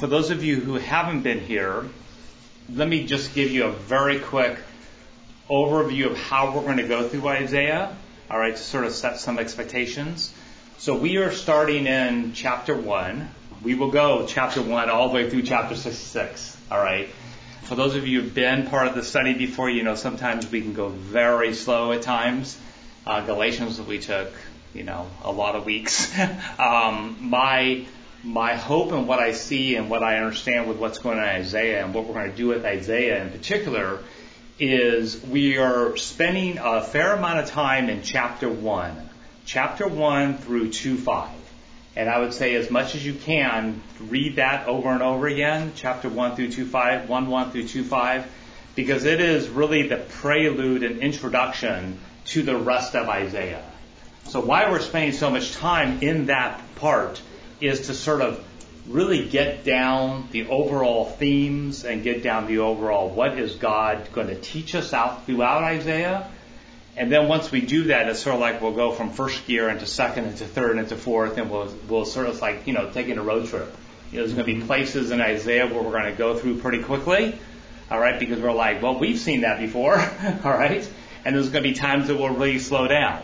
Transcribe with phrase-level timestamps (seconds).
[0.00, 1.84] for those of you who haven't been here,
[2.72, 4.56] let me just give you a very quick
[5.50, 7.94] overview of how we're going to go through Isaiah,
[8.30, 10.32] all right, to sort of set some expectations.
[10.78, 13.28] So we are starting in chapter 1.
[13.62, 17.10] We will go chapter 1 all the way through chapter 66, all right?
[17.64, 20.62] For those of you who've been part of the study before, you know sometimes we
[20.62, 22.58] can go very slow at times.
[23.06, 24.32] Uh, Galatians, we took,
[24.72, 26.10] you know, a lot of weeks.
[26.58, 27.84] um, my
[28.22, 31.36] my hope and what I see and what I understand with what's going on in
[31.36, 34.00] Isaiah and what we're going to do with Isaiah in particular
[34.58, 39.08] is we are spending a fair amount of time in chapter 1,
[39.46, 41.30] chapter 1 through 2 5.
[41.96, 45.72] And I would say as much as you can, read that over and over again,
[45.74, 48.26] chapter 1 through 2 5, 1 1 through 2 5,
[48.74, 53.64] because it is really the prelude and introduction to the rest of Isaiah.
[54.26, 57.20] So why we're spending so much time in that part
[57.60, 58.44] is to sort of
[58.86, 64.28] really get down the overall themes and get down the overall what is God going
[64.28, 66.30] to teach us out throughout Isaiah.
[66.96, 69.68] And then once we do that, it's sort of like we'll go from first gear
[69.68, 73.16] into second, into third, into fourth, and we'll we'll sort of like you know taking
[73.16, 73.74] a road trip.
[74.10, 76.58] You know, there's going to be places in Isaiah where we're going to go through
[76.58, 77.38] pretty quickly,
[77.90, 79.94] all right, because we're like, well, we've seen that before,
[80.44, 80.86] all right,
[81.24, 83.22] and there's going to be times that we'll really slow down,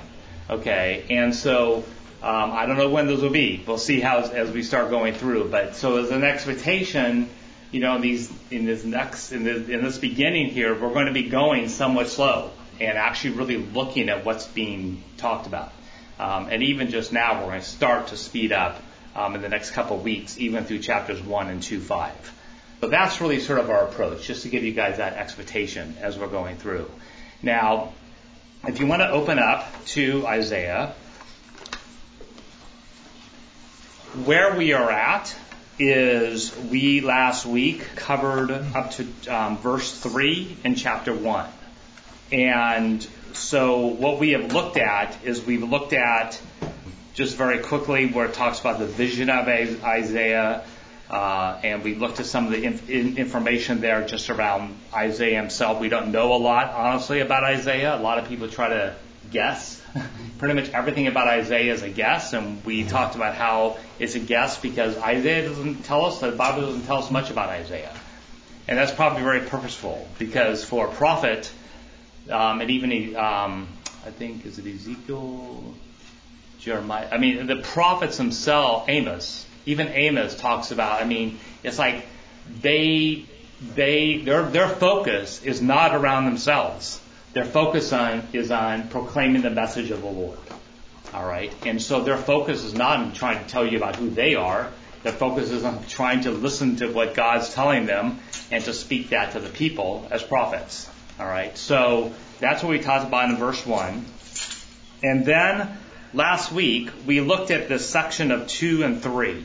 [0.48, 1.84] okay, and so
[2.22, 3.62] um, I don't know when those will be.
[3.66, 5.48] We'll see how as we start going through.
[5.50, 7.28] But so as an expectation,
[7.70, 11.12] you know, these in this next in this, in this beginning here, we're going to
[11.12, 12.50] be going somewhat slow
[12.80, 15.72] and actually really looking at what's being talked about.
[16.18, 18.82] Um, and even just now, we're going to start to speed up
[19.14, 22.32] um, in the next couple of weeks, even through chapters one and two five.
[22.80, 26.18] So that's really sort of our approach, just to give you guys that expectation as
[26.18, 26.90] we're going through.
[27.42, 27.92] Now,
[28.66, 30.94] if you want to open up to Isaiah,
[34.24, 35.34] where we are at
[35.78, 41.46] is we last week covered up to um, verse 3 in chapter 1.
[42.32, 46.40] And so what we have looked at is we've looked at
[47.14, 50.64] just very quickly where it talks about the vision of Isaiah,
[51.10, 55.80] uh, and we looked at some of the inf- information there just around Isaiah himself.
[55.80, 57.96] We don't know a lot, honestly, about Isaiah.
[57.96, 58.96] A lot of people try to
[59.30, 59.80] guess.
[60.38, 64.20] Pretty much everything about Isaiah is a guess, and we talked about how it's a
[64.20, 67.94] guess because Isaiah doesn't tell us, the Bible doesn't tell us much about Isaiah.
[68.68, 71.50] And that's probably very purposeful because for a prophet,
[72.30, 73.68] um, and even, um,
[74.04, 75.74] I think, is it Ezekiel,
[76.58, 77.08] Jeremiah?
[77.10, 82.06] I mean, the prophets themselves, Amos, even Amos talks about, I mean, it's like
[82.60, 83.24] they,
[83.74, 87.00] they, their, their focus is not around themselves
[87.36, 90.38] their focus on is on proclaiming the message of the Lord.
[91.12, 94.08] All right, and so their focus is not on trying to tell you about who
[94.08, 94.70] they are.
[95.02, 98.20] Their focus is on trying to listen to what God's telling them
[98.50, 100.88] and to speak that to the people as prophets.
[101.20, 104.06] All right, so that's what we talked about in verse one,
[105.02, 105.76] and then
[106.14, 109.44] last week we looked at this section of two and three,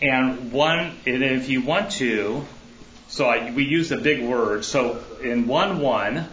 [0.00, 0.92] and one.
[1.04, 2.44] And if you want to,
[3.08, 4.64] so I, we use a big word.
[4.64, 6.28] So in one one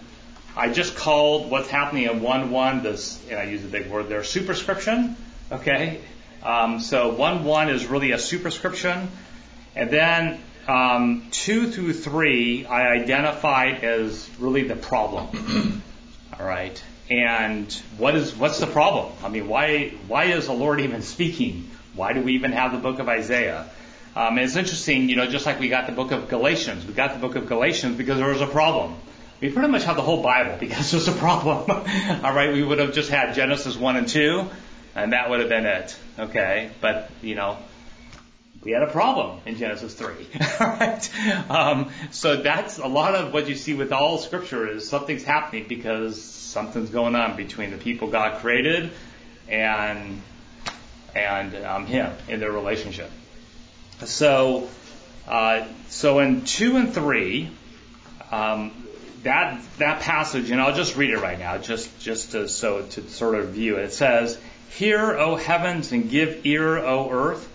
[0.56, 4.23] I just called what's happening in 1-1 this, and I use a big word there,
[4.23, 5.16] superscription.
[5.51, 6.01] Okay?
[6.44, 9.09] Um, so 1-1 is really a superscription.
[9.75, 15.81] And then um, 2 through 3 I identified as really the problem.
[16.39, 16.81] All right?
[17.09, 19.12] And what is what's the problem?
[19.22, 21.69] I mean, why why is the Lord even speaking?
[21.94, 23.69] Why do we even have the book of Isaiah?
[24.16, 26.85] Um, it's interesting, you know, just like we got the book of Galatians.
[26.85, 28.95] We got the book of Galatians because there was a problem
[29.41, 31.69] we pretty much have the whole Bible because there's a problem.
[32.24, 34.46] All right, we would have just had Genesis 1 and 2,
[34.96, 35.96] and that would have been it.
[36.19, 37.57] Okay, but, you know,
[38.63, 40.13] we had a problem in Genesis 3.
[40.59, 44.88] All right, um, so that's a lot of what you see with all Scripture is
[44.88, 48.91] something's happening because something's going on between the people God created
[49.50, 50.22] and
[51.16, 53.12] and um, Him in their relationship.
[54.06, 54.69] So,
[55.28, 57.50] uh, so in two and three,
[58.31, 58.71] um,
[59.23, 63.09] that that passage, and I'll just read it right now, just just to, so to
[63.09, 63.85] sort of view it.
[63.85, 64.38] It says,
[64.71, 67.47] "Hear, O heavens, and give ear, O earth,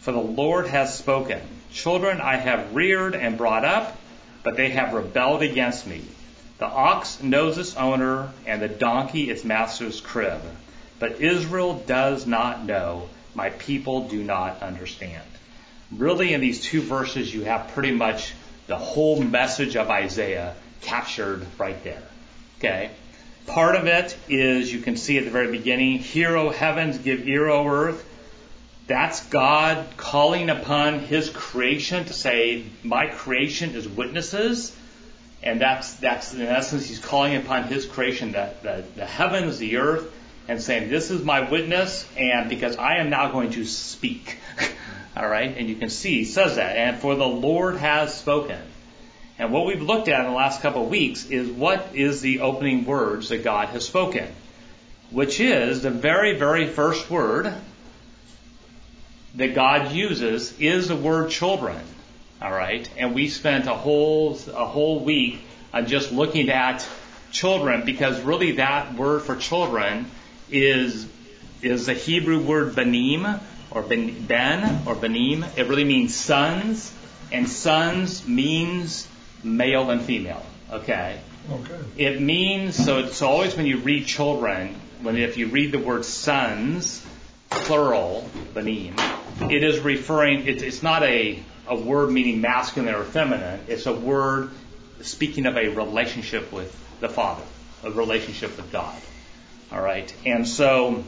[0.00, 1.40] for the Lord has spoken.
[1.72, 3.96] Children I have reared and brought up,
[4.42, 6.02] but they have rebelled against me.
[6.58, 10.40] The ox knows its owner, and the donkey its master's crib.
[10.98, 13.08] But Israel does not know.
[13.34, 15.22] My people do not understand."
[15.92, 18.32] Really, in these two verses, you have pretty much
[18.66, 22.02] the whole message of Isaiah captured right there.
[22.58, 22.90] Okay?
[23.46, 27.28] Part of it is you can see at the very beginning, Hear, O heavens, give
[27.28, 28.04] ear, O earth.
[28.86, 34.74] That's God calling upon His creation to say, my creation is witnesses.
[35.42, 39.76] And that's, that's in essence, He's calling upon His creation, the, the, the heavens, the
[39.76, 40.10] earth,
[40.48, 44.38] and saying, this is my witness, and because I am now going to speak.
[45.16, 48.60] All right, and you can see he says that, and for the Lord has spoken.
[49.38, 52.40] And what we've looked at in the last couple of weeks is what is the
[52.40, 54.28] opening words that God has spoken,
[55.10, 57.52] which is the very, very first word
[59.34, 61.80] that God uses is the word children.
[62.40, 65.40] All right, and we spent a whole a whole week
[65.72, 66.86] on just looking at
[67.32, 70.10] children because really that word for children
[70.50, 71.06] is
[71.62, 73.40] is the Hebrew word benim
[73.70, 75.44] or ben, ben or benim.
[75.56, 76.92] It really means sons,
[77.32, 79.08] and sons means
[79.44, 80.44] male and female.
[80.70, 81.20] Okay.
[81.50, 81.78] Okay.
[81.96, 82.98] It means so.
[82.98, 87.04] It's always when you read children, when if you read the word sons,
[87.50, 88.94] plural, banim,
[89.50, 90.46] it is referring.
[90.46, 93.60] It, it's not a a word meaning masculine or feminine.
[93.68, 94.50] It's a word
[95.02, 97.44] speaking of a relationship with the Father,
[97.82, 98.96] a relationship with God.
[99.70, 100.12] All right.
[100.24, 101.04] And so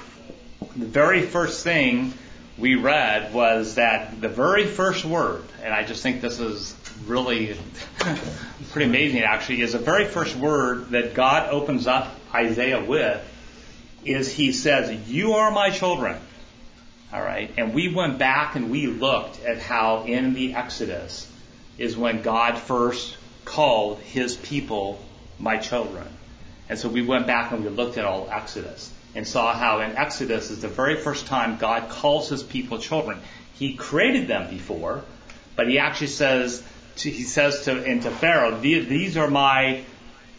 [0.77, 2.13] the very first thing
[2.59, 6.76] we read was that the very first word, and I just think this is
[7.07, 7.57] really
[8.73, 13.23] pretty amazing actually, is the very first word that God opens up Isaiah with
[14.05, 16.19] is he says, You are my children.
[17.13, 17.53] All right.
[17.57, 21.31] And we went back and we looked at how in the Exodus
[21.79, 25.01] is when God first called his people
[25.39, 26.07] my children.
[26.69, 29.97] And so we went back and we looked at all Exodus and saw how in
[29.97, 33.21] Exodus is the very first time God calls his people children.
[33.55, 35.03] He created them before,
[35.55, 36.63] but he actually says,
[36.97, 39.83] to, he says to, into Pharaoh, these are my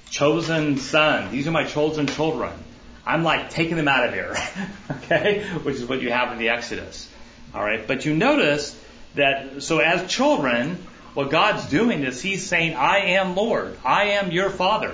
[0.10, 1.32] chosen son.
[1.32, 2.54] These are my chosen children.
[3.06, 4.36] I'm like taking them out of here.
[4.92, 5.44] okay?
[5.64, 7.10] Which is what you have in the Exodus.
[7.56, 7.88] Alright?
[7.88, 8.80] But you notice
[9.16, 10.78] that, so as children,
[11.14, 13.78] what God's doing is He's saying, I am Lord.
[13.86, 14.94] I am your Father.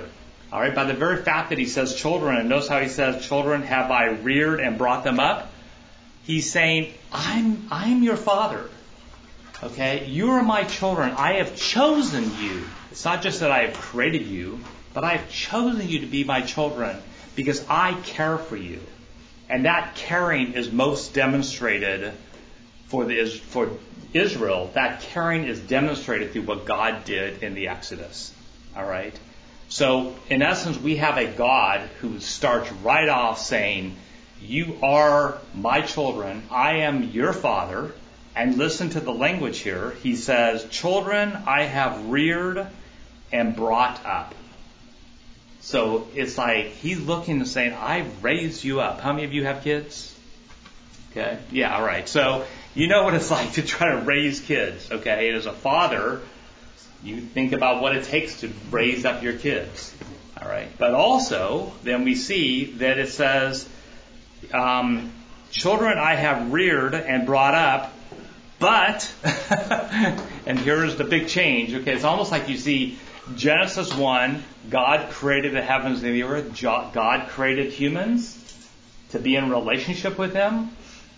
[0.54, 3.26] All right, by the very fact that he says children, and notice how he says
[3.26, 5.50] children have I reared and brought them up.
[6.22, 8.70] He's saying, I'm, I'm your father.
[9.64, 11.12] Okay, you are my children.
[11.12, 12.64] I have chosen you.
[12.90, 14.60] It's not just that I have created you,
[14.92, 16.98] but I have chosen you to be my children
[17.34, 18.80] because I care for you.
[19.48, 22.12] And that caring is most demonstrated
[22.88, 23.70] for, the, for
[24.12, 24.70] Israel.
[24.74, 28.34] That caring is demonstrated through what God did in the Exodus.
[28.76, 29.18] All right?
[29.70, 33.96] So, in essence, we have a God who starts right off saying,
[34.42, 36.42] You are my children.
[36.50, 37.94] I am your father.
[38.36, 39.92] And listen to the language here.
[40.02, 42.66] He says, Children I have reared
[43.32, 44.34] and brought up.
[45.60, 49.00] So it's like he's looking and saying, I've raised you up.
[49.00, 50.14] How many of you have kids?
[51.10, 51.38] Okay.
[51.50, 52.08] Yeah, all right.
[52.08, 52.44] So
[52.74, 54.90] you know what it's like to try to raise kids.
[54.90, 55.28] Okay.
[55.28, 56.20] And as a father,
[57.02, 59.94] you think about what it takes to raise up your kids.
[60.40, 60.68] All right.
[60.76, 63.66] But also, then we see that it says,
[64.52, 65.12] um,
[65.50, 67.93] children I have reared and brought up,
[68.64, 69.12] but,
[70.46, 71.74] and here's the big change.
[71.74, 71.92] Okay.
[71.92, 72.98] It's almost like you see
[73.36, 76.58] Genesis 1, God created the heavens and the earth.
[76.62, 78.40] God created humans
[79.10, 80.70] to be in relationship with Him,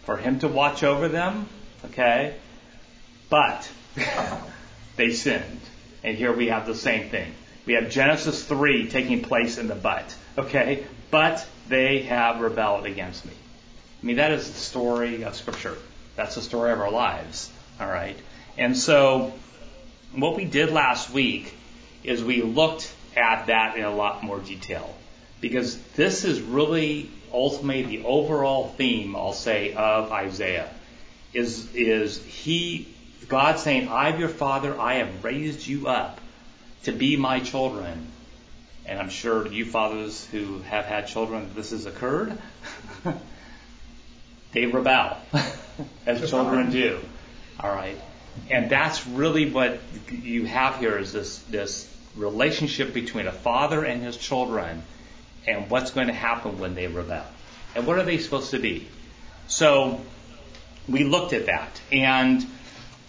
[0.02, 1.48] for Him to watch over them.
[1.84, 2.34] Okay.
[3.30, 3.70] But,
[4.96, 5.60] they sinned.
[6.02, 7.32] And here we have the same thing.
[7.64, 10.12] We have Genesis 3 taking place in the but.
[10.36, 10.84] Okay?
[11.12, 13.34] But they have rebelled against me.
[14.02, 15.76] I mean, that is the story of Scripture.
[16.16, 17.50] That's the story of our lives.
[17.78, 18.18] All right?
[18.58, 19.32] And so,
[20.14, 21.54] what we did last week
[22.02, 24.94] is we looked at that in a lot more detail.
[25.40, 30.70] Because this is really ultimately the overall theme, I'll say, of Isaiah.
[31.34, 32.88] Is, is he
[33.28, 36.20] God saying, I'm your father, I have raised you up
[36.84, 38.06] to be my children.
[38.86, 42.38] And I'm sure you fathers who have had children, this has occurred.
[44.56, 45.18] they rebel,
[46.06, 46.98] as children do.
[47.60, 48.00] All right.
[48.50, 54.02] And that's really what you have here is this, this relationship between a father and
[54.02, 54.82] his children
[55.46, 57.26] and what's going to happen when they rebel.
[57.74, 58.88] And what are they supposed to be?
[59.46, 60.00] So
[60.88, 61.78] we looked at that.
[61.92, 62.42] And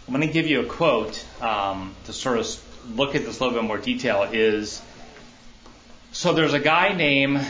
[0.06, 3.44] I'm going to give you a quote um, to sort of look at this a
[3.44, 4.27] little bit more detail.
[4.34, 4.82] Is
[6.12, 7.48] so there's a guy named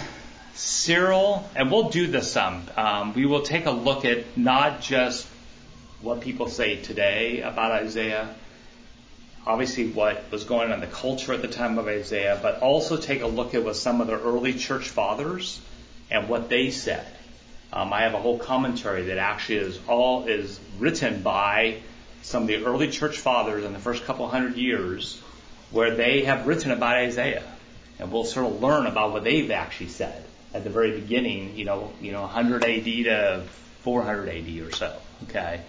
[0.58, 2.64] Cyril, and we'll do this some.
[2.76, 5.28] Um, we will take a look at not just
[6.02, 8.34] what people say today about Isaiah,
[9.46, 12.98] obviously what was going on in the culture at the time of Isaiah, but also
[12.98, 15.62] take a look at what some of the early church fathers
[16.10, 17.06] and what they said.
[17.72, 21.82] Um, I have a whole commentary that actually is all is written by
[22.24, 25.22] some of the early church fathers in the first couple hundred years,
[25.70, 27.44] where they have written about Isaiah,
[28.00, 30.24] and we'll sort of learn about what they've actually said
[30.54, 31.58] at the very beginning.
[31.58, 33.44] You know, you know, 100 AD to
[33.82, 34.96] 400 AD or so.
[35.24, 35.62] Okay,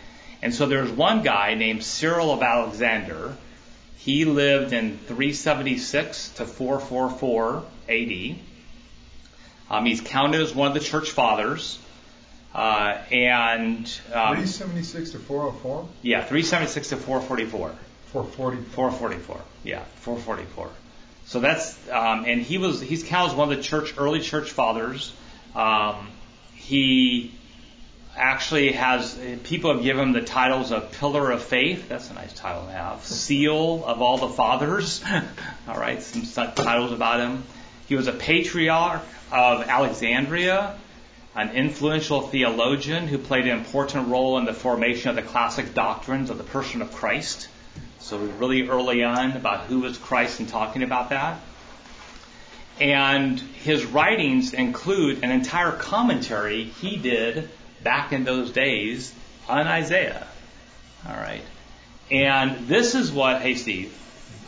[0.42, 3.36] and so there's one guy named Cyril of Alexandria.
[3.98, 8.38] He lived in 376 to 444 AD.
[9.70, 11.78] Um, he's counted as one of the church fathers.
[12.54, 15.88] Uh, and um, 376 to 404.
[16.02, 17.74] Yeah, 376 to 444.
[18.06, 18.62] 440.
[18.70, 19.40] 444.
[19.64, 20.70] Yeah, 444.
[21.28, 24.50] So that's um, and he was he's counted as one of the church early church
[24.50, 25.12] fathers.
[25.54, 26.08] Um,
[26.54, 27.34] he
[28.16, 31.86] actually has people have given him the titles of pillar of faith.
[31.88, 33.04] That's a nice title to have.
[33.04, 35.04] Seal of all the fathers.
[35.68, 37.44] all right, some titles about him.
[37.88, 40.78] He was a patriarch of Alexandria
[41.34, 46.30] an influential theologian who played an important role in the formation of the classic doctrines
[46.30, 47.48] of the person of Christ.
[48.00, 51.40] So we really early on about who was Christ and talking about that.
[52.80, 57.50] And his writings include an entire commentary he did
[57.82, 59.12] back in those days
[59.48, 60.26] on Isaiah.
[61.08, 61.42] All right.
[62.10, 63.94] And this is what, hey Steve,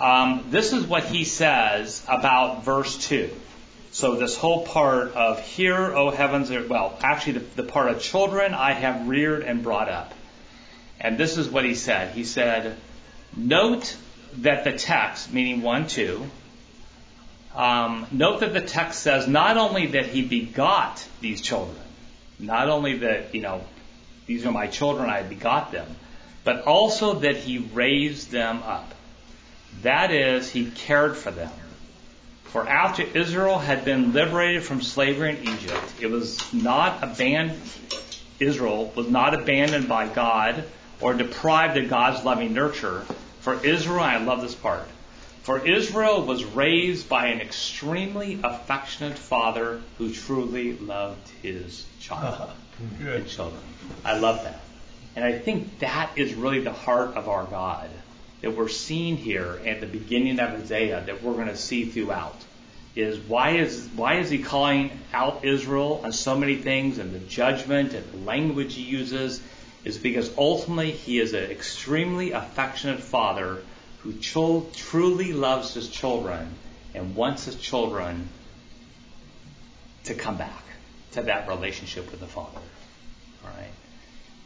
[0.01, 3.31] um, this is what he says about verse 2.
[3.93, 8.55] So this whole part of here, O heavens, well, actually the, the part of children
[8.55, 10.15] I have reared and brought up.
[11.01, 12.15] And this is what he said.
[12.15, 12.77] He said,
[13.37, 13.97] note
[14.39, 16.27] that the text, meaning 1, 2,
[17.55, 21.77] um, note that the text says not only that he begot these children,
[22.39, 23.63] not only that, you know,
[24.27, 25.89] these are my children, I begot them,
[26.45, 28.95] but also that he raised them up.
[29.83, 31.51] That is, he cared for them.
[32.45, 37.61] For after Israel had been liberated from slavery in Egypt, it was not abandoned,
[38.41, 40.65] Israel was not abandoned by God
[41.01, 43.05] or deprived of God's loving nurture.
[43.41, 44.87] For Israel, I love this part,
[45.43, 52.35] for Israel was raised by an extremely affectionate father who truly loved his child.
[52.35, 52.53] Uh-huh.
[52.99, 53.29] Good.
[53.29, 53.63] children.
[54.05, 54.61] I love that.
[55.17, 57.91] And I think that is really the heart of our God
[58.41, 62.37] that we're seeing here at the beginning of Isaiah that we're going to see throughout
[62.97, 67.19] is why is why is he calling out Israel on so many things and the
[67.21, 69.41] judgment and the language he uses
[69.85, 73.63] is because ultimately he is an extremely affectionate father
[74.03, 76.49] who truly loves his children
[76.95, 78.29] and wants his children
[80.05, 80.65] to come back
[81.13, 82.61] to that relationship with the father.
[83.45, 83.71] All right.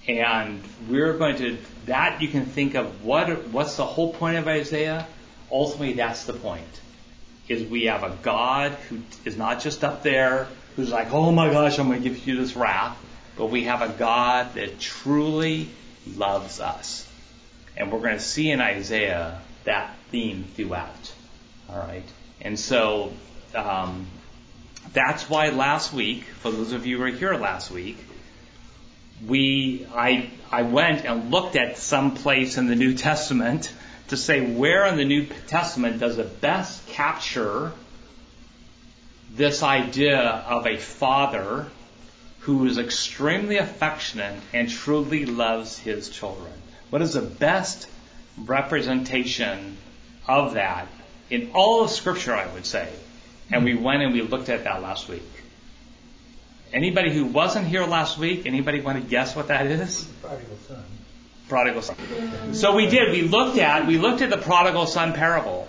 [0.07, 4.47] And we're going to, that you can think of what, what's the whole point of
[4.49, 5.07] Isaiah?
[5.51, 6.65] Ultimately, that's the point.
[7.49, 11.51] Is we have a God who is not just up there, who's like, oh my
[11.51, 12.97] gosh, I'm going to give you this wrath,
[13.37, 15.69] but we have a God that truly
[16.17, 17.09] loves us.
[17.77, 21.13] And we're going to see in Isaiah that theme throughout.
[21.69, 22.05] All right.
[22.41, 23.13] And so,
[23.55, 24.07] um,
[24.93, 27.99] that's why last week, for those of you who were here last week,
[29.27, 33.73] we I I went and looked at some place in the New Testament
[34.09, 37.73] to say where in the New Testament does it best capture
[39.33, 41.67] this idea of a father
[42.45, 46.53] who is extremely affectionate and truly loves his children.
[46.91, 47.89] What is the best
[48.37, 49.79] representation
[50.29, 50.87] of that
[51.31, 52.93] in all of Scripture, I would say?
[53.51, 55.23] And we went and we looked at that last week.
[56.71, 60.05] Anybody who wasn't here last week, anybody want to guess what that is?
[60.21, 60.85] Prodigal son.
[61.49, 62.55] Prodigal son.
[62.55, 63.11] So we did.
[63.11, 65.67] We looked at we looked at the prodigal son parable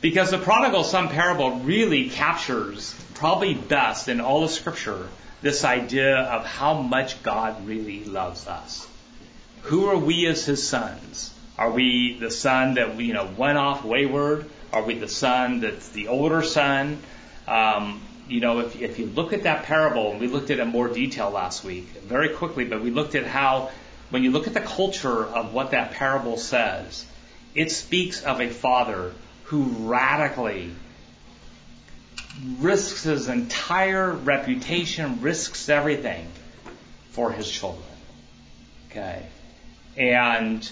[0.00, 5.08] because the prodigal son parable really captures probably best in all of Scripture
[5.42, 8.88] this idea of how much God really loves us.
[9.62, 11.32] Who are we as His sons?
[11.58, 14.48] Are we the son that you know went off wayward?
[14.72, 16.98] Are we the son that's the older son?
[17.46, 20.62] Um, you know, if, if you look at that parable, and we looked at it
[20.62, 23.70] in more detail last week, very quickly, but we looked at how,
[24.10, 27.06] when you look at the culture of what that parable says,
[27.54, 29.12] it speaks of a father
[29.44, 30.72] who radically
[32.58, 36.26] risks his entire reputation, risks everything
[37.10, 37.84] for his children.
[38.90, 39.26] Okay?
[39.96, 40.70] And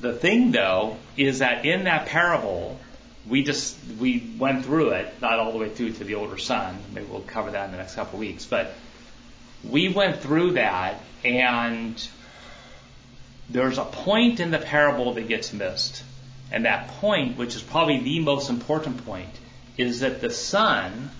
[0.00, 2.78] the thing, though, is that in that parable,
[3.28, 6.78] we just we went through it, not all the way through to the older son.
[6.92, 8.44] Maybe we'll cover that in the next couple of weeks.
[8.44, 8.74] But
[9.62, 12.08] we went through that, and
[13.48, 16.02] there's a point in the parable that gets missed.
[16.52, 19.30] And that point, which is probably the most important point,
[19.76, 21.10] is that the son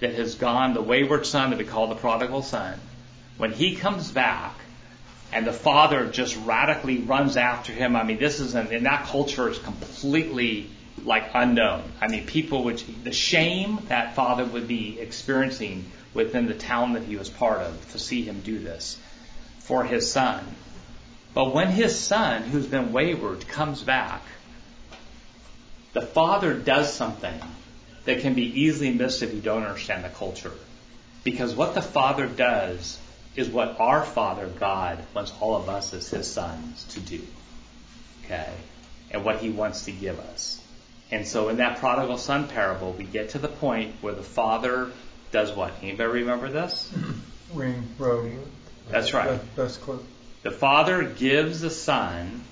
[0.00, 2.78] that has gone, the wayward son that we call the prodigal son,
[3.36, 4.54] When he comes back,
[5.32, 7.96] and the father just radically runs after him.
[7.96, 10.70] I mean, this is not in that culture is completely
[11.02, 11.82] like unknown.
[12.00, 17.02] I mean, people would the shame that father would be experiencing within the town that
[17.02, 18.96] he was part of to see him do this
[19.58, 20.44] for his son.
[21.34, 24.22] But when his son, who's been wayward, comes back,
[25.94, 27.40] the father does something
[28.04, 30.52] that can be easily missed if you don't understand the culture.
[31.22, 32.98] Because what the father does
[33.36, 37.20] is what our Father God wants all of us as His sons to do.
[38.24, 38.52] Okay?
[39.10, 40.60] And what He wants to give us.
[41.10, 44.90] And so in that prodigal son parable, we get to the point where the Father
[45.32, 45.72] does what?
[45.82, 46.92] Anybody remember this?
[47.52, 48.32] Ring, robe.
[48.90, 49.40] That's right.
[49.56, 50.00] Best clip.
[50.42, 52.42] The Father gives the Son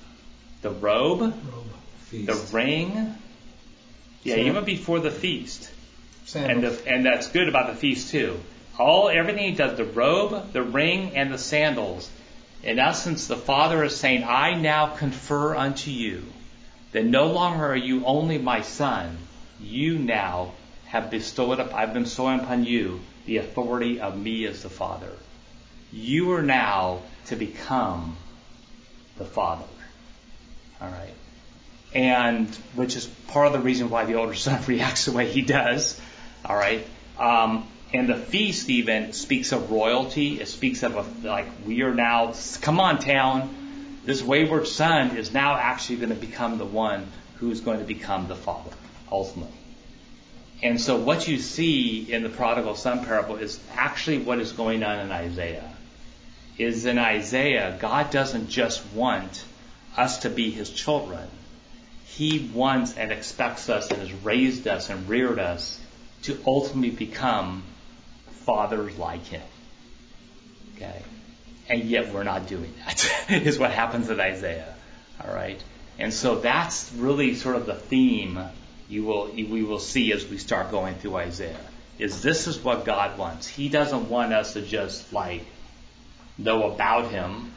[0.63, 2.27] the robe, Robe.
[2.27, 3.15] the ring.
[4.23, 5.71] Yeah, even before the feast.
[6.35, 8.41] And, the, and that's good about the feast too.
[8.79, 12.09] All everything he does, the robe, the ring, and the sandals.
[12.63, 16.25] In essence, the Father is saying, I now confer unto you
[16.93, 19.19] that no longer are you only my son,
[19.61, 20.53] you now
[20.87, 25.13] have bestowed up I've bestowed upon you the authority of me as the Father.
[25.91, 28.17] You are now to become
[29.17, 29.65] the Father.
[30.81, 31.15] All right.
[31.95, 35.43] And which is part of the reason why the older son reacts the way he
[35.43, 36.01] does.
[36.45, 36.87] All right.
[37.19, 40.41] Um, and the feast even speaks of royalty.
[40.41, 42.33] It speaks of a, like we are now.
[42.63, 43.55] Come on, town.
[44.05, 47.07] This wayward son is now actually going to become the one
[47.37, 48.71] who is going to become the father
[49.11, 49.53] ultimately.
[50.63, 54.83] And so what you see in the prodigal son parable is actually what is going
[54.83, 55.69] on in Isaiah.
[56.57, 59.45] Is in Isaiah, God doesn't just want
[59.97, 61.29] us to be his children.
[62.17, 65.81] He wants and expects us and has raised us and reared us
[66.23, 67.63] to ultimately become
[68.45, 69.43] fathers like him.
[70.77, 71.03] Okay?
[71.71, 74.75] And yet we're not doing that, is what happens in Isaiah.
[75.25, 75.63] Alright?
[75.99, 78.39] And so that's really sort of the theme
[78.91, 81.65] you will, we will see as we start going through Isaiah.
[81.99, 83.47] Is this is what God wants.
[83.47, 85.47] He doesn't want us to just like
[86.37, 87.53] know about Him.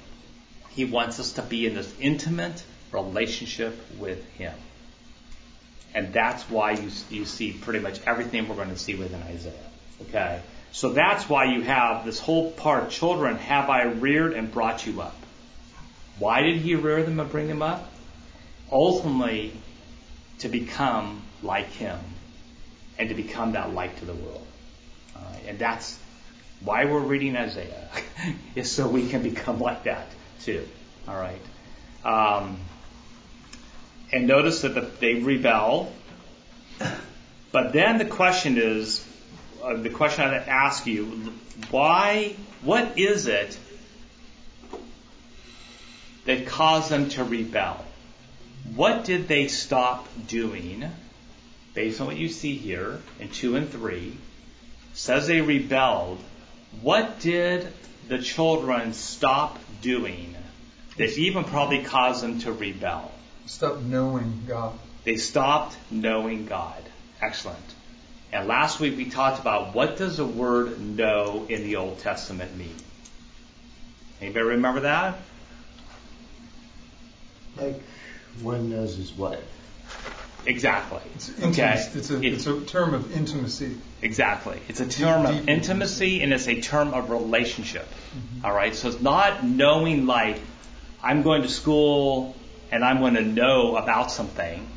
[0.69, 2.63] He wants us to be in this intimate
[2.95, 4.53] relationship with Him.
[5.93, 9.53] And that's why you, you see pretty much everything we're going to see within Isaiah.
[10.01, 10.41] Okay?
[10.71, 15.01] So that's why you have this whole part, children have I reared and brought you
[15.01, 15.15] up.
[16.19, 17.89] Why did he rear them and bring them up?
[18.69, 19.53] Ultimately,
[20.39, 21.99] to become like him
[22.97, 24.45] and to become that light to the world.
[25.15, 25.97] Alright, and that's
[26.61, 27.89] why we're reading Isaiah,
[28.55, 30.07] is so we can become like that
[30.41, 30.67] too.
[31.07, 31.41] Alright.
[32.03, 32.59] Um,
[34.15, 35.91] and notice that the, they rebel.
[37.51, 39.05] But then the question is,
[39.61, 41.33] uh, the question I ask you,
[41.69, 43.59] why, what is it
[46.23, 47.83] that caused them to rebel?
[48.73, 50.89] What did they stop doing?
[51.73, 54.15] Based on what you see here in 2 and 3,
[54.93, 56.19] says they rebelled.
[56.81, 57.67] What did
[58.07, 60.35] the children stop doing
[60.95, 63.11] that even probably caused them to rebel?
[63.45, 64.77] Stop knowing God.
[65.03, 66.81] They stopped knowing God.
[67.21, 67.59] Excellent.
[68.31, 72.55] And last week we talked about what does the word know in the Old Testament
[72.57, 72.75] mean?
[74.21, 75.19] Anybody remember that?
[77.57, 77.81] Like
[78.41, 79.39] one knows his wife.
[80.47, 80.99] Exactly.
[81.15, 81.73] It's, okay.
[81.95, 83.77] it's, a, It- it's a term of intimacy.
[84.01, 84.59] Exactly.
[84.67, 87.87] It's a term of deep intimacy and it's a term of relationship.
[87.87, 88.45] Mm-hmm.
[88.45, 88.75] All right.
[88.75, 90.39] So it's not knowing like
[91.01, 92.35] I'm going to school
[92.71, 94.67] and I'm going to know about something,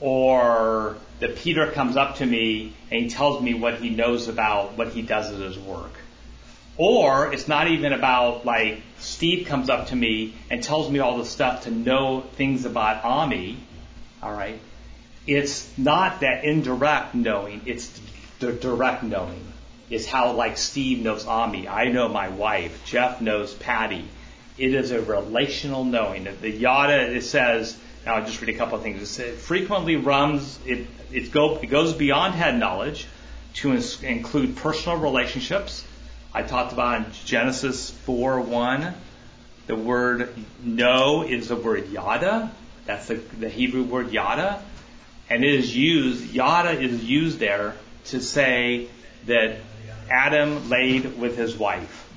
[0.00, 4.76] or that Peter comes up to me and he tells me what he knows about
[4.76, 5.92] what he does at his work.
[6.76, 11.18] Or it's not even about like Steve comes up to me and tells me all
[11.18, 13.58] the stuff to know things about Ami.
[14.22, 14.58] All right.
[15.26, 17.88] It's not that indirect knowing, it's
[18.40, 19.52] the direct knowing.
[19.88, 21.68] It's how like Steve knows Ami.
[21.68, 22.84] I know my wife.
[22.84, 24.04] Jeff knows Patty.
[24.56, 26.28] It is a relational knowing.
[26.40, 29.18] The yada, it says, now I'll just read a couple of things.
[29.18, 33.06] It frequently runs, it, it, go, it goes beyond head knowledge
[33.54, 35.84] to ins- include personal relationships.
[36.32, 38.94] I talked about in Genesis 4 1.
[39.66, 42.52] The word know is the word yada.
[42.84, 44.62] That's the, the Hebrew word yada.
[45.30, 47.74] And it is used, yada is used there
[48.06, 48.88] to say
[49.26, 49.56] that
[50.10, 52.08] Adam laid with his wife.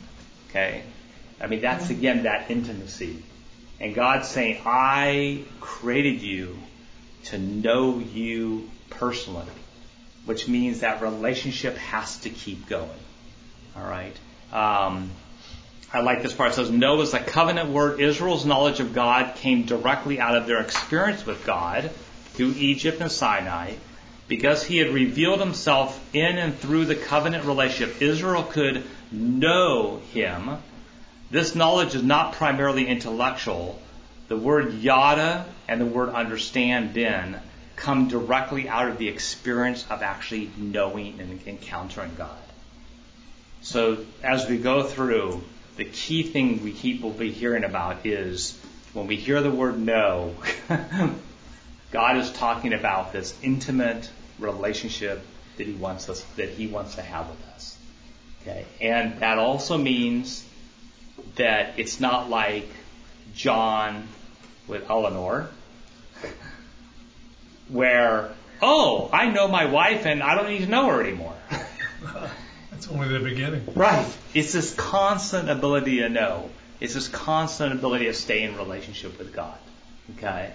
[0.49, 0.83] Okay?
[1.39, 3.23] I mean, that's again that intimacy.
[3.79, 6.57] And God's saying, I created you
[7.25, 9.45] to know you personally,
[10.25, 12.89] which means that relationship has to keep going.
[13.75, 14.15] All right?
[14.51, 15.11] Um,
[15.93, 16.51] I like this part.
[16.51, 18.01] It says, Know is a covenant word.
[18.01, 21.91] Israel's knowledge of God came directly out of their experience with God
[22.33, 23.75] through Egypt and Sinai.
[24.27, 30.57] Because he had revealed himself in and through the covenant relationship, Israel could know him.
[31.29, 33.81] This knowledge is not primarily intellectual.
[34.29, 37.41] The word yada and the word understand then
[37.75, 42.37] come directly out of the experience of actually knowing and encountering God.
[43.61, 45.43] So as we go through,
[45.75, 48.57] the key thing we keep will be hearing about is
[48.93, 50.35] when we hear the word know,
[51.91, 54.09] God is talking about this intimate
[54.39, 55.21] relationship
[55.57, 57.77] that He wants us that He wants to have with us.
[58.41, 60.43] Okay, and that also means
[61.35, 62.67] that it's not like
[63.35, 64.07] John
[64.67, 65.49] with Eleanor,
[67.69, 71.35] where oh I know my wife and I don't need to know her anymore.
[72.71, 73.63] That's only the beginning.
[73.75, 74.05] Right.
[74.33, 76.49] It's this constant ability to know.
[76.79, 79.57] It's this constant ability to stay in relationship with God.
[80.17, 80.51] Okay?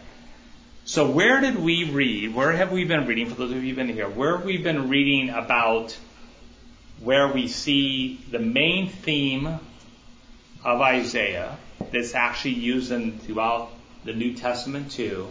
[0.85, 2.35] So where did we read?
[2.35, 3.29] Where have we been reading?
[3.29, 5.96] For those of you who've been here, where have we been reading about
[7.01, 9.59] where we see the main theme
[10.64, 11.57] of Isaiah
[11.90, 13.70] that's actually used in throughout
[14.05, 15.29] the New Testament too,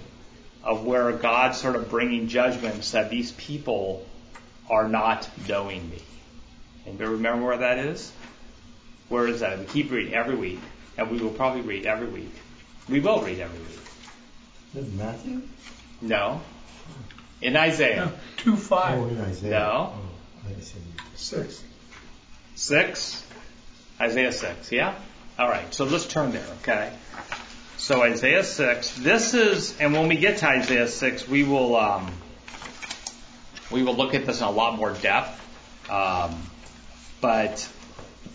[0.64, 4.06] of where God's sort of bringing judgment said these people
[4.70, 6.02] are not knowing me.
[6.86, 8.12] Anybody remember where that is?
[9.10, 9.60] Where is that?
[9.60, 10.60] We keep reading every week,
[10.98, 12.34] and we will probably read every week.
[12.88, 13.80] We will read every week.
[14.74, 15.42] In Matthew?
[16.02, 16.42] No.
[17.42, 18.12] In Isaiah.
[18.38, 19.00] Two five.
[19.00, 19.52] Oh, in Isaiah.
[19.52, 19.94] No.
[19.96, 20.80] Oh, I see.
[21.16, 21.64] Six.
[22.56, 23.26] Six.
[24.00, 24.72] Isaiah six.
[24.72, 24.96] Yeah.
[25.40, 25.74] All right.
[25.74, 26.46] So let's turn there.
[26.62, 26.92] Okay.
[27.78, 28.92] So Isaiah six.
[28.96, 32.12] This is, and when we get to Isaiah six, we will um,
[33.72, 35.40] we will look at this in a lot more depth.
[35.90, 36.42] Um,
[37.22, 37.68] but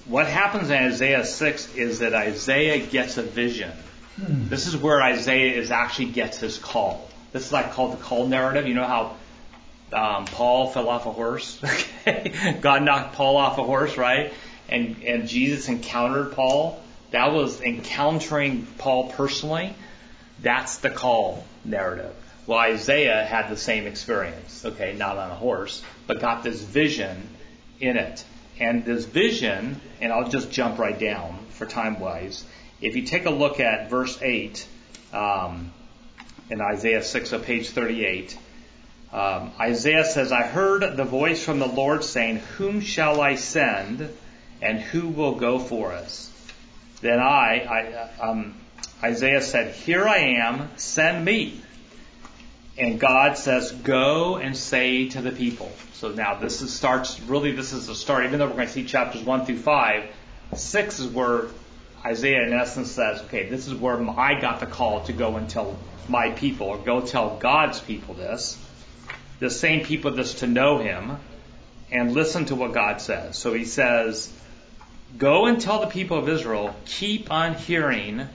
[0.06, 3.72] what happens in Isaiah 6 is that Isaiah gets a vision.
[4.16, 4.48] Hmm.
[4.48, 7.09] This is where Isaiah is actually gets his call.
[7.32, 8.66] This is like called the call narrative.
[8.66, 9.16] You know how
[9.92, 11.61] um, Paul fell off a horse?
[12.06, 12.56] Okay?
[12.61, 14.32] God knocked Paul off a horse, right?
[14.68, 16.80] And, and Jesus encountered Paul.
[17.11, 19.75] That was encountering Paul personally.
[20.40, 22.14] That's the call narrative.
[22.47, 27.29] Well, Isaiah had the same experience, okay, not on a horse, but got this vision
[27.81, 28.25] in it.
[28.59, 32.45] And this vision, and I'll just jump right down for time wise.
[32.81, 34.66] If you take a look at verse 8
[35.12, 35.73] um,
[36.51, 38.38] in Isaiah 6 of page 38,
[39.12, 44.09] um, Isaiah says, I heard the voice from the Lord saying, Whom shall I send,
[44.61, 46.31] and who will go for us?
[47.00, 48.54] Then I, I um,
[49.02, 51.61] Isaiah said, Here I am, send me.
[52.78, 55.70] And God says, Go and say to the people.
[55.94, 58.24] So now this is starts really this is the start.
[58.26, 60.04] Even though we're going to see chapters one through five,
[60.54, 61.46] six is where
[62.04, 65.48] Isaiah in essence says, okay, this is where I got the call to go and
[65.48, 65.76] tell
[66.09, 68.56] my people, or go tell God's people this,
[69.40, 71.18] the same people this to know Him,
[71.90, 73.37] and listen to what God says.
[73.37, 74.32] So He says,
[75.16, 78.29] go and tell the people of Israel, keep on hearing,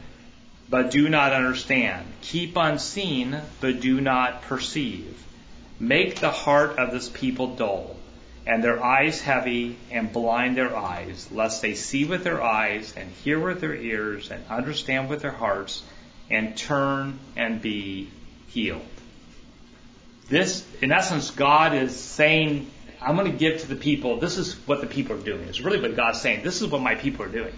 [0.70, 2.06] but do not understand.
[2.22, 5.18] Keep on seeing, but do not perceive.
[5.80, 7.96] Make the heart of this people dull,
[8.46, 13.12] and their eyes heavy, and blind their eyes, lest they see with their eyes, and
[13.24, 15.84] hear with their ears, and understand with their hearts,
[16.30, 18.10] and turn and be
[18.48, 18.82] healed.
[20.30, 24.54] This, in essence, God is saying, I'm going to give to the people, this is
[24.68, 25.42] what the people are doing.
[25.48, 26.44] It's really what God's saying.
[26.44, 27.54] This is what my people are doing.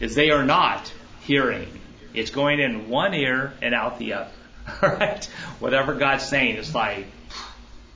[0.00, 1.68] Is they are not hearing.
[2.12, 4.30] It's going in one ear and out the other.
[4.82, 5.24] All right?
[5.60, 7.06] Whatever God's saying, it's like,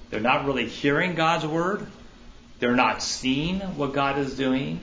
[0.09, 1.87] they're not really hearing God's word.
[2.61, 4.81] They're not seeing what God is doing.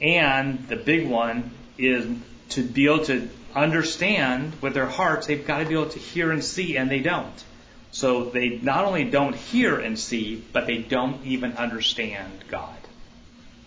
[0.00, 2.06] And the big one is
[2.50, 6.32] to be able to understand with their hearts, they've got to be able to hear
[6.32, 7.44] and see, and they don't.
[7.94, 12.76] So they not only don't hear and see, but they don't even understand God.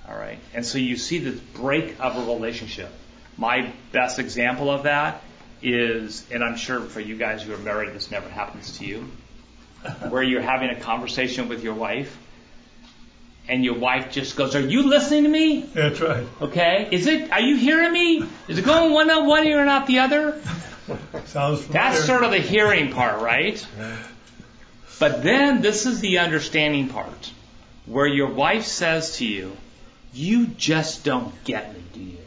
[0.05, 0.37] All right?
[0.53, 2.91] And so you see this break of a relationship.
[3.37, 5.23] My best example of that
[5.61, 9.09] is, and I'm sure for you guys who are married, this never happens to you
[10.09, 12.17] where you're having a conversation with your wife
[13.47, 16.27] and your wife just goes, "Are you listening to me?" That's right.
[16.41, 16.89] Okay.
[16.91, 17.31] Is it?
[17.31, 18.25] Are you hearing me?
[18.49, 20.41] Is it going one out one ear and out the other?
[21.27, 21.71] Sounds familiar.
[21.71, 23.65] That's sort of the hearing part, right?
[24.99, 27.31] But then this is the understanding part,
[27.85, 29.55] where your wife says to you,
[30.13, 32.17] "You just don't get me, do you?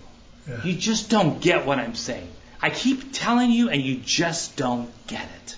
[0.48, 0.64] Yeah.
[0.64, 2.28] You just don't get what I'm saying.
[2.62, 5.56] I keep telling you, and you just don't get it."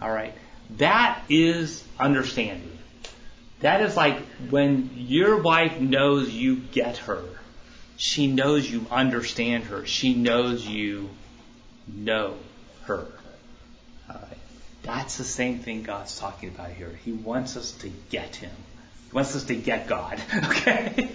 [0.00, 0.34] All right.
[0.78, 2.78] That is understanding.
[3.60, 4.18] That is like
[4.50, 7.22] when your wife knows you get her.
[7.96, 9.86] She knows you understand her.
[9.86, 11.08] She knows you
[11.86, 12.34] know
[12.82, 13.06] her.
[14.86, 16.92] That's the same thing God's talking about here.
[17.04, 18.52] He wants us to get Him.
[19.10, 20.20] He wants us to get God.
[20.48, 21.08] Okay?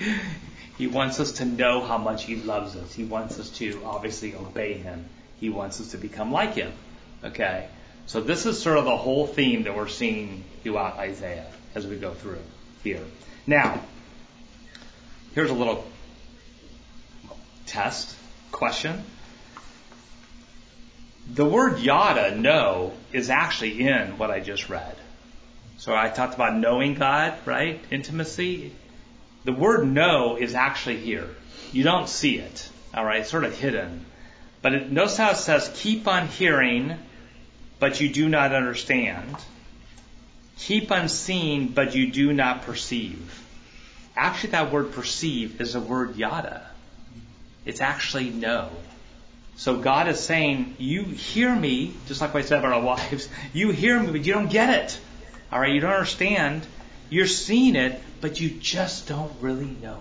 [0.77, 2.93] He wants us to know how much He loves us.
[2.93, 5.05] He wants us to obviously obey Him.
[5.39, 6.73] He wants us to become like Him.
[7.23, 7.67] Okay?
[8.07, 11.97] So this is sort of the whole theme that we're seeing throughout Isaiah as we
[11.97, 12.41] go through
[12.83, 13.03] here.
[13.47, 13.79] Now,
[15.33, 15.85] here's a little
[17.67, 18.15] test
[18.51, 19.03] question.
[21.33, 24.97] The word yada, know, is actually in what I just read.
[25.77, 27.81] So I talked about knowing God, right?
[27.89, 28.73] Intimacy.
[29.45, 31.29] The word know is actually here.
[31.71, 33.21] You don't see it, all right?
[33.21, 34.05] It's sort of hidden.
[34.61, 36.97] But it, notice how it says, keep on hearing,
[37.79, 39.33] but you do not understand.
[40.57, 43.41] Keep on seeing, but you do not perceive.
[44.17, 46.67] Actually, that word perceive is a word yada.
[47.65, 48.69] It's actually know.
[49.57, 53.71] So God is saying, you hear me, just like I said about our wives, you
[53.71, 54.99] hear me, but you don't get it.
[55.51, 56.65] All right, you don't understand.
[57.09, 59.97] You're seeing it, but you just don't really know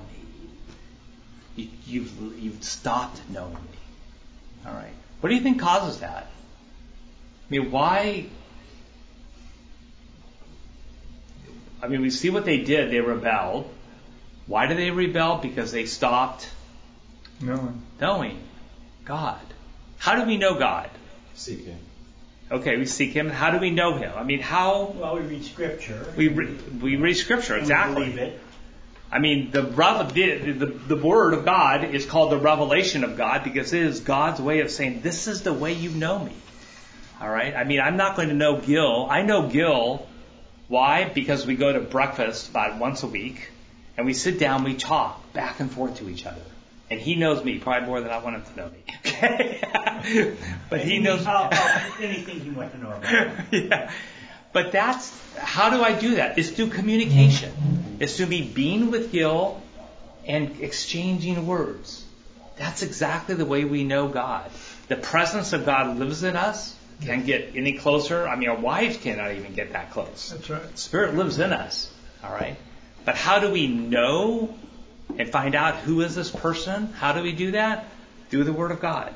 [1.57, 1.65] me.
[1.65, 4.67] You, you've, you've stopped knowing me.
[4.67, 4.93] All right.
[5.21, 6.27] What do you think causes that?
[6.27, 8.27] I mean, why?
[11.83, 12.91] I mean, we see what they did.
[12.93, 13.69] They rebelled.
[14.47, 15.39] Why did they rebel?
[15.39, 16.49] Because they stopped
[17.41, 17.83] Knowing.
[18.01, 18.39] knowing
[19.11, 19.41] God.
[19.99, 20.89] How do we know God?
[21.35, 21.79] Seek Him.
[22.49, 23.29] Okay, we seek Him.
[23.29, 24.13] How do we know Him?
[24.17, 26.07] I mean, how Well, we read scripture.
[26.17, 28.05] we re- we read Scripture exactly.
[28.05, 28.41] We believe it.
[29.11, 33.43] I mean, the, the, the, the Word of God is called the revelation of God
[33.43, 36.37] because it is God's way of saying, this is the way you know me.
[37.21, 37.57] Alright?
[37.57, 39.09] I mean, I'm not going to know Gil.
[39.11, 40.07] I know Gil.
[40.69, 41.11] Why?
[41.13, 43.51] Because we go to breakfast about once a week
[43.97, 46.43] and we sit down, we talk back and forth to each other.
[46.91, 48.83] And he knows me probably more than I want him to know me.
[49.07, 50.37] Okay?
[50.71, 51.25] but he knows.
[51.27, 53.53] I'll- I'll- anything oh, oh, you want to know about.
[53.53, 53.93] yeah.
[54.53, 56.39] But that's how do I do that?
[56.39, 57.97] It's through communication.
[58.01, 59.63] It's through me being with Gil
[60.27, 62.05] and exchanging words.
[62.57, 64.51] That's exactly the way we know God.
[64.89, 66.77] The presence of God lives in us.
[67.05, 68.29] Can't get any closer.
[68.29, 70.31] I mean, our wives cannot even get that close.
[70.31, 70.79] That's right.
[70.79, 71.91] Spirit lives in us.
[72.23, 72.57] All right.
[73.07, 74.55] But how do we know
[75.19, 76.93] and find out who is this person?
[76.93, 77.87] How do we do that?
[78.29, 79.15] Through the Word of God.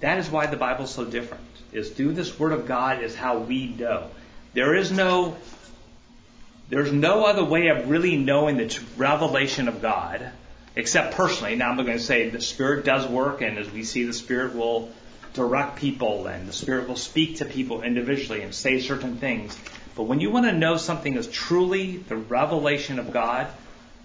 [0.00, 1.44] That is why the Bible is so different.
[1.72, 4.10] Is through this Word of God is how we know.
[4.52, 5.36] There is no
[6.68, 10.30] there's no other way of really knowing the revelation of God
[10.76, 11.56] except personally.
[11.56, 14.54] Now I'm going to say the Spirit does work, and as we see, the Spirit
[14.54, 14.90] will
[15.34, 19.56] direct people, and the Spirit will speak to people individually and say certain things.
[19.94, 23.46] But when you want to know something is truly the revelation of God,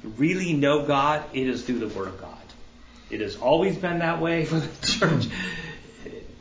[0.04, 2.38] really know God, it is through the Word of God.
[3.10, 5.28] It has always been that way for the church.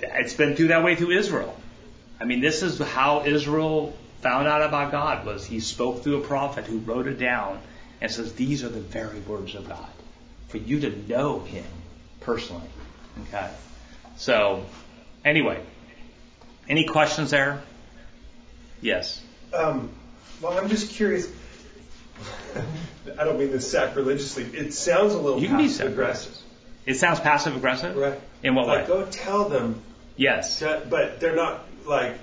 [0.00, 1.58] It's been through that way through Israel.
[2.20, 6.26] I mean, this is how Israel found out about God was he spoke through a
[6.26, 7.60] prophet who wrote it down
[8.00, 9.88] and says these are the very words of God
[10.48, 11.64] for you to know him
[12.20, 12.68] personally.
[13.28, 13.50] Okay.
[14.16, 14.64] So,
[15.24, 15.60] anyway,
[16.68, 17.62] any questions there?
[18.80, 19.22] Yes.
[19.52, 19.90] Um,
[20.40, 21.30] well, I'm just curious.
[23.18, 24.44] I don't mean this sacrilegiously.
[24.44, 26.36] It sounds a little You can be passive aggressive.
[26.86, 27.96] It sounds passive aggressive?
[27.96, 28.20] Right.
[28.42, 28.86] In what like, way?
[28.86, 29.82] go tell them,
[30.16, 30.60] Yes.
[30.60, 32.18] to, but they're not like.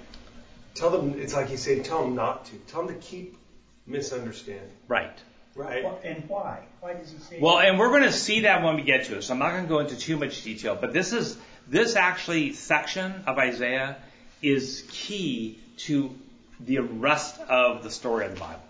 [0.73, 1.15] Tell them.
[1.19, 1.79] It's like you say.
[1.79, 2.55] Tell them not to.
[2.67, 3.37] Tell them to keep
[3.85, 4.69] misunderstanding.
[4.87, 5.17] Right.
[5.55, 5.85] Right.
[5.85, 6.63] Wh- And why?
[6.81, 9.17] Why does he say Well, and we're going to see that when we get to
[9.17, 9.23] it.
[9.23, 12.53] So I'm not going to go into too much detail, but this is this actually
[12.53, 13.97] section of Isaiah
[14.41, 16.13] is key to
[16.59, 18.61] the rest of the story of the Bible.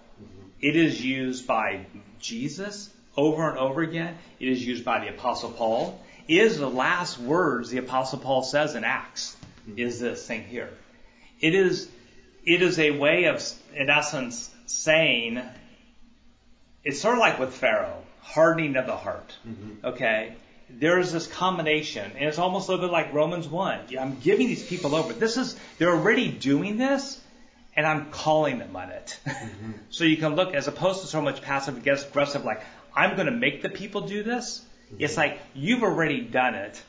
[0.62, 1.86] It is used by
[2.20, 4.18] Jesus over and over again.
[4.39, 6.02] It is used by the Apostle Paul.
[6.28, 9.36] It is the last words the Apostle Paul says in Acts.
[9.78, 10.70] Is this thing here?
[11.39, 11.89] It is
[12.46, 15.41] it is a way of, in essence, saying
[16.84, 19.36] it's sort of like with Pharaoh, hardening of the heart.
[19.48, 19.86] Mm-hmm.
[19.86, 20.36] Okay?
[20.70, 23.80] There's this combination, and it's almost a little bit like Romans 1.
[24.00, 25.13] I'm giving these people over.
[25.13, 27.20] This is, they're already doing this,
[27.76, 29.20] and I'm calling them on it.
[29.90, 32.62] so you can look, as opposed to so much passive aggressive, like,
[32.96, 34.64] I'm going to make the people do this.
[35.00, 36.82] It's like, you've already done it.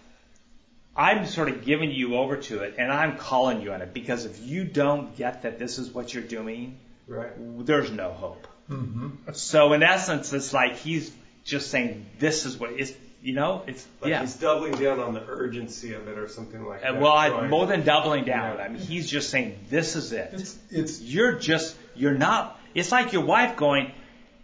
[0.95, 4.25] I'm sort of giving you over to it, and I'm calling you on it, because
[4.25, 7.33] if you don't get that this is what you're doing, Right.
[7.67, 8.47] there's no hope.
[8.71, 9.33] Mm-hmm.
[9.33, 11.13] So in essence, it's like he's
[11.45, 14.21] just saying, "This is what is." You know, it's Like yeah.
[14.21, 17.03] he's doubling down on the urgency of it or something like And that.
[17.03, 18.59] well, I, more than doubling down.
[18.59, 18.65] Yeah.
[18.65, 22.61] I mean, he's just saying, "This is it." It's it's You're just you're not.
[22.75, 23.91] It's like your wife going,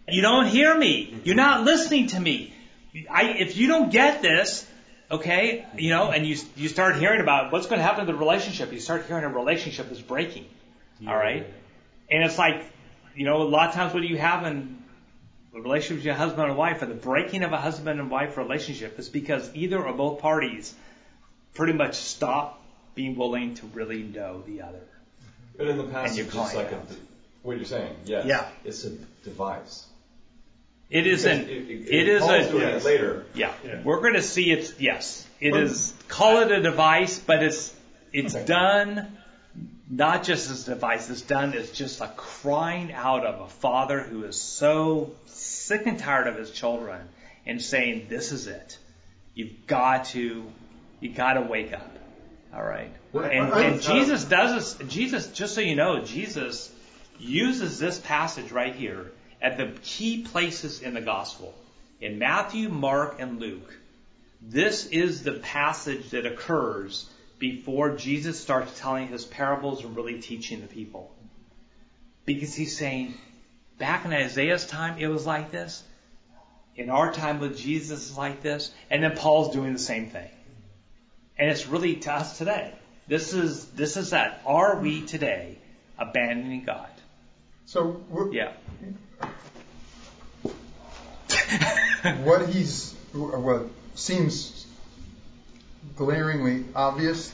[0.09, 1.21] "You don't hear me.
[1.23, 2.53] You're not listening to me.
[3.09, 4.67] I, if you don't get this,
[5.09, 8.17] okay, you know, and you you start hearing about what's going to happen to the
[8.17, 10.45] relationship, you start hearing a relationship is breaking.
[11.07, 11.47] All right,
[12.11, 12.65] and it's like,
[13.15, 14.77] you know, a lot of times what do you have in
[15.55, 18.37] a relationship with your husband and wife, or the breaking of a husband and wife
[18.37, 20.73] relationship, is because either or both parties
[21.53, 22.61] pretty much stop
[22.95, 24.81] being willing to really know the other.
[25.57, 26.81] But in the past, you're it's calling like a,
[27.43, 27.95] what you're saying.
[28.05, 28.25] Yes.
[28.25, 28.47] Yeah.
[28.63, 28.91] It's a
[29.23, 29.85] device.
[30.89, 33.25] It is an, It- it- it is a, doing it later.
[33.33, 33.81] Yeah, Yeah.
[33.83, 35.27] we're going to see it's yes.
[35.39, 37.73] It is call it a device, but it's
[38.11, 38.45] it's Okay.
[38.45, 39.17] done
[39.95, 41.09] not just as a device.
[41.09, 45.99] It's done as just a crying out of a father who is so sick and
[45.99, 47.01] tired of his children
[47.45, 48.77] and saying, "This is it.
[49.35, 50.51] You've got to
[50.99, 51.89] you got to wake up."
[52.53, 54.89] All right, and, and Jesus does this.
[54.89, 56.71] Jesus, just so you know, Jesus
[57.19, 61.53] uses this passage right here at the key places in the gospel.
[61.99, 63.73] In Matthew, Mark, and Luke,
[64.41, 67.09] this is the passage that occurs
[67.43, 71.13] before Jesus starts telling his parables and really teaching the people.
[72.23, 73.15] Because he's saying,
[73.77, 75.83] back in Isaiah's time, it was like this.
[76.77, 78.71] In our time with Jesus, it's like this.
[78.89, 80.29] And then Paul's doing the same thing.
[81.37, 82.73] And it's really to us today.
[83.09, 84.41] This is, this is that.
[84.45, 85.57] Are we today
[85.99, 86.87] abandoning God?
[87.65, 88.01] So
[88.31, 88.53] Yeah.
[92.23, 94.52] what he's what seems
[95.95, 97.31] glaringly obvious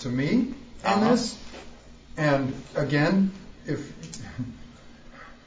[0.00, 1.10] to me in Uh-huh.
[1.10, 1.36] this,
[2.16, 3.30] and again,
[3.66, 3.92] if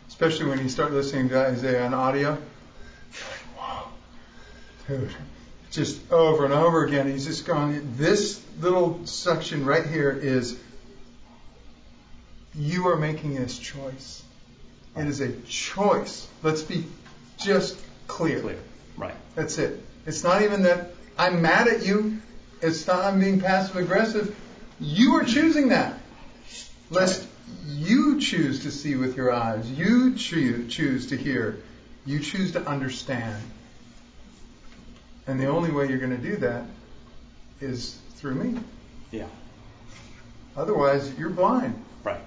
[0.08, 2.38] especially when you start listening to Isaiah on audio,
[3.58, 3.90] wow,
[4.88, 5.12] dude,
[5.72, 7.96] just over and over again, he's just going.
[7.98, 10.58] This little section right here is
[12.54, 14.24] you are making this choice.
[14.96, 16.26] It is a choice.
[16.42, 16.86] Let's be
[17.38, 18.40] just clear.
[18.40, 18.60] Clear.
[18.96, 19.16] Right.
[19.36, 19.84] That's it.
[20.06, 22.20] It's not even that I'm mad at you.
[22.66, 24.36] It's not I'm being passive aggressive.
[24.80, 26.00] You are choosing that.
[26.90, 27.28] Lest
[27.68, 29.70] you choose to see with your eyes.
[29.70, 31.60] You choo- choose to hear.
[32.08, 33.40] You choose to understand.
[35.28, 36.64] And the only way you're going to do that
[37.62, 38.60] is through me.
[39.12, 39.28] Yeah.
[40.58, 41.80] Otherwise, you're blind.
[42.04, 42.18] Right.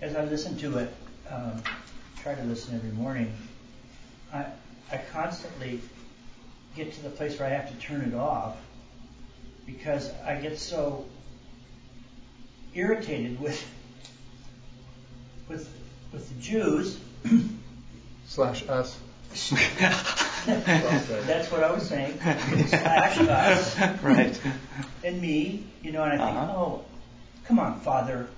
[0.00, 0.94] As I listen to it,
[1.28, 1.60] um,
[2.22, 3.32] try to listen every morning,
[4.32, 4.46] I,
[4.92, 5.80] I constantly
[6.76, 8.56] get to the place where I have to turn it off
[9.76, 11.04] because I get so
[12.74, 13.62] irritated with
[15.48, 15.68] with
[16.12, 16.98] with the Jews.
[18.26, 18.98] Slash us.
[20.46, 22.18] That's what I was saying.
[22.20, 24.40] Slash us right.
[25.04, 26.52] and me, you know, and I think, Uh-huh.
[26.58, 26.84] oh,
[27.44, 28.28] come on, Father.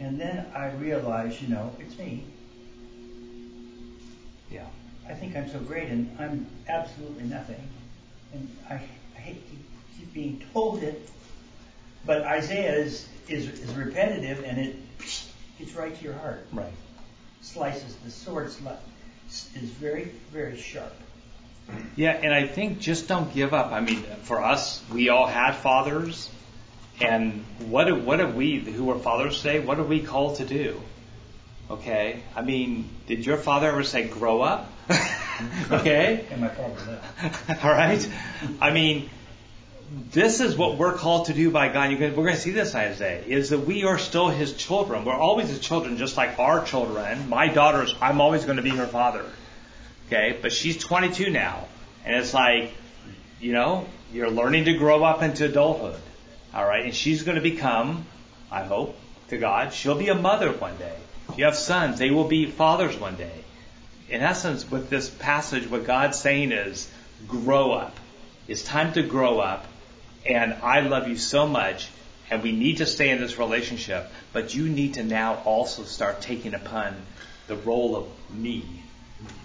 [0.00, 2.24] And then I realize, you know, it's me.
[4.50, 4.66] Yeah.
[5.08, 7.68] I think I'm so great, and I'm absolutely nothing.
[8.32, 9.60] And I, I hate to keep
[10.12, 11.08] being told it,
[12.06, 14.76] but Isaiah is, is, is repetitive, and it
[15.58, 16.46] gets right to your heart.
[16.52, 16.72] Right.
[17.40, 18.60] Slices the sword is
[19.80, 20.92] very, very sharp.
[21.96, 23.72] Yeah, and I think just don't give up.
[23.72, 26.30] I mean, for us, we all had fathers,
[27.00, 29.60] and what do, what have we who are fathers say?
[29.60, 30.80] What are we called to do?
[31.70, 34.70] Okay, I mean, did your father ever say grow up?
[35.70, 37.00] okay, And my father
[37.62, 38.06] all right.
[38.60, 39.08] I mean,
[40.10, 41.90] this is what we're called to do by God.
[41.90, 45.04] You can, we're going to see this Isaiah is that we are still His children.
[45.04, 47.28] We're always His children, just like our children.
[47.28, 49.24] My daughter's, I'm always going to be her father.
[50.06, 51.66] Okay, but she's 22 now,
[52.04, 52.72] and it's like,
[53.40, 56.00] you know, you're learning to grow up into adulthood.
[56.52, 58.06] All right, and she's going to become,
[58.50, 58.96] I hope,
[59.28, 60.96] to God, she'll be a mother one day.
[61.30, 63.44] If you have sons, they will be fathers one day.
[64.08, 66.88] In essence, with this passage, what God's saying is,
[67.26, 67.96] grow up.
[68.46, 69.66] It's time to grow up,
[70.26, 71.88] and I love you so much,
[72.30, 76.20] and we need to stay in this relationship, but you need to now also start
[76.22, 76.94] taking upon
[77.46, 78.64] the role of me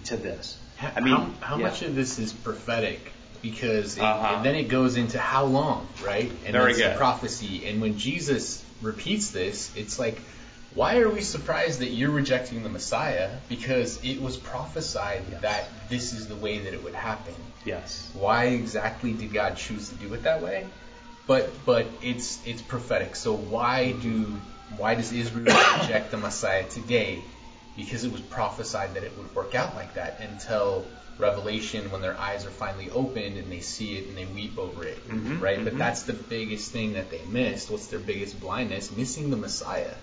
[0.04, 0.58] to this.
[0.82, 1.64] I mean, how, how yeah.
[1.66, 3.12] much of this is prophetic?
[3.42, 4.36] Because it, Uh-huh.
[4.36, 6.30] and then it goes into how long, right?
[6.44, 7.66] And Very that's the prophecy.
[7.66, 10.18] And when Jesus repeats this, it's like,
[10.74, 13.30] why are we surprised that you're rejecting the Messiah?
[13.48, 15.42] Because it was prophesied Yes.
[15.42, 17.34] that this is the way that it would happen.
[17.64, 18.10] Yes.
[18.14, 20.66] Why exactly did God choose to do it that way?
[21.26, 23.16] But but it's it's prophetic.
[23.16, 24.40] So why do
[24.76, 25.44] why does Israel
[25.80, 27.22] reject the Messiah today?
[27.76, 30.86] Because it was prophesied that it would work out like that until
[31.18, 34.84] Revelation, when their eyes are finally opened and they see it and they weep over
[34.84, 35.62] it, Mhm, right?
[35.62, 35.78] But mhm.
[35.78, 37.70] that's the biggest thing that they missed.
[37.70, 38.90] What's their biggest blindness?
[38.90, 39.94] Missing the Messiah,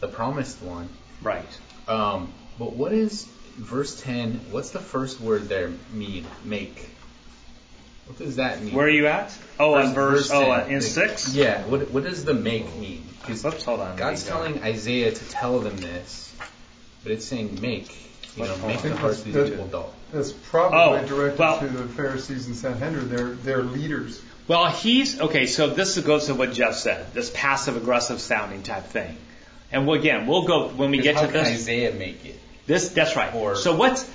[0.00, 0.88] the promised one.
[1.20, 1.58] Right.
[1.88, 3.26] Um, but what is
[3.56, 6.26] verse 10, what's the first word there mean?
[6.44, 6.90] Make.
[8.06, 8.74] What does that mean?
[8.74, 9.36] Where are you at?
[9.58, 10.66] Oh, on verse, oh, 10.
[10.68, 11.34] in Like, 6?
[11.34, 13.06] Yeah, what, what does the make mean?
[13.20, 13.96] Because Oops, hold on.
[13.96, 14.52] God's Let me go.
[14.58, 16.34] telling Isaiah to tell them this,
[17.02, 17.96] but it's saying make.
[18.36, 19.94] You know, make the hearts of these that's- people dull.
[20.12, 23.08] That's probably Oh, directed well- to the Pharisees and Sanhedrin.
[23.08, 24.20] They're, they're leaders.
[24.46, 25.46] Well, he's okay.
[25.46, 27.14] So this goes to what Jeff said.
[27.14, 29.16] This passive aggressive sounding type thing.
[29.72, 31.48] And we'll, again, we'll go when we get How to can this.
[31.48, 32.38] Isaiah make it?
[32.66, 33.34] This that's right.
[33.34, 34.08] Or- so what's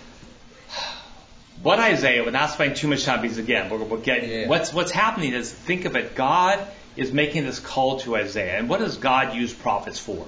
[1.62, 2.24] what Isaiah?
[2.24, 4.48] We're not spending too much time because again, we'll, we'll get Yeah.
[4.48, 6.16] what's what's happening is think of it.
[6.16, 10.26] God is making this call to Isaiah, and what does God use prophets for?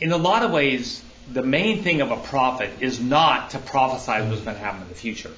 [0.00, 4.28] In a lot of ways, the main thing of a prophet is not to prophesy
[4.28, 5.30] what's going to happen in the future.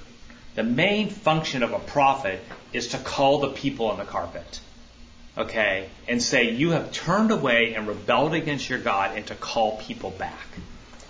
[0.55, 2.41] The main function of a prophet
[2.73, 4.61] is to call the people on the carpet.
[5.37, 5.89] Okay?
[6.09, 10.11] And say, you have turned away and rebelled against your God and to call people
[10.11, 10.47] back.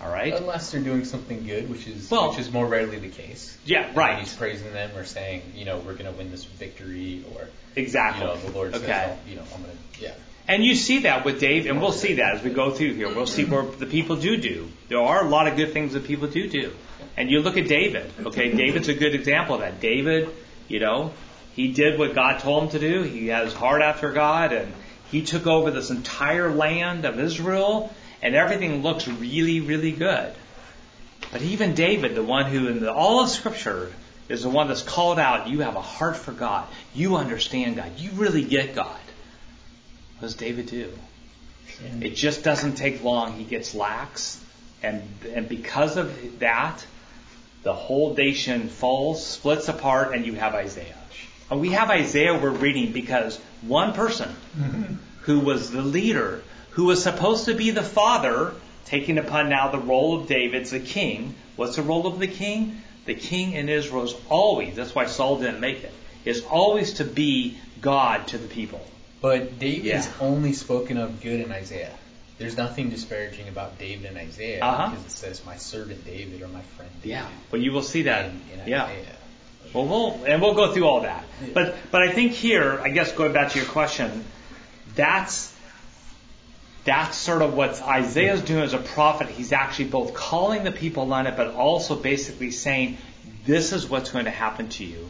[0.02, 0.34] All right?
[0.34, 3.56] Unless they're doing something good, which is Well- which is more rarely the case.
[3.64, 4.18] Yeah, And right.
[4.20, 8.26] He's praising them or saying, you know, we're going to win this victory, or Exactly.
[8.26, 9.06] you know, the Lord Okay.
[9.08, 10.12] oh, you know, I'm going to, yeah.
[10.48, 13.08] And you see that with Dave, and we'll see that as we go through here.
[13.08, 14.68] We'll see where the people do do.
[14.88, 16.72] There are a lot of good things that people do do.
[17.16, 18.52] And you look at David, okay?
[18.52, 19.80] David's a good example of that.
[19.80, 20.28] David,
[20.68, 21.12] you know,
[21.54, 23.02] he did what God told him to do.
[23.02, 24.72] He had his heart after God, and
[25.10, 27.92] he took over this entire land of Israel,
[28.26, 30.34] and everything looks really, really good.
[31.30, 33.92] But even David, the one who in the, all of Scripture
[34.28, 36.66] is the one that's called out, you have a heart for God.
[36.92, 37.92] You understand God.
[37.98, 38.98] You really get God.
[40.18, 40.92] What does David do?
[42.00, 43.34] It just doesn't take long.
[43.34, 44.42] He gets lax,
[44.82, 45.02] and
[45.32, 46.84] and because of that,
[47.62, 50.98] the whole nation falls, splits apart, and you have Isaiah.
[51.50, 54.94] And we have Isaiah we're reading because one person mm-hmm.
[55.22, 56.42] who was the leader,
[56.76, 58.52] who was supposed to be the father,
[58.84, 61.34] taking upon now the role of David's the king.
[61.56, 62.82] What's the role of the king?
[63.06, 65.92] The king in Israel is always, that's why Saul didn't make it,
[66.26, 68.86] is always to be God to the people.
[69.22, 71.94] But David is only spoken of good in Isaiah.
[72.36, 74.90] There's nothing disparaging about David in Isaiah Uh-huh.
[74.90, 77.08] because it says my servant David or my friend David.
[77.08, 77.28] Yeah.
[77.50, 78.26] But you will see that.
[78.26, 78.84] In, in yeah.
[78.84, 79.16] Isaiah.
[79.72, 81.24] Well, we'll and we'll go through all that.
[81.54, 84.24] But but I think here, I guess going back to your question,
[84.94, 85.55] that's
[86.86, 89.28] that's sort of what Isaiah's doing as a prophet.
[89.28, 92.96] He's actually both calling the people on it, but also basically saying,
[93.44, 95.08] this is what's going to happen to you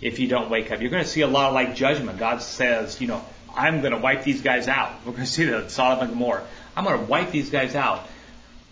[0.00, 0.80] if you don't wake up.
[0.80, 2.18] You're going to see a lot of like judgment.
[2.18, 4.92] God says, you know, I'm going to wipe these guys out.
[5.06, 6.44] We're going to see that Sodom and Gomorrah.
[6.76, 8.06] I'm going to wipe these guys out.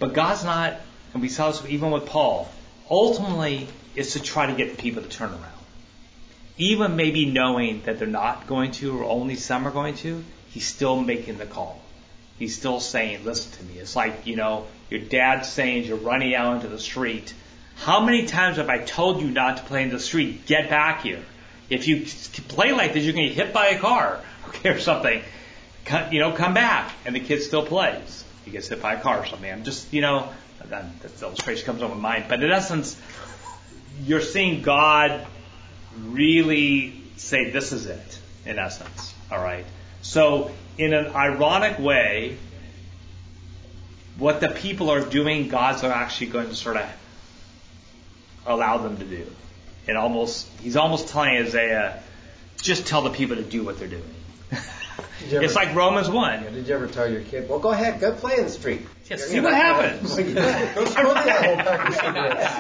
[0.01, 0.81] But God's not,
[1.13, 2.51] and we saw this even with Paul,
[2.91, 5.47] ultimately is to try to get the people to turn around.
[6.59, 10.67] Even maybe knowing that they're not going to or only some are going to, he's
[10.67, 11.81] still making the call.
[12.39, 13.79] He's still saying, listen to me.
[13.79, 17.33] It's like, you know, your dad saying you're running out into the street.
[17.77, 20.47] How many times have I told you not to play in the street?
[20.47, 21.23] Get back here.
[21.71, 22.05] If you
[22.49, 25.23] play like this, you're going to get hit by a car, okay, or something.
[25.85, 26.93] Come, you know, come back.
[27.07, 28.25] And the kid still plays.
[28.45, 29.51] He gets hit by a car or something.
[29.51, 30.29] I'm just, you know,
[30.69, 30.87] that,
[31.23, 32.25] illustration comes on my mind.
[32.29, 33.01] But in essence,
[34.05, 35.27] you're seeing God
[36.05, 39.15] really say, this is it, in essence.
[39.31, 39.65] All right?
[40.03, 42.37] So, in an ironic way,
[44.19, 46.89] what the people are doing, God's actually going to sort of
[48.47, 49.27] allow them to do.
[49.89, 52.03] And almost, he's almost telling Isaiah,
[52.61, 54.15] just tell the people to do what they're doing.
[54.51, 56.53] ever- it's like Romans 1.
[56.53, 58.83] Did you ever tell your kid, well, go ahead, go play in the street?
[59.09, 60.15] Yeah, see what happens.
[60.17, 62.55] Go smoke that whole pack of cigarettes.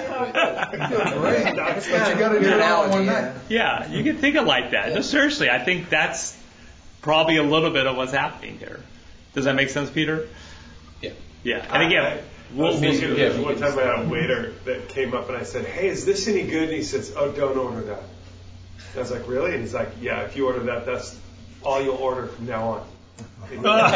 [1.88, 3.12] But you got to do it all one yeah.
[3.12, 3.32] night.
[3.48, 4.92] Yeah, you can think of it like that.
[4.92, 6.36] No, seriously, I think that's
[7.02, 8.80] probably a little bit of what's happening here.
[9.34, 10.28] Does that make sense, Peter?
[11.00, 11.10] Yeah.
[11.42, 11.74] Yeah.
[11.74, 12.20] And again, I, I
[12.54, 15.28] we'll, was thinking we'll, of yeah, one time I had a waiter that came up
[15.28, 17.98] and I said, "Hey, is this any good?" And he says, "Oh, don't order that."
[17.98, 21.18] And I was like, "Really?" And he's like, "Yeah, if you order that, that's
[21.62, 22.86] all you'll order from now on."
[23.52, 23.90] okay, well,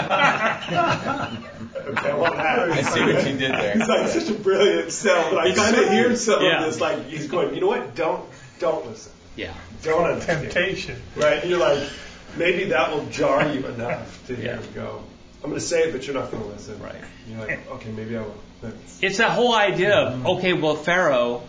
[2.35, 3.75] that I see what you did there.
[3.75, 6.59] He's like such a brilliant sell, but I kind of hear some yeah.
[6.59, 7.95] of this like he's going, you know what?
[7.95, 8.29] Don't
[8.59, 9.13] don't listen.
[9.35, 9.55] yeah.
[9.83, 10.51] Don't understand.
[10.51, 11.01] Temptation.
[11.15, 11.41] Right?
[11.41, 11.89] And you're like,
[12.37, 14.63] maybe that will jar you enough to hear Yeah.
[14.75, 15.03] go.
[15.45, 16.81] I'm going to say it, but you're not going to listen.
[16.81, 16.95] Right.
[17.29, 18.35] You're like, okay, maybe I will.
[18.63, 18.99] Thanks.
[19.03, 21.43] It's that whole idea of, okay, well, Pharaoh,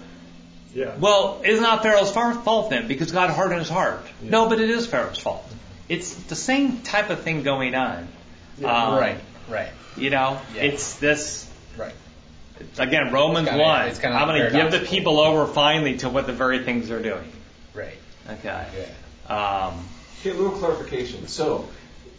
[0.73, 0.95] Yeah.
[0.99, 4.05] well, it's not Pharaoh's far- fault then because God hardened his heart.
[4.21, 5.45] No, but it is Pharaoh's fault.
[5.89, 8.07] It's the same type of thing going on.
[8.59, 9.19] Yeah, Um, right,
[9.49, 10.63] right, You know, Yeah.
[10.63, 11.93] it's this, right.
[12.77, 13.87] again, Romans It's kinda- 1.
[13.87, 16.89] it's kinda I'm going to give the people over finally to what the very things
[16.89, 17.31] they're doing.
[17.73, 17.97] Right.
[18.29, 18.65] Okay.
[19.29, 19.33] Yeah.
[19.33, 19.87] Um,
[20.21, 21.27] Okay, a little clarification.
[21.27, 21.67] So,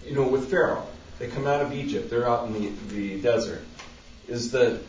[0.07, 0.87] you know, with Pharaoh,
[1.19, 2.11] they come out of Egypt.
[2.11, 3.65] They're out in the, the desert.
[4.29, 4.81] Is the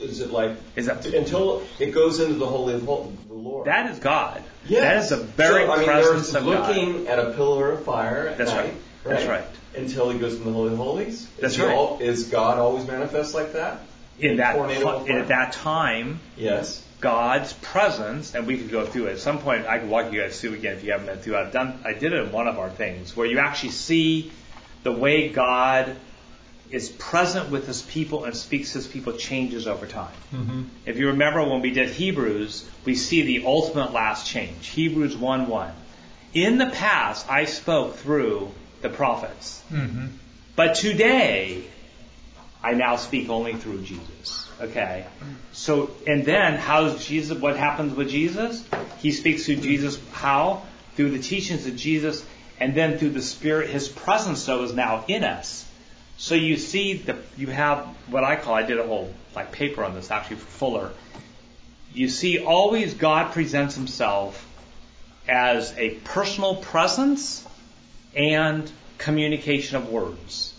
[0.00, 3.66] is it like Is that- until it goes into the holy of the Lord?
[3.66, 4.42] That is God.
[4.68, 4.82] Yes.
[4.82, 6.68] That is the very so, I mean, presence of God.
[6.68, 8.74] looking at a pillar of fire at That's night, right.
[9.04, 9.44] That's right.
[9.74, 11.26] Until he goes in the holy of holies.
[11.40, 11.70] That's is right.
[11.70, 13.80] al- is God always manifest like that?
[14.18, 16.82] In that Tornado of at that time, Yes.
[17.00, 19.12] God's presence, and we could go through it.
[19.12, 21.36] At some point, I can walk you guys through again if you haven't been through.
[21.36, 21.80] I've done.
[21.84, 24.32] I did it in one of our things where you actually see
[24.82, 25.96] the way God
[26.70, 30.14] is present with His people and speaks to His people changes over time.
[30.32, 30.62] Mm-hmm.
[30.84, 34.68] If you remember when we did Hebrews, we see the ultimate last change.
[34.68, 35.72] Hebrews 1 1.
[36.34, 39.62] In the past, I spoke through the prophets.
[39.70, 40.06] Mm-hmm.
[40.54, 41.64] But today,
[42.62, 44.45] I now speak only through Jesus.
[44.60, 45.06] Okay?
[45.52, 48.64] So, and then, how's Jesus, what happens with Jesus?
[48.98, 50.62] He speaks through Jesus, how?
[50.94, 52.24] Through the teachings of Jesus,
[52.58, 55.66] and then through the Spirit, His presence, so is now in us.
[56.16, 59.84] So you see, the, you have what I call, I did a whole like paper
[59.84, 60.92] on this actually for Fuller.
[61.92, 64.42] You see, always God presents Himself
[65.28, 67.46] as a personal presence
[68.14, 70.54] and communication of words.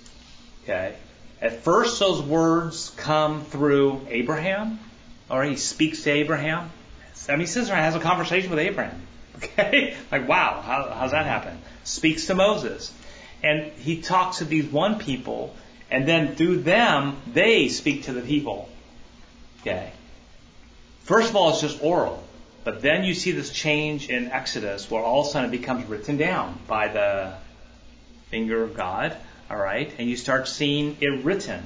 [0.63, 0.95] Okay?
[1.41, 4.79] At first, those words come through Abraham,
[5.29, 6.71] or he speaks to Abraham.
[7.29, 9.01] I mean, sits has a conversation with Abraham.
[9.37, 9.95] Okay?
[10.11, 11.59] Like, wow, how, how's that happen?
[11.83, 12.91] Speaks to Moses.
[13.43, 15.55] And he talks to these one people,
[15.91, 18.67] and then through them, they speak to the people.
[19.61, 19.91] Okay?
[21.03, 22.23] First of all, it's just oral.
[22.63, 25.85] But then you see this change in Exodus where all of a sudden it becomes
[25.85, 27.33] written down by the
[28.29, 29.15] finger of God,
[29.49, 29.91] all right?
[29.97, 31.63] And you start seeing it written.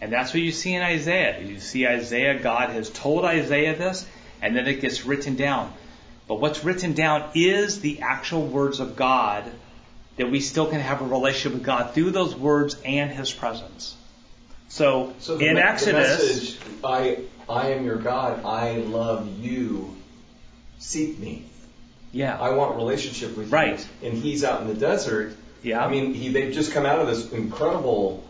[0.00, 1.40] And that's what you see in Isaiah.
[1.40, 4.04] You see Isaiah, God has told Isaiah this,
[4.40, 5.72] and then it gets written down.
[6.26, 9.44] But what's written down is the actual words of God
[10.16, 13.96] that we still can have a relationship with God through those words and His presence.
[14.68, 18.44] So, So in me- the Exodus, message, I I am your God.
[18.44, 19.96] I love you.
[20.78, 21.44] Seek me.
[22.12, 23.78] yeah, I want relationship with Right.
[24.02, 24.08] you.
[24.08, 25.36] And he's out in the desert.
[25.62, 28.24] Yeah, I mean, he, they've just come out of this incredible,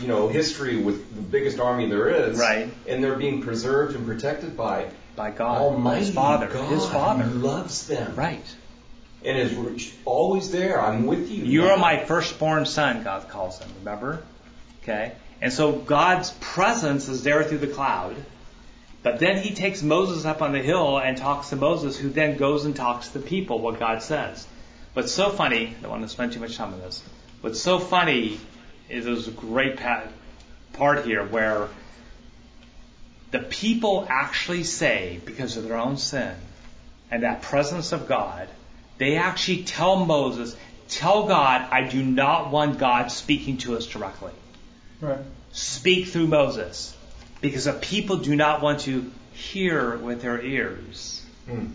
[0.00, 2.38] you know, history with the biggest army there is.
[2.38, 2.72] Right.
[2.86, 7.24] And they're being preserved and protected by by God, Almighty His Father, God His Father,
[7.24, 8.14] who loves them.
[8.14, 8.56] right.
[9.24, 10.80] And is always there.
[10.80, 11.44] I'm with you.
[11.44, 11.70] You now.
[11.70, 14.22] are my firstborn son, God calls him, remember?
[14.82, 15.12] Okay?
[15.42, 18.14] And so God's presence is there through the cloud.
[19.02, 22.36] But then he takes Moses up on the hill and talks to Moses, who then
[22.36, 24.46] goes and talks to the people what God says.
[24.94, 27.02] What's so funny, I don't want to spend too much time on this.
[27.40, 28.40] What's so funny
[28.88, 29.78] is there's a great
[30.72, 31.68] part here where
[33.30, 36.34] the people actually say, because of their own sin
[37.10, 38.48] and that presence of God,
[38.96, 40.56] they actually tell Moses,
[40.88, 44.32] tell God, I do not want God speaking to us directly.
[45.00, 45.18] Right.
[45.52, 46.96] Speak through Moses.
[47.40, 51.66] Because the people do not want to hear with their ears, Hmm.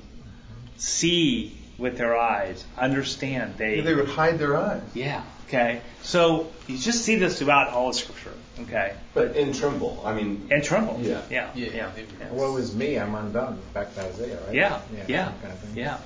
[0.78, 3.55] see with their eyes, understand.
[3.57, 4.82] They, They would hide their eyes.
[4.93, 5.82] yeah, okay.
[6.03, 8.93] So you just see this throughout all of Scripture, okay?
[9.13, 10.01] But in tremble.
[10.05, 10.99] I mean, And tremble.
[11.01, 11.21] Yeah.
[11.30, 11.49] Yeah.
[11.55, 11.89] Yeah, Yeah.
[11.95, 12.32] they- yeah.
[12.32, 13.59] Woe is me, I'm undone.
[13.74, 14.53] Back to Isaiah, right?
[14.55, 14.82] Yeah.
[15.07, 15.26] Yeah.
[15.26, 15.78] that kind of thing.
[15.78, 15.97] Yeah.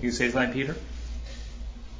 [0.00, 0.76] You say something, Peter?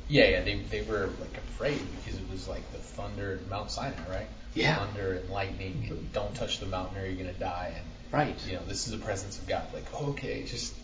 [0.09, 3.71] Yeah, yeah, they, they were like afraid because it was like the thunder in Mount
[3.71, 4.27] Sinai, right?
[4.55, 4.77] Yeah.
[4.85, 7.73] Thunder and lightning, and don't touch the mountain or you're gonna die.
[7.77, 8.37] And Right.
[8.47, 9.63] you know, this is the presence of God.
[9.73, 10.75] Like, okay, just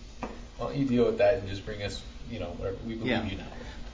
[0.58, 3.10] why don't you deal with that and just bring us, you know, whatever we believe
[3.10, 3.24] Yeah.
[3.24, 3.44] you now.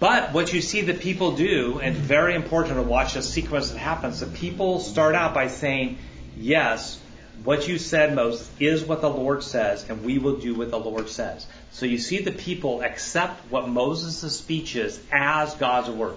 [0.01, 3.79] But what you see the people do, and very important to watch the sequence that
[3.79, 5.99] happens, the people start out by saying,
[6.37, 6.99] Yes,
[7.45, 10.79] what you said, Moses, is what the Lord says, and we will do what the
[10.79, 11.47] Lord says.
[11.73, 16.17] So you see the people accept what Moses' speech is as God's word.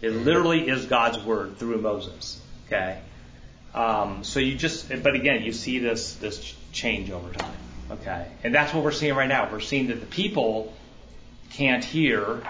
[0.00, 2.40] It literally is God's word through Moses.
[2.66, 2.98] Okay?
[3.74, 7.52] Um, so you just, but again, you see this, this change over time.
[7.90, 8.26] Okay?
[8.42, 9.50] And that's what we're seeing right now.
[9.50, 10.74] We're seeing that the people
[11.50, 12.42] can't hear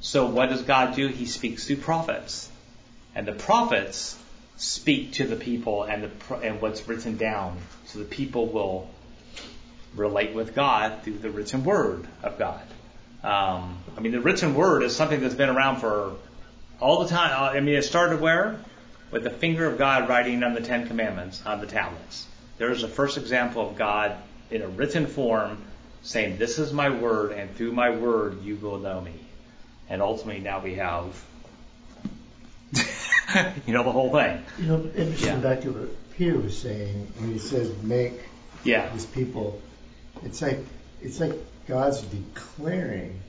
[0.00, 1.08] so what does God do?
[1.08, 2.50] He speaks through prophets,
[3.14, 4.18] and the prophets
[4.56, 8.90] speak to the people and the and what's written down, so the people will
[9.94, 12.62] relate with God through the written word of God.
[13.22, 16.14] Um, I mean, the written word is something that's been around for
[16.80, 17.32] all the time.
[17.32, 18.58] Uh, I mean, it started where?
[19.10, 22.26] With the finger of God writing on the Ten Commandments on the tablets.
[22.56, 24.16] There's the first example of God
[24.50, 25.58] in a written form
[26.02, 29.14] saying, "This is my word, and through my word you will know me."
[29.88, 31.04] And ultimately, now we have,
[33.66, 34.42] you know, the whole thing.
[34.58, 35.36] You know, interesting Yeah.
[35.36, 38.12] back to what Peter was saying when he says make
[38.64, 38.88] Yeah.
[38.90, 39.60] his people.
[40.24, 40.58] It's like
[41.02, 41.32] it's like
[41.66, 43.20] God's declaring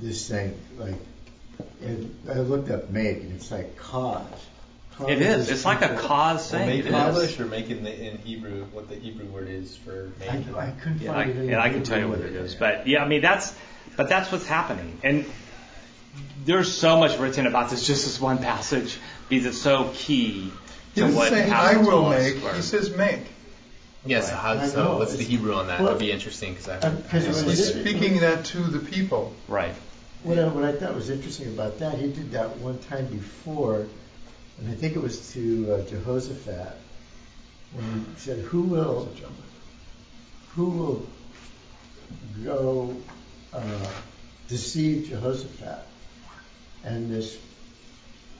[0.00, 0.58] this thing.
[0.76, 0.96] Like
[1.82, 4.24] and I looked up make and it's like cause.
[5.06, 5.50] It is.
[5.50, 6.68] It's like a cause Well, thing.
[6.68, 7.06] make It in is.
[7.06, 10.30] English or make in, the, in Hebrew what the Hebrew word is for make.
[10.56, 11.36] I, I couldn't Yeah, I, it.
[11.36, 13.54] in and I can tell you what it is, but yeah, I mean that's,
[13.96, 15.24] but that's what's happening, and
[16.44, 17.86] there's so much written about this.
[17.86, 20.50] Just this one passage because it's so key
[20.94, 22.42] He to doesn't what say, I will make.
[22.42, 23.20] where- He says, make.
[24.06, 24.30] Yes.
[24.30, 25.80] how, I so know, what's the Hebrew on that?
[25.80, 26.76] well, That'd be interesting because I.
[26.78, 29.34] uh, 'cause He's speaking that to the people.
[29.48, 29.74] right.
[30.24, 33.86] What I, what I thought was interesting about that, he did that one time before,
[34.58, 36.76] and I think it was to uh, Jehoshaphat,
[37.72, 39.08] when he said, "Who will,
[40.54, 41.06] who will
[42.44, 42.96] go
[43.52, 43.86] uh,
[44.48, 45.86] deceive Jehoshaphat?"
[46.84, 47.38] And this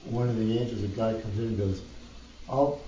[0.05, 1.83] one of the angels of God comes in and goes,
[2.49, 2.81] "I'll,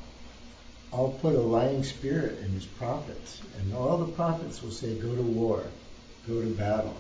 [0.93, 5.15] I'll put a lying spirit in his prophets, and all the prophets will say, go
[5.15, 5.63] to war,
[6.27, 6.97] go to battle."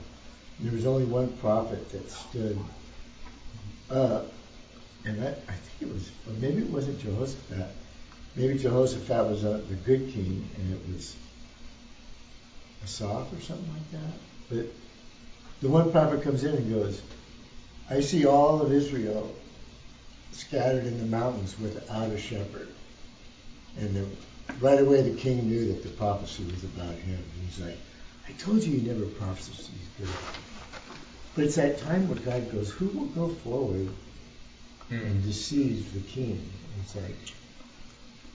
[0.59, 2.59] And there was only one prophet that stood
[3.91, 4.31] up,
[5.05, 7.70] and I, I think it was, or maybe it wasn't Jehoshaphat.
[8.36, 11.16] Maybe Jehoshaphat was uh, the good king, and it was
[12.84, 14.18] Asaph or something like that.
[14.48, 14.66] But
[15.62, 17.03] the one prophet comes in and goes,
[17.88, 19.34] I see all of Israel
[20.32, 22.68] scattered in the mountains without a shepherd.
[23.78, 24.07] And the,
[24.61, 27.16] right away the king knew that the prophecy was about him.
[27.16, 27.76] And he's like,
[28.28, 29.66] I told you you never prophesied.
[31.34, 33.88] But it's that time where God goes, Who will go forward
[34.91, 36.51] and deceive the king?
[36.82, 37.16] It's like,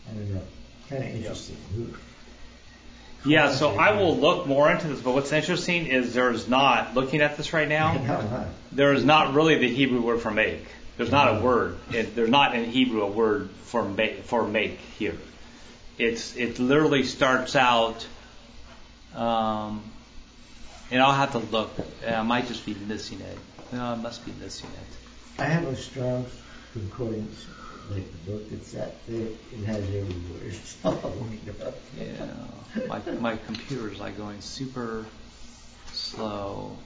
[0.10, 0.42] I don't know,
[0.90, 1.58] kind of interesting.
[1.76, 6.96] Who, Yeah, so I will look more into this, but what's interesting is there's not,
[6.96, 10.66] looking at this right now, there is not really the Hebrew word for make.
[10.98, 11.78] There's not a word.
[11.92, 15.18] It, there's not in Hebrew a word for make, for make here.
[15.98, 18.06] It's it literally starts out,
[19.14, 19.82] um,
[20.92, 21.72] and I'll have to look.
[22.06, 23.38] I might just be missing it.
[23.72, 25.42] No, I must be missing it.
[25.42, 26.26] I have a strong
[26.76, 29.38] like the book that's that thick.
[29.54, 30.56] It has every word.
[30.84, 31.76] I'll look up.
[31.98, 35.06] Yeah, my my computer's like going super
[35.92, 36.78] slow.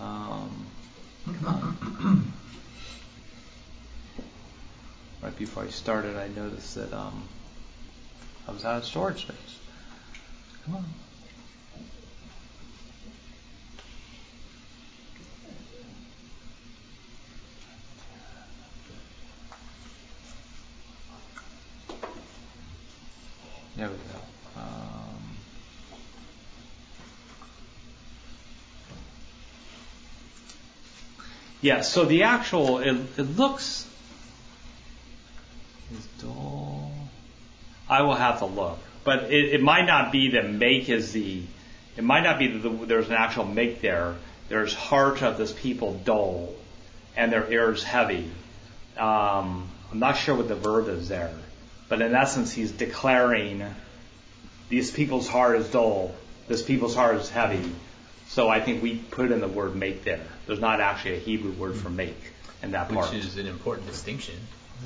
[0.00, 0.66] Um.
[5.24, 7.26] Right before I started, I noticed that um,
[8.46, 9.58] I was out of storage space.
[10.66, 10.84] Come on.
[23.76, 24.60] There we go.
[24.60, 25.36] Um,
[31.60, 33.88] yeah, so the actual, it, it looks,
[35.92, 36.92] is dull.
[37.88, 38.78] I will have to look.
[39.02, 41.42] But it, it might not be that make is the,
[41.96, 44.14] it might not be that the, there's an actual make there.
[44.48, 46.54] There's heart of this people dull,
[47.16, 48.30] and their ears heavy.
[48.96, 51.34] Um, I'm not sure what the verb is there.
[51.88, 53.62] But in essence, he's declaring
[54.68, 56.14] these people's heart is dull,
[56.48, 57.70] this people's heart is heavy.
[58.28, 60.20] So I think we put in the word make there.
[60.46, 62.16] There's not actually a Hebrew word for make
[62.62, 63.12] in that part.
[63.12, 64.34] Which is an important distinction.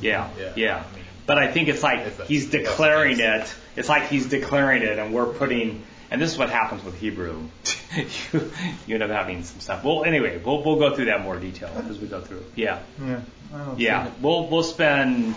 [0.00, 0.76] Yeah, Yeah, yeah.
[0.90, 3.54] I mean- but I think it's like If that's- he's if that's the declaring it.
[3.76, 5.82] It's like he's declaring it, and we're putting.
[6.10, 7.48] And this is what happens with Hebrew.
[8.32, 8.50] you,
[8.86, 9.84] you end up having some stuff.
[9.84, 12.44] Well, anyway, we'll we'll go through that in more detail as we go through.
[12.56, 13.20] Yeah, Yeah.
[13.54, 14.06] I don't yeah.
[14.06, 14.12] see.
[14.22, 15.34] We'll we'll spend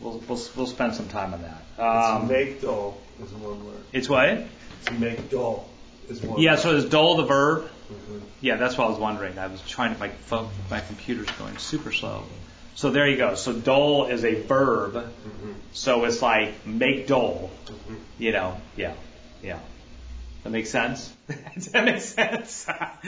[0.00, 1.82] we'll we'll, we'll spend some time on that.
[1.82, 3.76] Um, it's make dull is one word.
[3.92, 4.28] it's what?
[4.28, 5.68] It's make dull
[6.08, 6.52] is one Yeah.
[6.52, 6.60] word.
[6.60, 7.68] So is dull the verb?
[7.92, 8.20] Mhm.
[8.40, 9.38] Yeah, that's what I was wondering.
[9.38, 12.24] I was trying to my phone, my computer's going super slow.
[12.74, 13.34] So there you go.
[13.36, 14.94] So dull is a verb.
[14.94, 15.54] Mhm.
[15.72, 17.50] So it's like make dull.
[17.66, 17.96] Mhm.
[18.18, 18.94] You know, yeah,
[19.42, 19.58] yeah.
[20.44, 21.12] That makes sense.
[21.72, 22.66] That make sense?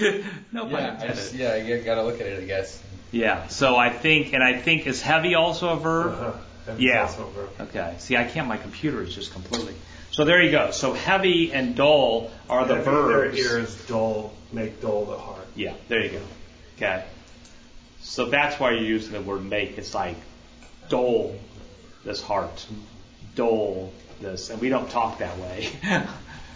[0.52, 1.16] no pun Yeah, I intended.
[1.16, 2.82] just, yeah, you gotta look at it, I guess.
[3.12, 3.46] Yeah.
[3.48, 6.12] So I think, and I think is heavy also a verb.
[6.12, 6.32] Uh-huh.
[6.76, 7.10] Yeah.
[7.60, 7.94] Okay.
[7.98, 8.48] See, I can't.
[8.48, 9.74] My computer is just completely.
[10.10, 10.70] So there you go.
[10.72, 13.38] So heavy and dull are the Heavy verbs.
[13.38, 15.46] Ears dull, make dull the heart.
[15.54, 16.20] Yeah, there you go.
[16.76, 17.04] Okay.
[18.00, 19.78] So that's why you're using the word make.
[19.78, 20.16] It's like
[20.88, 21.36] dull
[22.04, 22.66] this heart,
[23.34, 25.68] dole this, and we don't talk that way.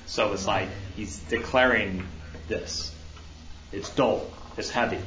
[0.06, 2.06] so it's like he's declaring
[2.48, 2.94] this.
[3.70, 4.30] It's dull.
[4.56, 5.00] It's heavy.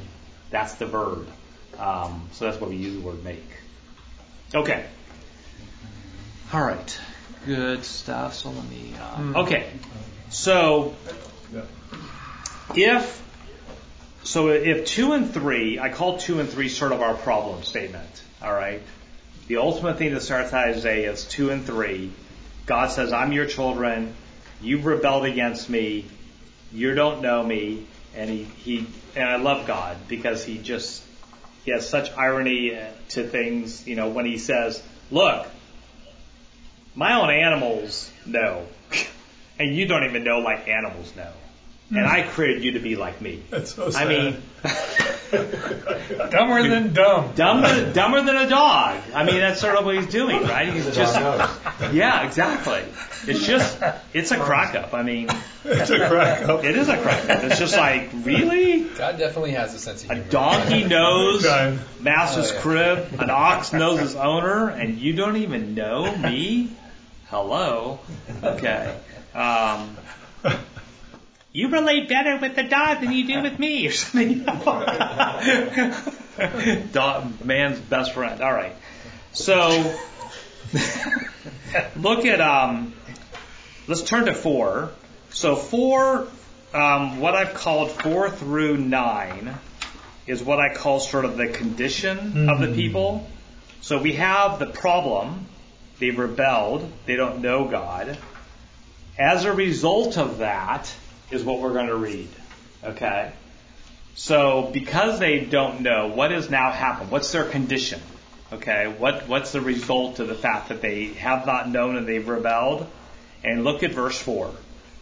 [0.50, 1.28] That's the verb.
[1.78, 3.44] Um, so that's why we use the word make.
[4.56, 4.86] Okay.
[6.50, 6.98] All right.
[7.44, 8.34] Good stuff.
[8.34, 8.94] So let me.
[8.98, 9.70] Uh, okay.
[10.30, 10.96] So
[12.74, 13.22] if
[14.22, 18.22] so if two and three, I call two and three sort of our problem statement.
[18.42, 18.80] All right.
[19.46, 22.10] The ultimate thing that starts Isaiah is two and three.
[22.64, 24.14] God says, I'm your children.
[24.62, 26.06] You've rebelled against me.
[26.72, 27.86] You don't know me.
[28.14, 31.05] And he, he and I love God because he just
[31.66, 35.48] he has such irony uh, to things, you know, when he says, look,
[36.94, 38.66] my own animals know,
[39.58, 41.32] and you don't even know like animals know.
[41.90, 43.42] And I created you to be like me.
[43.50, 44.42] That's so I mean,
[46.30, 47.32] dumber than dumb.
[47.34, 49.00] dumber, dumber than a dog.
[49.14, 50.72] I mean, that's sort of what he's doing, right?
[50.72, 51.14] He's just,
[51.92, 52.82] yeah, exactly.
[53.28, 53.78] It's just,
[54.12, 54.94] it's a crack up.
[54.94, 55.28] I mean,
[55.64, 56.64] It's a crack up.
[56.64, 57.44] it is a crack up.
[57.44, 58.84] It's just like, really?
[58.84, 60.22] God definitely has a sense of humor.
[60.22, 60.30] A humor.
[60.32, 61.80] donkey knows Time.
[62.00, 62.60] master's Oh, yeah.
[62.60, 66.70] crib, an ox knows his owner, and you don't even know me?
[67.28, 67.98] Hello?
[68.42, 68.96] Okay.
[69.34, 69.96] Um,
[71.56, 74.40] you relate better with the dog than you do with me, or something.
[76.92, 78.42] dog, man's best friend.
[78.42, 78.76] All right.
[79.32, 79.96] So,
[81.96, 82.92] look at, um,
[83.86, 84.90] let's turn to four.
[85.30, 86.28] So, four,
[86.74, 89.54] um, what I've called four through nine
[90.26, 93.26] is what I call sort of the condition of the people.
[93.80, 95.46] So, we have the problem.
[96.00, 96.86] They rebelled.
[97.06, 98.18] They don't know God.
[99.18, 100.94] As a result of that
[101.30, 102.28] is what we're going to read.
[102.84, 103.32] Okay?
[104.14, 107.10] So because they don't know, what has now happened?
[107.10, 108.00] What's their condition?
[108.52, 108.94] Okay?
[108.98, 112.86] What, what's the result of the fact that they have not known and they've rebelled?
[113.44, 114.50] And look at verse 4.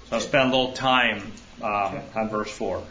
[0.09, 2.83] So I'll spend a little time um, on verse 4.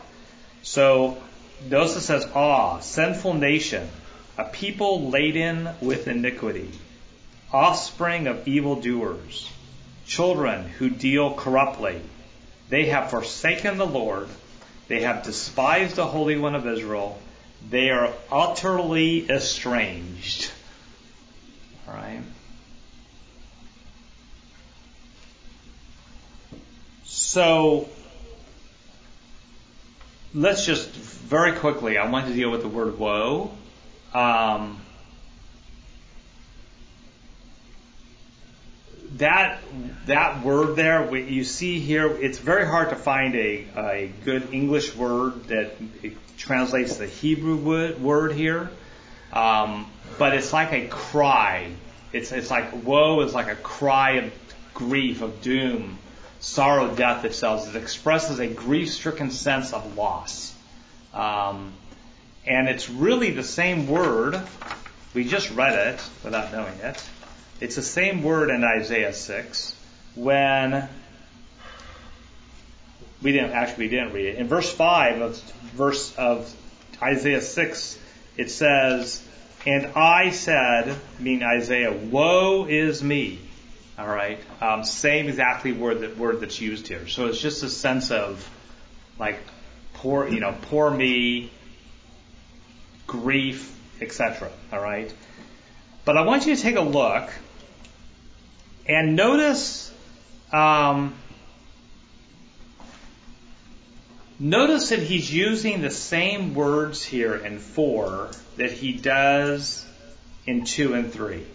[0.64, 1.22] So
[1.70, 3.88] it says, Ah, sinful nation,
[4.38, 6.72] a people laden with iniquity,
[7.52, 9.52] offspring of evildoers,
[10.06, 12.02] children who deal corruptly.
[12.74, 14.28] They have forsaken the Lord.
[14.88, 17.22] They have despised the Holy One of Israel.
[17.70, 20.50] They are utterly estranged.
[21.88, 22.24] All right.
[27.04, 27.90] So
[30.34, 32.00] let's just very quickly.
[32.00, 33.52] I want to deal with the word woe.
[34.16, 34.83] Um,
[39.18, 39.60] that
[40.08, 44.54] that word there, we- you see here, it's very hard to find a, a good
[44.54, 45.76] English word that
[46.38, 48.70] translates the Hebrew word, word here.
[49.32, 51.72] Um, but it's like a cry.
[52.12, 54.34] It's it's like woe is like a cry of
[54.74, 55.98] grief, of doom,
[56.40, 57.74] sorrow, death itself.
[57.74, 60.54] It expresses a grief-stricken sense of loss.
[61.14, 61.74] Um,
[62.46, 64.40] and it's really the same word.
[65.14, 67.04] We just read it without knowing it.
[67.60, 69.76] It's the same word in Isaiah 6
[70.16, 70.90] when
[73.22, 74.36] we didn't actually we didn't read it.
[74.38, 75.42] In verse 5 of
[75.76, 76.54] verse of
[77.02, 78.00] Isaiah 6
[78.36, 79.24] it says,
[79.66, 83.40] "And I said, meaning Isaiah, woe is me."
[83.98, 87.08] All right, um, same exactly word that word that's used here.
[87.08, 88.50] So it's just a sense of
[89.20, 89.40] like
[89.94, 91.52] poor, you know, poor me,
[93.06, 94.50] grief, etc.
[94.72, 95.14] All right.
[96.06, 97.30] But I want you to take a look
[98.86, 99.94] and notice,
[100.52, 101.16] um,
[104.40, 109.86] notice that he's using the same words here in four that he does
[110.46, 111.46] in two and three.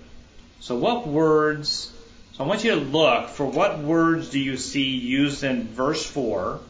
[0.60, 1.92] So what words?
[2.32, 6.04] So I want you to look for what words do you see used in verse
[6.04, 6.60] four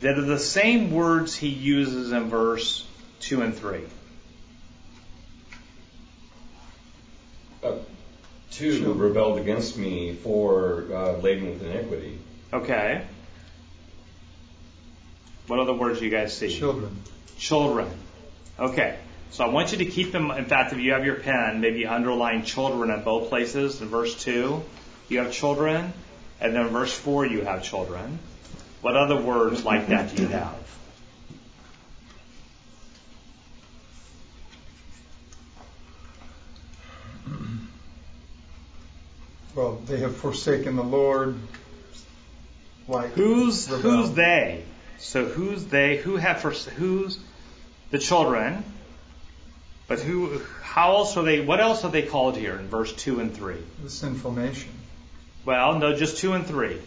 [0.00, 2.86] that are the same words he uses in verse
[3.20, 3.84] two and three.
[8.54, 12.18] Uh, two rebelled against me, four uh, laden with iniquity.
[12.52, 13.04] Okay.
[15.46, 16.56] What other words do you guys see?
[16.56, 16.96] Children.
[17.38, 17.90] Children.
[18.58, 18.96] Okay.
[19.30, 20.30] So I want you to keep them.
[20.30, 23.82] In fact, if you have your pen, maybe underline children at both places.
[23.82, 24.62] In verse 2,
[25.08, 25.92] you have children.
[26.40, 28.20] And then in verse 4, you have children.
[28.80, 30.56] What other words like that do you have?
[39.54, 41.36] Well, they have forsaken the Lord.
[42.88, 43.82] Like Who's rebelled.
[43.82, 44.64] who's they?
[44.98, 45.96] So who's they?
[45.96, 47.18] Who have for who's
[47.90, 48.64] the children?
[49.88, 50.40] But who?
[50.62, 51.40] How else are they?
[51.40, 53.62] What else are they called here in verse two and three?
[53.82, 54.70] the sinful nation?
[55.44, 56.78] Well, no, just two and three.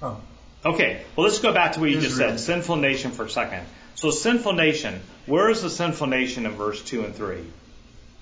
[0.00, 0.20] Oh,
[0.64, 3.64] Okay, well, let's go back to what you just said, sinful nation for a second.
[3.94, 7.44] So, sinful nation, where is the sinful nation in verse 2 and 3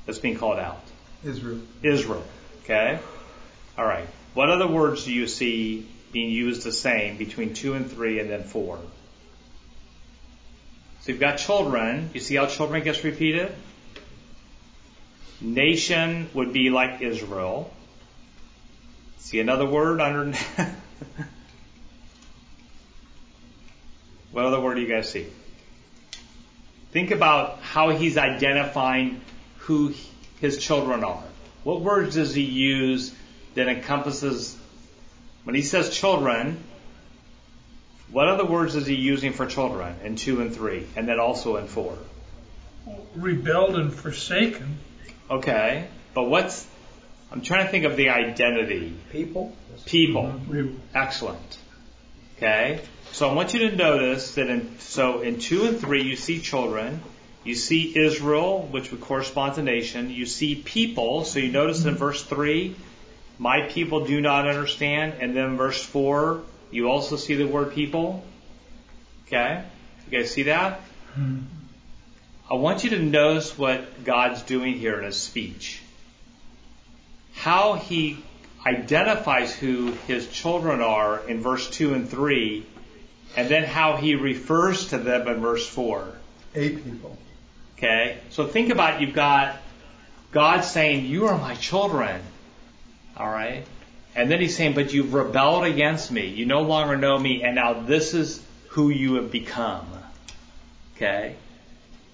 [0.05, 0.81] that's being called out?
[1.25, 1.61] Israel.
[1.83, 2.25] Israel.
[2.65, 2.99] Okay?
[3.77, 4.07] All right.
[4.35, 8.31] What other words do you see being used the same between 2 and 3 and
[8.31, 8.79] then 4?
[11.01, 12.11] So, you've got children.
[12.15, 13.55] You see how children gets repeated?
[15.41, 17.71] Nation would be like Israel.
[19.19, 20.37] See another word under.
[24.33, 25.27] what other word do you guys see?
[26.97, 29.21] think about how he's identifying
[29.59, 29.93] who
[30.41, 31.23] his children are.
[31.63, 33.15] What words does he use
[33.57, 34.57] that encompasses,
[35.45, 36.63] when he says children,
[38.13, 41.57] what other words is he using for children in 2 and 3, and then also
[41.57, 41.99] in 4?
[43.17, 44.79] Rebelled and forsaken.
[45.31, 46.67] Okay, but what's,
[47.33, 48.95] I'm trying to think of the identity.
[49.11, 49.57] People?
[49.75, 49.85] Mm-hmm.
[49.87, 50.41] People.
[50.95, 51.59] Excellent.
[52.37, 52.83] Okay,
[53.13, 56.41] so I want you to notice that in, so in 2 and 3 you see
[56.41, 57.01] children,
[57.43, 61.93] you see Israel, which would correspond to nation, you see people, so you notice in
[61.93, 61.99] mm-hmm.
[61.99, 62.77] verse 3,
[63.39, 68.25] my people do not understand, and then verse 4, you also see the word people.
[69.27, 69.63] Okay?
[70.11, 70.81] You guys see that?
[72.51, 75.83] I want you to notice what God's doing here in his speech.
[77.35, 78.19] How he
[78.65, 82.65] identifies who his children are in verse 2 and 3,
[83.37, 86.13] and then how he refers to them in verse 4.
[86.55, 87.19] A people.
[87.77, 88.19] Okay?
[88.31, 89.57] So think about you've got
[90.33, 92.23] God saying, You are my children.
[93.19, 93.67] Alright?
[94.15, 96.27] And then he's saying, But you've rebelled against me.
[96.27, 99.87] You no longer know me, and now this is who you have become.
[100.97, 101.37] Okay?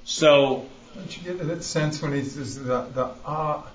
[0.05, 0.67] So.
[0.95, 3.67] Don't you get that sense when he says the, the ah,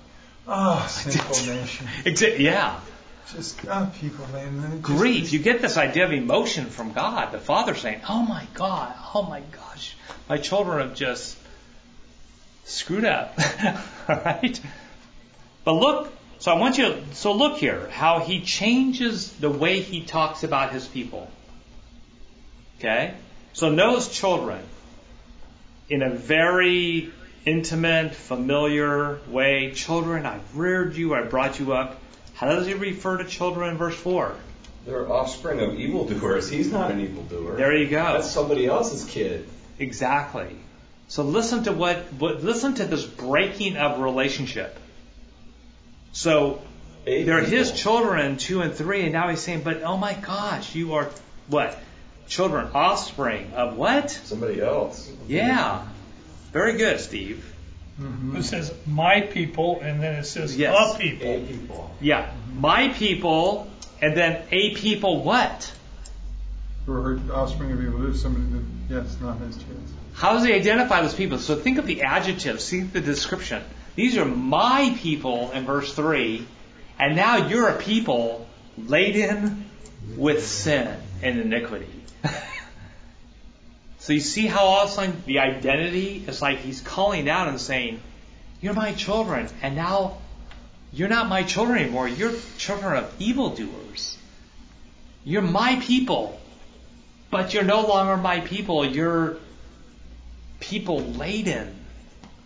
[0.46, 1.86] ah, sinful nation?
[2.04, 2.80] Exa- yeah.
[3.34, 4.70] Just, ah, people, man.
[4.70, 5.32] Just, Grief.
[5.32, 7.32] You get this idea of emotion from God.
[7.32, 9.96] The Father saying, Oh my God, oh my gosh,
[10.28, 11.36] my children have just
[12.64, 13.38] screwed up.
[14.08, 14.60] Alright?
[15.64, 19.80] But look, so I want you to, so look here, how he changes the way
[19.80, 21.30] he talks about his people.
[22.78, 23.14] Okay?
[23.54, 24.60] So notice children
[25.88, 27.10] in a very
[27.44, 29.72] intimate, familiar way.
[29.74, 32.00] Children, I've reared you, I brought you up.
[32.34, 34.36] How does he refer to children in verse 4?
[34.86, 36.48] They're offspring of evildoers.
[36.48, 37.56] He's not an evildoer.
[37.56, 38.14] There you go.
[38.14, 39.48] That's somebody else's kid.
[39.78, 40.56] Exactly.
[41.08, 44.78] So listen to what, what listen to this breaking of relationship.
[46.18, 46.60] So
[47.06, 47.56] A they're people.
[47.58, 51.08] his children, two and three, and now he's saying, but oh my gosh, you are
[51.46, 51.78] what?
[52.26, 54.10] Children, offspring of what?
[54.10, 55.08] Somebody else.
[55.28, 55.86] Yeah.
[56.52, 57.54] Very good, Steve.
[58.00, 58.34] Mm-hmm.
[58.36, 60.96] It says my people, and then it says Yes.
[60.96, 61.28] a people.
[61.28, 61.96] A people.
[62.00, 62.32] Yeah.
[62.52, 63.70] My people,
[64.02, 65.72] and then a people what?
[66.86, 68.00] Who are offspring of evil.
[68.00, 69.92] There's somebody that, yes, not his kids.
[70.14, 71.38] How does he identify those people?
[71.38, 73.62] So think of the adjectives, see the description.
[73.98, 76.46] These are my people in verse 3,
[77.00, 78.46] and now you're a people
[78.76, 79.68] laden
[80.16, 81.90] with sin and iniquity.
[83.98, 87.48] so you see how all of a sudden the identity is like he's calling out
[87.48, 88.00] and saying,
[88.60, 90.18] You're my children, and now
[90.92, 92.06] you're not my children anymore.
[92.06, 94.16] You're children of evildoers.
[95.24, 96.40] You're my people,
[97.32, 98.86] but you're no longer my people.
[98.86, 99.38] You're
[100.60, 101.74] people laden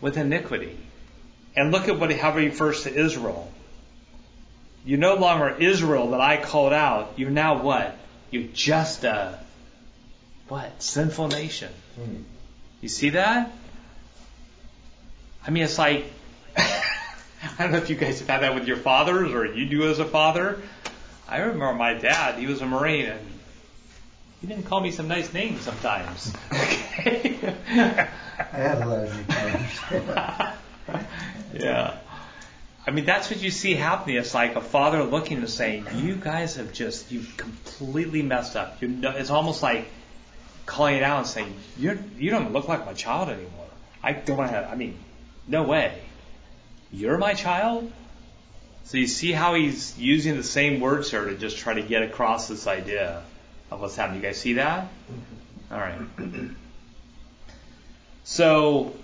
[0.00, 0.78] with iniquity.
[1.54, 3.50] And look at what how he refers to Israel.
[4.84, 7.14] You're no longer Israel that I called out.
[7.16, 7.96] You're now what?
[8.30, 9.38] You're just a
[10.48, 10.82] what?
[10.82, 11.72] Sinful nation.
[11.96, 12.22] Hmm.
[12.80, 13.52] You see that?
[15.46, 16.06] I mean, it's like
[16.56, 19.88] I don't know if you guys have had that with your fathers or you do
[19.90, 20.60] as a father.
[21.28, 22.38] I remember my dad.
[22.38, 23.20] He was a Marine, and
[24.40, 26.32] he didn't call me some nice names sometimes.
[26.98, 27.38] Okay.
[27.72, 29.80] I had a lot of nicknames.
[31.54, 31.98] yeah.
[32.86, 34.16] I mean, that's what you see happening.
[34.16, 38.82] It's like a father looking and saying, "You guys have just you've completely messed up."
[38.82, 39.86] You know, it's almost like
[40.66, 43.66] calling it out and saying, "You you don't look like my child anymore.
[44.02, 44.72] I don't want to have.
[44.72, 44.98] I mean,
[45.46, 46.00] no way.
[46.90, 47.92] You're my child."
[48.84, 52.02] So you see how he's using the same words here to just try to get
[52.02, 53.22] across this idea
[53.70, 54.20] of what's happening.
[54.20, 54.88] You guys see that?
[55.70, 55.74] Mm-hmm.
[55.74, 56.50] All right.
[58.24, 58.94] So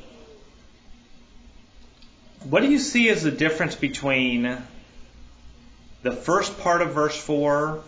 [2.44, 4.62] what do you see as the difference between
[6.02, 7.82] the first part of verse 4,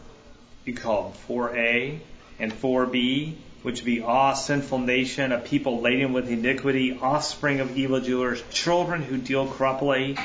[0.64, 2.00] you call 4a,
[2.38, 8.42] and 4b, which be awe, sinful nation, a people laden with iniquity, offspring of evildoers,
[8.50, 10.18] children who deal corruptly.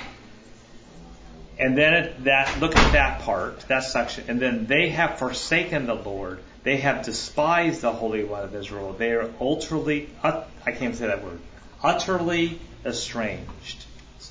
[1.60, 4.26] And then that, look at that part, that section.
[4.28, 6.40] And then they have forsaken the Lord.
[6.64, 8.94] They have despised the Holy One of Israel.
[8.94, 11.40] They are utterly, I can't say that word,
[11.84, 13.85] utterly estranged.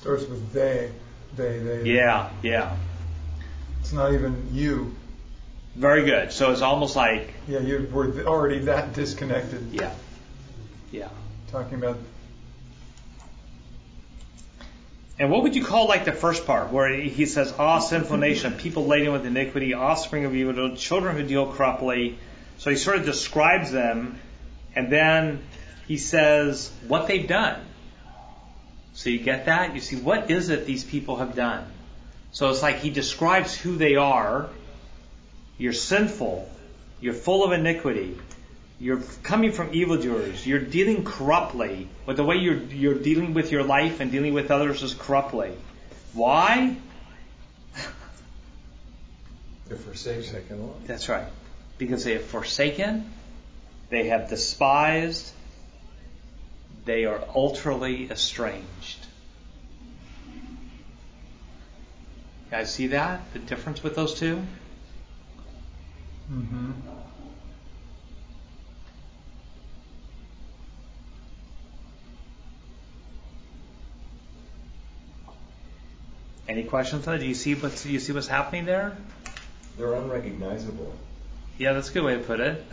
[0.05, 0.91] Starts with they,
[1.35, 1.89] they, they.
[1.89, 2.77] Yeah, yeah.
[3.79, 4.95] It's not even you.
[5.75, 6.31] Very good.
[6.31, 9.71] So it's almost like, Yeah, you were already that disconnected.
[9.71, 9.91] yeah,
[10.91, 11.09] yeah.
[11.51, 11.97] Talking about
[15.17, 18.53] And what would you call like the first part where he says, "Ah, sinful nation,
[18.53, 22.19] people laden with iniquity, offspring of evil, children who deal corruptly."
[22.59, 24.19] So he sort of describes them,
[24.75, 25.41] and then
[25.87, 27.59] he says what they've done.
[29.05, 29.75] So you get that?
[29.75, 31.63] You see, what is it these people have done?
[32.31, 34.49] So it's like he describes who they are.
[35.59, 36.49] You're sinful.
[37.01, 38.17] You're full of iniquity.
[38.79, 40.47] You're coming from evildoers.
[40.47, 41.87] You're dealing corruptly.
[42.07, 45.53] But the way you're, you're dealing with your life and dealing with others is corruptly.
[46.13, 46.75] Why?
[49.67, 50.71] They're forsaken.
[50.87, 51.27] That's right.
[51.77, 53.13] Because they have forsaken,
[53.91, 55.31] they have despised,
[56.85, 58.99] they are ultrally estranged.
[62.45, 63.33] You guys see that?
[63.33, 64.41] The difference with those 2
[66.31, 66.71] Mm-hmm.
[76.47, 77.19] Any questions on that?
[77.19, 78.97] Do you see what's do you see what's happening there?
[79.77, 80.93] They're unrecognizable.
[81.57, 82.65] Yeah, that's a good way to put it.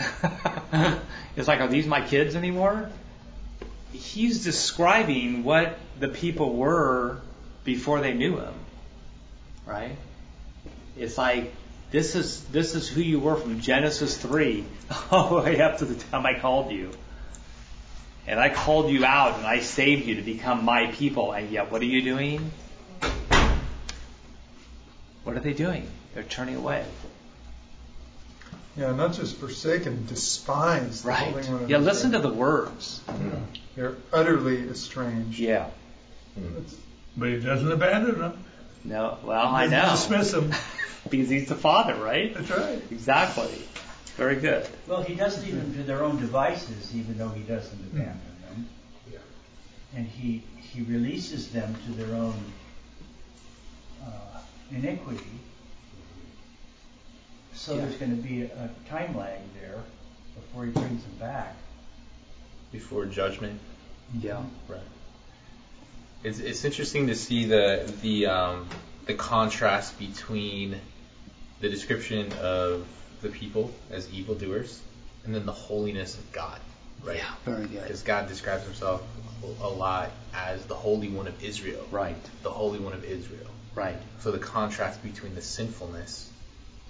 [1.37, 2.91] it's like, are these my kids anymore?
[3.93, 7.20] He's describing what the people were
[7.64, 8.55] before they knew him.
[9.66, 9.97] Right?
[10.97, 11.53] It's like
[11.90, 14.64] this is this is who you were from Genesis three
[15.11, 16.90] all the way up to the time I called you.
[18.26, 21.70] And I called you out and I saved you to become my people, and yet
[21.70, 22.53] what are you doing?
[25.24, 25.88] What are they doing?
[26.14, 26.84] They're turning away.
[28.77, 31.05] Yeah, not just forsaken, despised.
[31.05, 31.35] Right.
[31.68, 33.01] Yeah, listen to the words.
[33.77, 35.39] They're utterly estranged.
[35.39, 35.68] Yeah.
[37.16, 38.45] But he doesn't abandon them.
[38.85, 39.91] No, well, I Doesn't know.
[39.91, 40.53] dismiss them.
[41.11, 42.35] because he's the father, right?
[42.35, 42.83] That's right.
[42.91, 43.51] Exactly.
[44.16, 44.66] Very good.
[44.87, 48.68] Well, he does leave them to their own devices, even though he doesn't abandon them.
[49.11, 49.18] Yeah.
[49.95, 52.35] And he, he releases them to their own
[54.05, 54.39] uh,
[54.70, 55.25] iniquity.
[57.55, 59.83] So there's going to be a, a time lag there
[60.35, 61.55] before he brings them back.
[62.73, 63.61] before judgment.
[64.21, 64.43] Yeah.
[64.69, 64.81] Right.
[66.25, 68.69] It's it's interesting to see the the um,
[69.07, 70.81] the contrast between
[71.61, 72.87] the description of
[73.23, 74.81] the people as evildoers
[75.25, 76.59] and then the holiness of God.
[77.05, 77.19] Right.
[77.19, 77.83] Yeah, very good.
[77.83, 79.03] Because God describes Himself
[79.61, 81.87] a lot as the Holy One of Israel.
[81.91, 82.17] Right.
[82.43, 83.47] The Holy One of Israel.
[83.75, 83.97] Right.
[84.21, 86.31] So the contrast between the sinfulness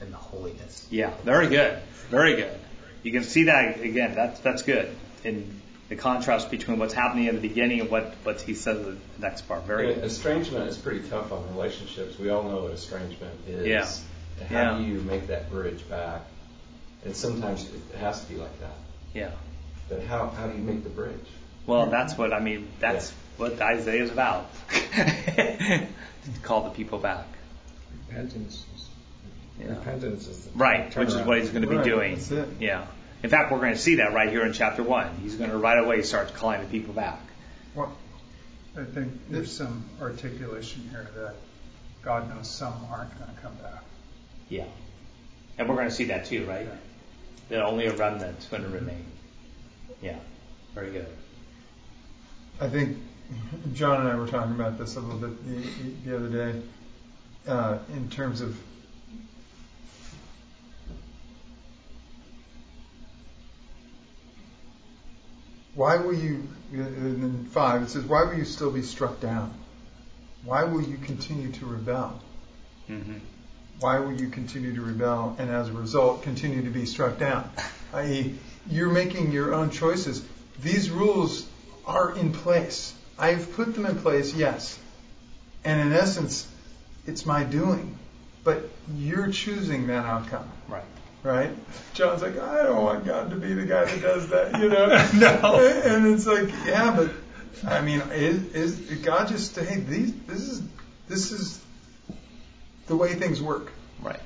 [0.03, 0.87] and the holiness.
[0.91, 1.13] Yeah.
[1.25, 1.79] Very good.
[2.11, 2.59] Very good.
[3.03, 4.15] You can see that again.
[4.15, 4.95] That's that's good.
[5.25, 8.85] In the contrast between what's happening in the beginning and what what he says in
[8.85, 9.65] the next part.
[9.65, 10.05] Very Yeah, good.
[10.05, 12.19] Estrangement is pretty tough on relationships.
[12.19, 13.67] We all know what estrangement is.
[13.67, 13.89] Yeah.
[14.41, 14.79] And How Yeah.
[14.79, 16.23] do you make that bridge back?
[17.05, 18.77] And sometimes it has to be like that.
[19.15, 19.31] Yeah.
[19.89, 21.27] But how, how do you make the bridge?
[21.67, 22.69] Well, that's what I mean.
[22.79, 24.49] That's what Isaiah is about.
[26.43, 27.27] Call the people back.
[28.09, 28.65] Repentance.
[29.63, 29.77] Is- Yeah.
[29.79, 32.15] Repentance is the Right, which is what he's going to be Right, doing.
[32.15, 32.49] that's it.
[32.61, 32.87] Yeah.
[33.23, 35.09] In fact, we're going to see that right here in chapter one.
[35.23, 37.21] He's going to right away start calling the people back.
[37.75, 37.97] Well,
[38.77, 41.35] I think there's some articulation here that
[42.03, 43.85] God knows some aren't going to come back.
[44.49, 44.65] Yeah.
[45.59, 46.67] And we're going to see that too, right?
[46.67, 46.77] Yeah.
[47.51, 49.05] That only a remnant's going to remain.
[50.01, 50.19] Yeah.
[50.75, 51.07] Very good.
[52.61, 52.97] I think
[53.75, 56.63] John and I were talking about this a little bit the, the other day
[57.47, 58.57] uh, in terms of
[65.75, 69.53] why will you, in five, it says, why will you still be struck down?
[70.45, 72.21] Why will you continue to rebel?
[72.89, 73.19] Mm-hmm.
[73.81, 77.51] Why will you continue to rebel and as a result continue to be struck down?
[77.93, 78.35] I.e.,
[78.71, 80.25] you're making your own choices.
[80.63, 81.49] These rules
[81.87, 82.95] are in place.
[83.19, 84.79] I've put them in place, yes.
[85.65, 86.49] And in essence,
[87.07, 87.99] it's my doing.
[88.45, 90.49] But you're choosing that outcome.
[90.69, 90.85] Right.
[91.23, 91.51] Right?
[91.95, 94.89] John's like, I don't want God to be the guy that does that, you know?
[95.15, 95.61] No.
[95.85, 97.13] And it's like, yeah, but
[97.65, 100.63] I mean, is, is God just hey, these this is
[101.09, 101.63] this is
[102.87, 103.71] the way things work.
[104.01, 104.21] Right.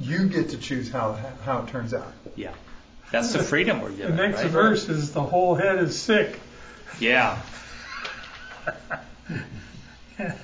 [0.00, 2.12] You get to choose how how it turns out.
[2.34, 2.54] Yeah.
[3.10, 4.16] That's the freedom we're given.
[4.16, 4.50] The next right?
[4.50, 6.40] verse is the whole head is sick
[6.98, 7.38] Yeah.
[10.18, 10.34] and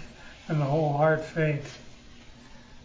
[0.48, 1.62] the whole heart faint.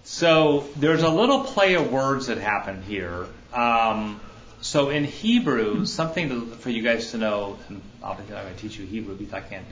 [0.04, 3.26] So there's a little play of words that happened here.
[3.54, 4.20] Um,
[4.62, 8.62] so in Hebrew, something to, for you guys to know, and obviously I'm going to
[8.62, 9.66] teach you Hebrew because I can't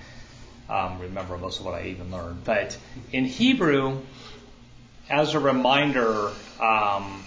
[0.70, 2.46] um, remember most of what I even learned.
[2.46, 2.78] But
[3.12, 4.00] in Hebrew,
[5.10, 7.24] as a reminder, um,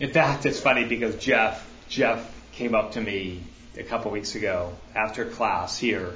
[0.00, 3.42] in fact, it's funny because Jeff Jeff came up to me
[3.76, 6.14] a couple weeks ago after class here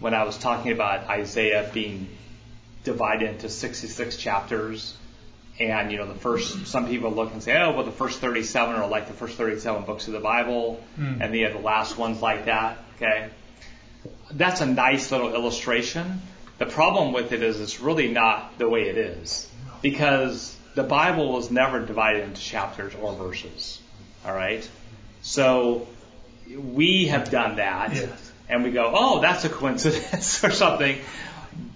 [0.00, 2.08] when I was talking about Isaiah being
[2.84, 4.94] divided into 66 chapters
[5.60, 8.74] And you know, the first some people look and say, oh, well, the first 37
[8.74, 11.22] are like the first 37 books of the Bible, Hmm.
[11.22, 12.78] and the the last ones like that.
[12.96, 13.28] Okay,
[14.32, 16.20] that's a nice little illustration.
[16.58, 19.48] The problem with it is it's really not the way it is
[19.80, 23.80] because the Bible was never divided into chapters or verses.
[24.26, 24.68] All right,
[25.22, 25.86] so
[26.48, 28.32] we have done that, Yes.
[28.48, 30.98] and we go, oh, that's a coincidence or something.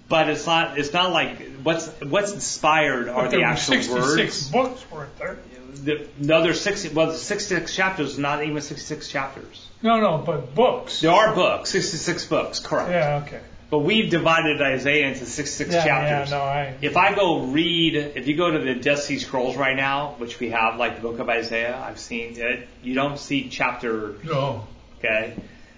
[0.08, 0.78] But it's not.
[0.78, 4.50] It's not like what's what's inspired are the actual 66 words.
[4.50, 5.38] books, weren't there?
[5.74, 6.88] The, no, there's 60.
[6.94, 9.66] Well, 66 chapters, not even 66 chapters.
[9.82, 11.02] No, no, but books.
[11.02, 12.90] There are books, 66 books, correct.
[12.90, 13.40] Yeah, okay.
[13.70, 16.30] But we've divided Isaiah into 66 Yeah, chapters.
[16.30, 19.56] yeah, no, I- If I go read, if you go to the Dead Sea Scrolls
[19.56, 23.18] right now, which we have, like the book of Isaiah, I've seen it, you don't
[23.18, 24.66] see chapter, No.
[24.98, 25.34] okay?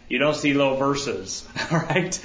[0.09, 2.19] You don't see little verses, all right?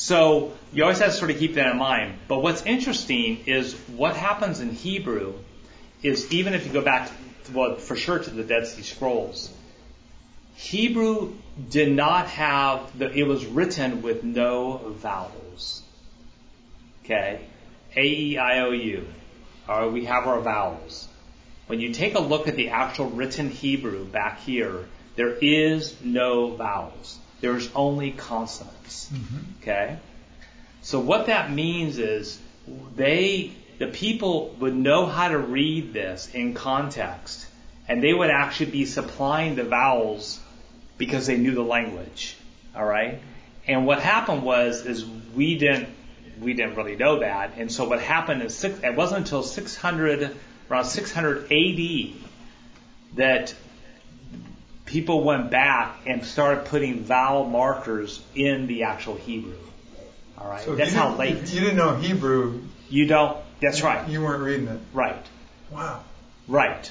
[0.00, 2.14] So you always have to sort of keep that in mind.
[2.26, 5.34] But what's interesting is what happens in Hebrew
[6.02, 7.10] is even if you go back,
[7.44, 9.52] to, well, for sure to the Dead Sea Scrolls,
[10.54, 11.34] Hebrew
[11.68, 15.82] did not have the, it was written with no vowels.
[17.04, 17.42] Okay?
[17.94, 19.06] A, E, I, O, U.
[19.68, 21.08] All right, we have our vowels.
[21.66, 26.52] When you take a look at the actual written Hebrew back here, there is no
[26.56, 27.18] vowels.
[27.40, 29.10] There's only consonants.
[29.12, 29.36] Mm-hmm.
[29.62, 29.98] Okay?
[30.82, 32.38] So what that means is
[32.96, 37.46] they, the people would know how to read this in context,
[37.88, 40.40] and they would actually be supplying the vowels
[40.98, 42.36] because they knew the language.
[42.74, 43.20] All right?
[43.66, 45.88] And what happened was, is we didn't,
[46.40, 50.36] we didn't really know that, and so what happened is six, it wasn't until 600,
[50.70, 52.14] around 600 AD
[53.16, 53.54] that
[54.90, 59.54] people went back and started putting vowel markers in the actual Hebrew.
[60.36, 61.36] All right, So that's how late.
[61.52, 63.38] You didn't know Hebrew, You don't.
[63.62, 64.08] That's right.
[64.08, 64.80] you weren't reading it.
[64.92, 65.24] Right.
[65.70, 66.02] Wow.
[66.48, 66.90] Right.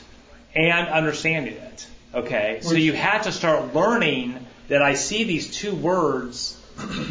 [0.55, 1.87] And understanding it.
[2.13, 2.59] Okay.
[2.61, 6.55] So you had to start learning that I see these two words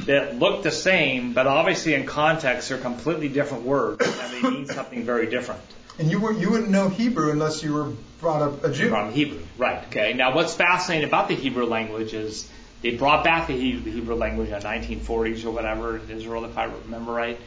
[0.06, 4.66] that look the same, but obviously in context they're completely different words and they mean
[4.66, 5.60] something very different.
[5.98, 8.88] And you weren't you wouldn't know Hebrew unless you were brought up a Jew.
[8.88, 9.42] From Hebrew.
[9.56, 9.84] Right.
[9.86, 10.12] Okay.
[10.12, 12.48] Now what's fascinating about the Hebrew language is
[12.82, 16.44] they brought back the He- the Hebrew language in the 1940s or whatever in Israel,
[16.44, 17.38] if I remember right.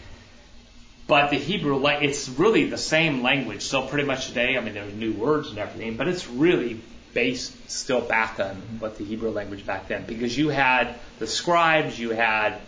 [1.08, 4.56] But the Hebrew, it's really the same language still pretty much today.
[4.58, 6.80] I mean, there's new words and everything, but it's really
[7.14, 10.06] based still back on what the Hebrew language back then.
[10.06, 12.60] Because you had the scribes, you had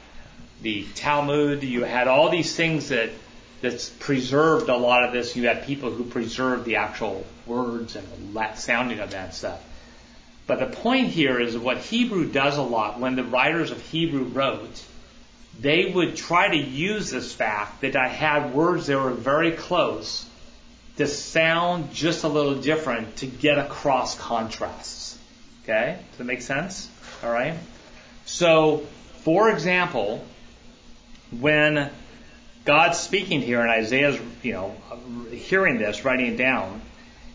[0.61, 3.11] the Talmud, you had all these things that
[3.63, 5.37] that's preserved a lot of this.
[5.37, 9.63] You had people who preserved the actual words and the sounding of that stuff.
[10.45, 12.99] But the point here is what Hebrew does a lot.
[12.99, 14.83] When the writers of Hebrew wrote,
[15.57, 20.25] they would try to use this fact that I had words that were very close
[20.97, 25.17] to sound just a little different to get across contrasts.
[25.63, 25.99] Okay?
[26.09, 26.89] Does that make sense?
[27.23, 27.55] All right?
[28.25, 28.85] So,
[29.21, 30.21] for example,
[31.39, 31.89] when
[32.65, 34.75] God's speaking here and Isaiah's, you know,
[35.31, 36.81] hearing this, writing it down,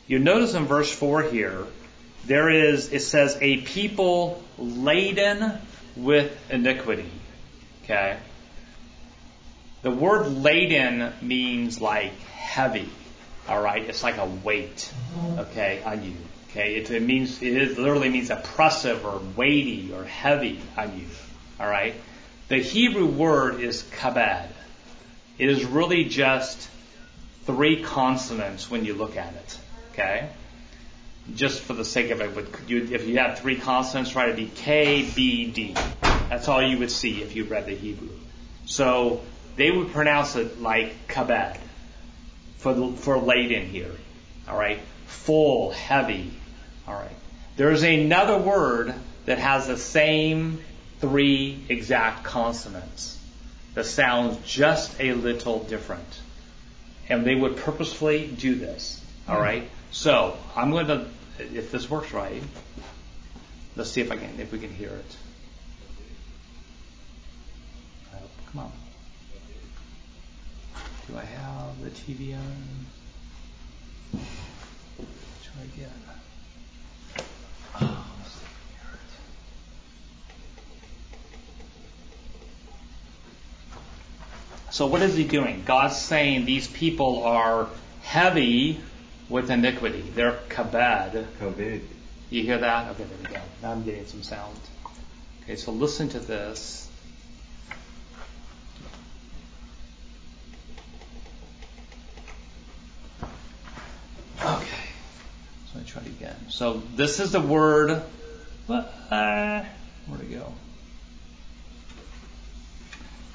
[0.07, 1.67] you notice in verse 4 here,
[2.25, 5.59] there is, it says, a people laden
[5.97, 7.11] with iniquity.
[7.85, 8.17] Okay?
[9.83, 12.89] The word laden means like heavy.
[13.49, 13.83] All right?
[13.83, 14.91] It's like a weight,
[15.39, 16.15] okay, on you.
[16.51, 16.77] Okay?
[16.77, 21.07] It, it means, it is, literally means oppressive or weighty or heavy on you.
[21.61, 21.95] All right?
[22.49, 24.49] The Hebrew word is kabed.
[25.39, 26.69] It is really just
[27.45, 29.59] three consonants when you look at it.
[29.93, 30.29] Okay?
[31.35, 34.37] Just for the sake of it, would you, if you had three consonants, right, it'd
[34.37, 35.75] be K, B, D.
[36.29, 38.11] That's all you would see if you read the Hebrew.
[38.67, 39.23] So
[39.57, 41.59] they would pronounce it like kabed
[42.59, 43.93] for for laden here.
[44.49, 46.33] All right, full, heavy.
[46.87, 47.17] All right.
[47.57, 48.95] There's another word
[49.27, 50.61] that has the same
[51.01, 53.18] three exact consonants
[53.75, 56.21] that sounds just a little different.
[57.09, 59.03] And they would purposefully do this.
[59.27, 59.45] All mm-hmm.
[59.45, 59.71] right.
[59.91, 61.07] So I'm going to,
[61.39, 62.43] if this works right,
[63.77, 65.17] let's see if I can, if we can hear it.
[68.53, 68.73] Come on.
[71.07, 72.87] Do I have the TV on?
[75.43, 76.18] Try again.
[84.71, 85.63] So what is he doing?
[85.65, 87.69] God's saying these people are
[88.03, 88.81] heavy
[89.29, 90.03] with iniquity.
[90.03, 91.27] They're kabed.
[91.41, 91.83] Kabed.
[92.31, 92.91] You hear that?
[92.93, 93.41] Okay, there we go.
[93.63, 94.59] Now I'm getting some sound.
[95.43, 96.89] Okay, so listen to this.
[104.43, 104.85] Okay.
[105.73, 106.37] So I try it again.
[106.51, 108.03] So this is the word.
[108.69, 109.65] Uh,
[110.07, 110.53] where'd it go?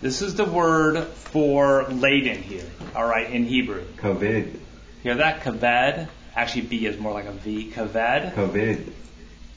[0.03, 2.69] This is the word for laden here.
[2.93, 3.85] All right, in Hebrew.
[4.01, 4.59] Kaved.
[5.01, 5.43] Hear that?
[5.45, 6.09] Kaved.
[6.35, 7.71] Actually, B is more like a V.
[7.71, 8.35] Kaved.
[8.35, 8.91] Kaved.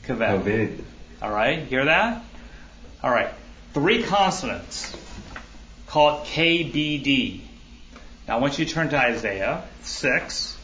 [0.04, 0.44] Kaved.
[0.44, 0.84] Kaved.
[1.20, 2.24] All right, hear that?
[3.02, 3.30] All right,
[3.74, 4.96] three consonants
[5.88, 7.40] called KBD.
[8.28, 10.56] Now, I want you to turn to Isaiah 6.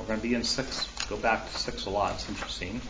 [0.00, 0.88] We're going to be in 6.
[1.10, 2.14] Go back to 6 a lot.
[2.14, 2.80] It's interesting.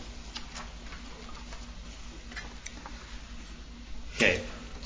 [4.15, 4.39] Okay,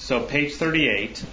[0.10, 1.24] so page 38.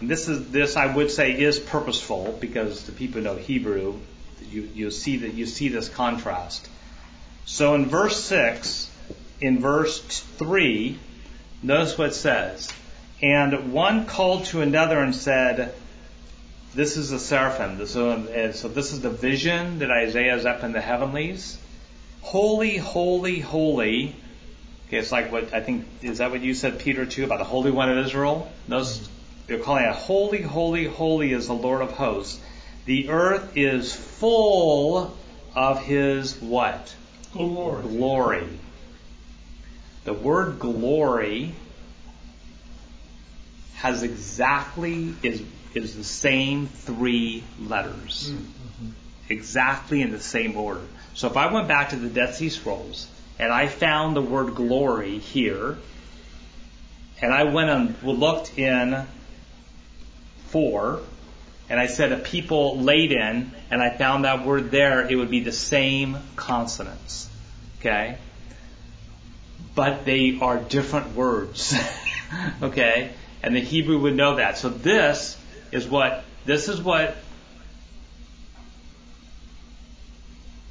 [0.00, 4.00] And this is this I would say is purposeful because the people know Hebrew.
[4.50, 6.68] You you see that you see this contrast.
[7.46, 8.90] So in verse six,
[9.40, 10.98] in verse three,
[11.62, 12.70] notice what it says.
[13.22, 15.72] And one called to another and said,
[16.74, 20.82] "This is the seraphim." So this is the vision that Isaiah is up in the
[20.82, 21.56] heavenlies.
[22.20, 24.16] Holy, holy, holy.
[24.88, 27.44] Okay, it's like what I think is that what you said, Peter, too, about the
[27.44, 28.52] Holy One of Israel.
[28.68, 29.08] Those
[29.46, 32.40] they're calling it holy, holy, holy is the Lord of hosts.
[32.86, 35.16] The earth is full
[35.54, 36.94] of his what?
[37.32, 37.82] Glory.
[37.82, 38.48] Glory.
[40.04, 41.54] The word glory
[43.76, 45.42] has exactly is
[45.74, 48.30] is the same three letters.
[48.30, 48.90] Mm-hmm.
[49.28, 50.82] Exactly in the same order.
[51.14, 53.08] So if I went back to the Dead Sea Scrolls
[53.38, 55.78] and I found the word glory here,
[57.20, 59.06] and I went and looked in
[60.48, 61.00] 4,
[61.68, 65.40] and I said a people laden, and I found that word there, it would be
[65.40, 67.28] the same consonants.
[67.80, 68.18] Okay?
[69.74, 71.74] But they are different words.
[72.62, 73.10] okay?
[73.42, 74.58] And the Hebrew would know that.
[74.58, 75.36] So this
[75.72, 77.16] is what, this is what,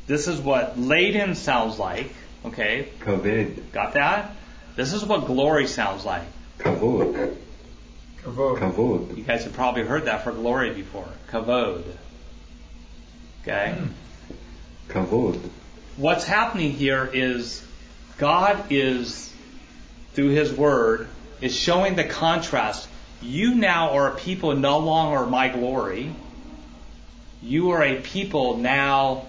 [0.08, 2.14] this is what laden sounds like.
[2.46, 2.90] Okay?
[3.04, 3.72] Kaved.
[3.72, 4.36] Got that?
[4.76, 6.24] This is what glory sounds like.
[6.60, 7.36] Kavod.
[8.22, 8.60] Kavod.
[8.60, 9.18] Kavod.
[9.18, 11.08] You guys have probably heard that for glory before.
[11.32, 11.84] Kavod.
[13.42, 13.76] Okay?
[13.78, 13.88] Hmm.
[14.90, 15.40] Kavod.
[15.98, 17.64] What's happening here is
[18.18, 19.32] God is,
[20.14, 21.08] through His Word,
[21.40, 22.88] is showing the contrast.
[23.22, 26.14] You now are a people no longer my glory.
[27.42, 29.28] You are a people now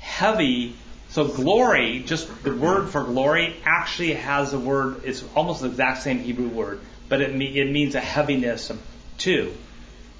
[0.00, 0.76] heavy.
[1.12, 6.02] So glory, just the word for glory, actually has a word, it's almost the exact
[6.02, 6.80] same Hebrew word
[7.12, 8.72] but it, me, it means a heaviness
[9.18, 9.52] too.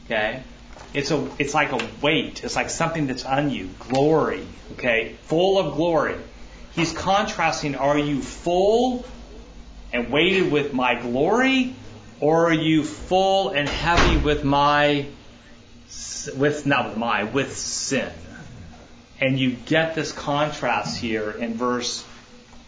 [0.05, 0.43] Okay?
[0.93, 2.45] It's a, it's like a weight.
[2.45, 3.71] It's like something that's on you.
[3.79, 4.47] Glory.
[4.73, 5.17] Okay?
[5.23, 6.19] Full of glory.
[6.73, 9.07] He's contrasting, are you full
[9.91, 11.75] and weighted with my glory?
[12.21, 15.07] Or are you full and heavy with my,
[16.37, 18.13] with, not with my, with sin?
[19.23, 22.05] And you get this contrast here in verse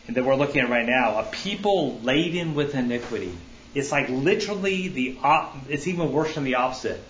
[0.09, 1.19] that we're looking at right now.
[1.19, 3.37] A people laden with iniquity.
[3.75, 7.03] It's like literally the, op- it's even worse than the opposite.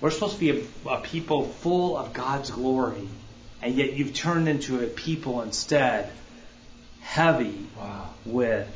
[0.00, 3.08] We're supposed to be a, a people full of God's glory,
[3.60, 6.12] and yet you've turned into a people instead
[7.00, 8.10] heavy wow.
[8.24, 8.68] with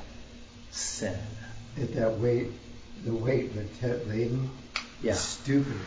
[0.72, 1.16] sin.
[1.80, 2.48] At that weight,
[3.04, 4.50] the weight with te- laden,
[5.00, 5.12] yeah.
[5.12, 5.78] stupid.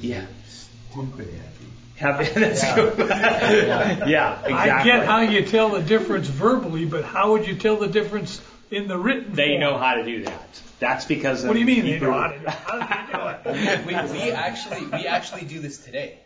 [0.00, 0.26] yeah.
[0.48, 1.70] Stupid heavy.
[1.96, 2.24] Happy.
[2.34, 2.74] That's yeah.
[2.74, 2.98] good.
[2.98, 4.06] yeah.
[4.06, 4.50] yeah, exactly.
[4.50, 8.40] I get how you tell the difference verbally, but how would you tell the difference
[8.70, 9.60] in the written They form?
[9.60, 10.60] know how to do that.
[10.78, 11.44] That's because.
[11.44, 11.98] What do you mean Hebrew.
[12.00, 13.12] they know how to do, how do
[13.44, 13.86] do it?
[13.86, 16.18] we, we actually we actually do this today.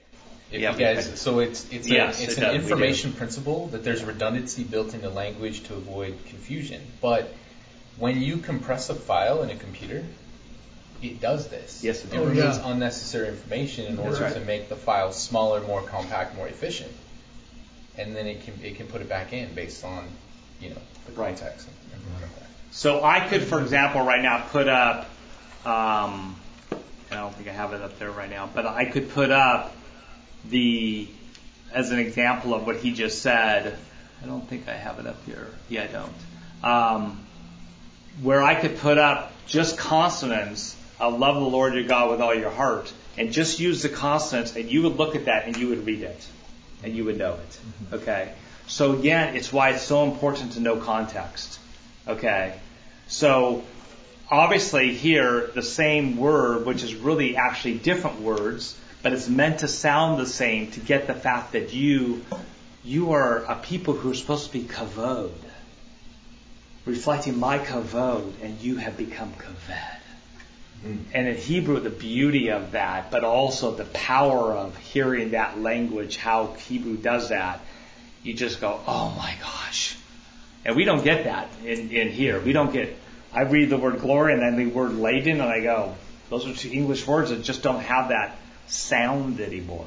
[0.50, 2.62] If yeah, you guys, so it's it's yes, a, it's it an does.
[2.62, 6.80] information principle that there's redundancy built into language to avoid confusion.
[7.00, 7.34] But
[7.98, 10.04] when you compress a file in a computer,
[11.08, 11.82] it does this.
[11.84, 12.26] Yes, it It does.
[12.28, 12.70] removes yeah.
[12.70, 14.34] unnecessary information in order right.
[14.34, 16.92] to make the file smaller, more compact, more efficient.
[17.98, 20.06] And then it can it can put it back in based on
[20.60, 20.76] you know
[21.06, 21.36] the Right.
[21.36, 22.32] context and, and things.
[22.72, 25.04] So I could, for example, right now put up.
[25.64, 26.36] Um,
[27.10, 29.74] I don't think I have it up there right now, but I could put up
[30.48, 31.08] the
[31.72, 33.76] as an example of what he just said.
[34.22, 35.48] I don't think I have it up here.
[35.68, 36.12] Yeah, I don't.
[36.64, 37.20] Um,
[38.22, 40.74] where I could put up just consonants.
[40.98, 44.56] I love the Lord your God with all your heart, and just use the consonants,
[44.56, 46.26] and you would look at that and you would read it,
[46.82, 47.48] and you would know it.
[47.48, 47.94] Mm-hmm.
[47.96, 48.32] Okay.
[48.66, 51.58] So again, it's why it's so important to know context.
[52.08, 52.58] Okay.
[53.08, 53.64] So
[54.30, 59.68] obviously here the same word, which is really actually different words, but it's meant to
[59.68, 62.24] sound the same to get the fact that you
[62.82, 65.32] you are a people who are supposed to be kavod,
[66.84, 69.32] reflecting my kavod, and you have become
[70.84, 76.16] And in Hebrew, the beauty of that, but also the power of hearing that language,
[76.16, 77.60] how Hebrew does that,
[78.22, 79.96] you just go, oh my gosh.
[80.64, 82.40] And we don't get that in, in here.
[82.40, 82.96] We don't get,
[83.32, 85.94] I read the word glory and then the word laden, and I go,
[86.28, 88.36] those are two English words that just don't have that
[88.66, 89.86] sound anymore.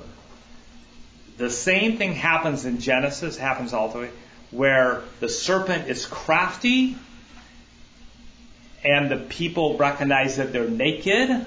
[1.37, 4.09] The same thing happens in Genesis, happens all the way,
[4.51, 6.97] where the serpent is crafty
[8.83, 11.45] and the people recognize that they're naked.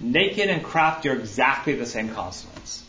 [0.00, 2.82] Naked and crafty are exactly the same consonants.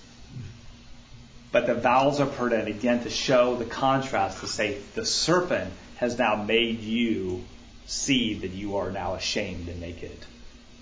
[1.51, 5.73] But the vowels are put in again to show the contrast to say the serpent
[5.97, 7.43] has now made you
[7.85, 10.17] see that you are now ashamed and naked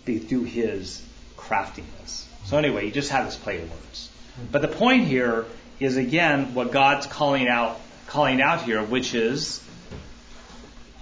[0.06, 1.03] through his
[1.38, 2.27] craftiness.
[2.45, 4.10] So anyway, you just have this play of words.
[4.52, 5.45] But the point here
[5.80, 9.64] is again what God's calling out calling out here, which is,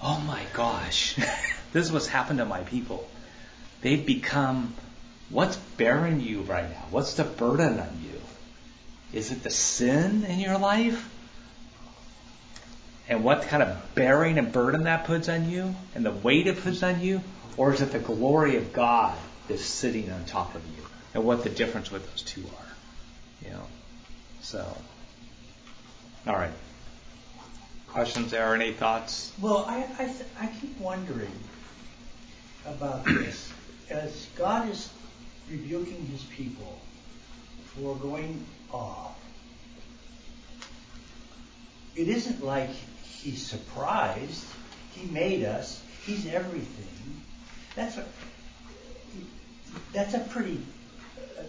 [0.03, 1.17] oh my gosh,
[1.73, 3.07] this is what's happened to my people.
[3.81, 4.73] They've become
[5.29, 6.85] what's bearing you right now?
[6.89, 8.21] What's the burden on you?
[9.17, 11.13] Is it the sin in your life?
[13.09, 15.75] And what kind of bearing and burden that puts on you?
[15.95, 17.21] And the weight it puts on you?
[17.55, 19.17] Or is it the glory of God
[19.47, 20.83] that's sitting on top of you?
[21.13, 23.45] And what the difference with those two are.
[23.45, 23.63] You know?
[24.41, 24.77] So,
[26.27, 26.51] all right.
[27.87, 28.53] Questions there?
[28.53, 29.31] Any thoughts?
[29.39, 31.31] Well, I, I, I keep wondering
[32.67, 33.51] about this.
[33.89, 34.89] As God is
[35.49, 36.79] rebuking his people
[37.75, 39.17] for going off,
[41.95, 42.69] it isn't like
[43.03, 44.45] he's surprised.
[44.93, 45.81] He made us.
[46.05, 47.21] He's everything.
[47.75, 48.05] That's a
[49.93, 50.61] that's a pretty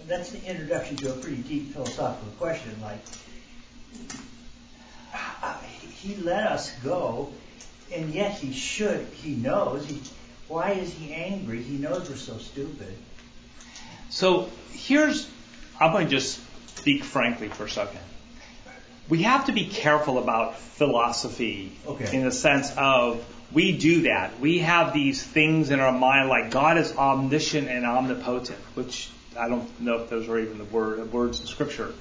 [0.06, 2.72] that's the introduction to a pretty deep philosophical question.
[2.82, 3.00] Like
[6.00, 7.32] he let us go,
[7.92, 9.06] and yet he should.
[9.08, 9.86] He knows.
[10.48, 11.62] Why is he angry?
[11.62, 12.92] He knows we're so stupid.
[14.10, 15.28] So here's
[15.80, 16.40] I'm going to just
[16.76, 18.00] speak frankly for a second.
[19.08, 22.16] We have to be careful about philosophy okay.
[22.16, 24.38] in the sense of we do that.
[24.40, 29.08] We have these things in our mind like God is omniscient and omnipotent, which
[29.38, 31.92] I don't know if those are even the word, words in Scripture.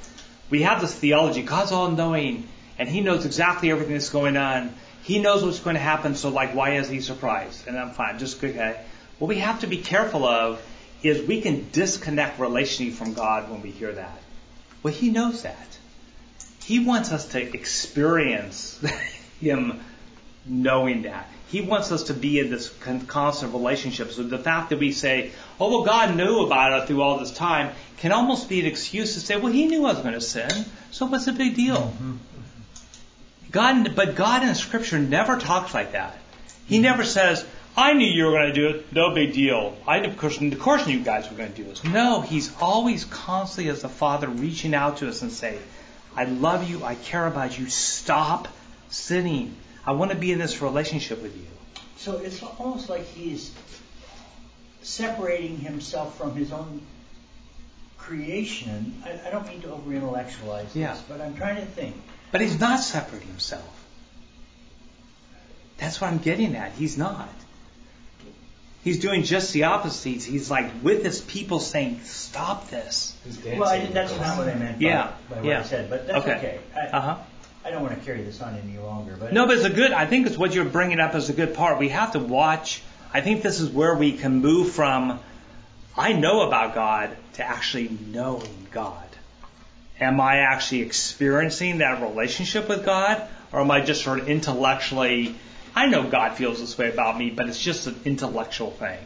[0.49, 2.47] We have this theology God's all knowing
[2.79, 4.73] and He knows exactly everything that's going on.
[5.07, 7.65] He knows what's going to happen, so like, why is He surprised?
[7.65, 8.83] And I'm fine, just okay.
[9.19, 10.61] What we have to be careful of
[11.01, 14.19] is we can disconnect relationally from God when we hear that.
[14.83, 15.77] Well, He knows that.
[16.65, 18.83] He wants us to experience
[19.39, 19.79] Him
[20.45, 21.29] knowing that.
[21.47, 22.67] He wants us to be in this
[23.07, 24.11] constant relationship.
[24.11, 27.31] So the fact that we say, oh, well, God knew about it through all this
[27.31, 30.19] time can almost be an excuse to say, well, He knew I was going to
[30.19, 31.77] sin, so what's the big deal?
[31.77, 32.17] Mm-hmm.
[33.57, 36.15] God, but God in Scripture never talks like that.
[36.67, 37.43] He never says,
[37.75, 39.75] I knew you were going to do it, no big deal.
[39.87, 41.83] I, of course, of course knew you guys were going to do this.
[41.83, 45.59] No, He's always constantly as the Father reaching out to us and saying,
[46.15, 48.47] I love you, I care about you, stop
[48.91, 49.55] sinning.
[49.87, 51.47] I want to be in this relationship with you.
[51.95, 53.51] So it's almost like he's
[54.83, 56.81] separating himself from his own
[57.97, 59.01] creation.
[59.03, 60.93] I, I don't mean to over intellectualize yeah.
[60.93, 61.95] this, but I'm trying to think.
[62.31, 63.73] But he's not separating himself.
[65.77, 66.73] That's what I'm getting at.
[66.73, 67.29] He's not.
[68.83, 70.23] He's doing just the opposite.
[70.23, 74.79] He's like with his people saying, "Stop this." Well, I, that's not what I meant.
[74.79, 75.59] By, yeah, by what yeah.
[75.59, 76.37] I said, but that's okay.
[76.37, 76.59] okay.
[76.93, 77.17] Uh-huh.
[77.65, 79.91] I don't want to carry this on any longer, but no, but it's a good.
[79.91, 81.79] I think it's what you're bringing up is a good part.
[81.79, 82.81] We have to watch.
[83.13, 85.19] I think this is where we can move from
[85.97, 89.06] I know about God to actually knowing God.
[89.99, 95.35] Am I actually experiencing that relationship with God, or am I just sort of intellectually?
[95.75, 98.99] I know God feels this way about me, but it's just an intellectual thing.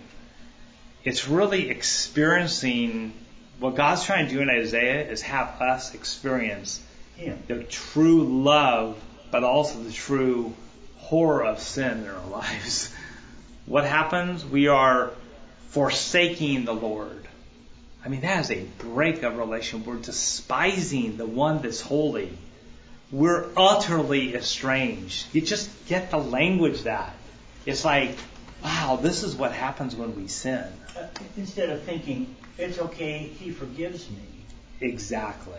[1.03, 3.13] It's really experiencing
[3.59, 6.81] what God's trying to do in Isaiah is have us experience
[7.15, 7.41] Him.
[7.47, 8.99] the true love,
[9.31, 10.53] but also the true
[10.97, 12.93] horror of sin in our lives.
[13.65, 14.43] What happens?
[14.45, 15.11] We are
[15.69, 17.20] forsaking the Lord.
[18.03, 19.85] I mean, that is a break of relation.
[19.85, 22.35] We're despising the one that's holy.
[23.11, 25.27] We're utterly estranged.
[25.33, 27.13] You just get the language that.
[27.65, 28.17] It's like,
[28.63, 30.65] wow, this is what happens when we sin.
[30.97, 31.07] Uh,
[31.37, 34.23] instead of thinking, it's okay, he forgives me.
[34.79, 35.53] Exactly.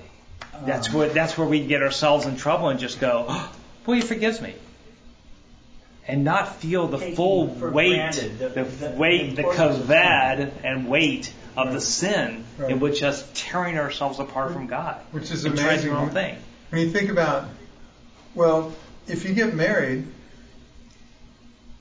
[0.55, 3.53] Um, that's what that's where we get ourselves in trouble and just go, oh,
[3.87, 4.55] well, he forgives me.
[6.09, 11.67] And not feel the full weight, the, the, the, weight, the, kavod and weight of
[11.67, 11.73] right.
[11.73, 12.71] the sin right.
[12.71, 15.01] in which us tearing ourselves apart from God.
[15.11, 15.95] Which is amazing.
[15.95, 16.37] When, thing.
[16.71, 17.49] when you think about,
[18.35, 18.75] well,
[19.07, 20.07] if you get married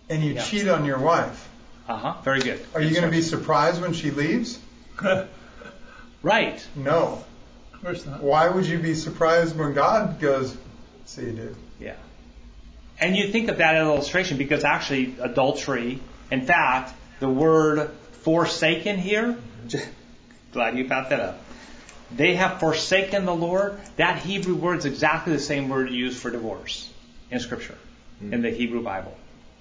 [0.09, 0.43] and you yeah.
[0.43, 1.49] cheat on your wife,
[1.87, 2.13] Uh huh.
[2.23, 2.65] Very good.
[2.73, 4.59] Are you going to be surprised when she leaves?
[6.23, 6.65] Right.
[6.75, 7.23] No.
[7.73, 8.21] Of course not.
[8.21, 10.55] Why would you be surprised when God goes,
[11.05, 11.55] see you did?
[11.79, 11.95] Yeah.
[12.99, 15.99] And you think of that illustration because actually adultery,
[16.29, 17.89] in fact, the word
[18.23, 19.35] forsaken here,
[20.53, 21.41] glad you brought that up.
[22.15, 23.79] They have forsaken the Lord.
[23.95, 26.91] That Hebrew word is exactly the same word used for divorce
[27.29, 27.77] in Scripture,
[28.19, 29.17] in the Hebrew Bible.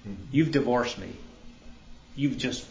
[0.07, 0.23] Mm-hmm.
[0.31, 1.15] You've divorced me.
[2.15, 2.65] You've just.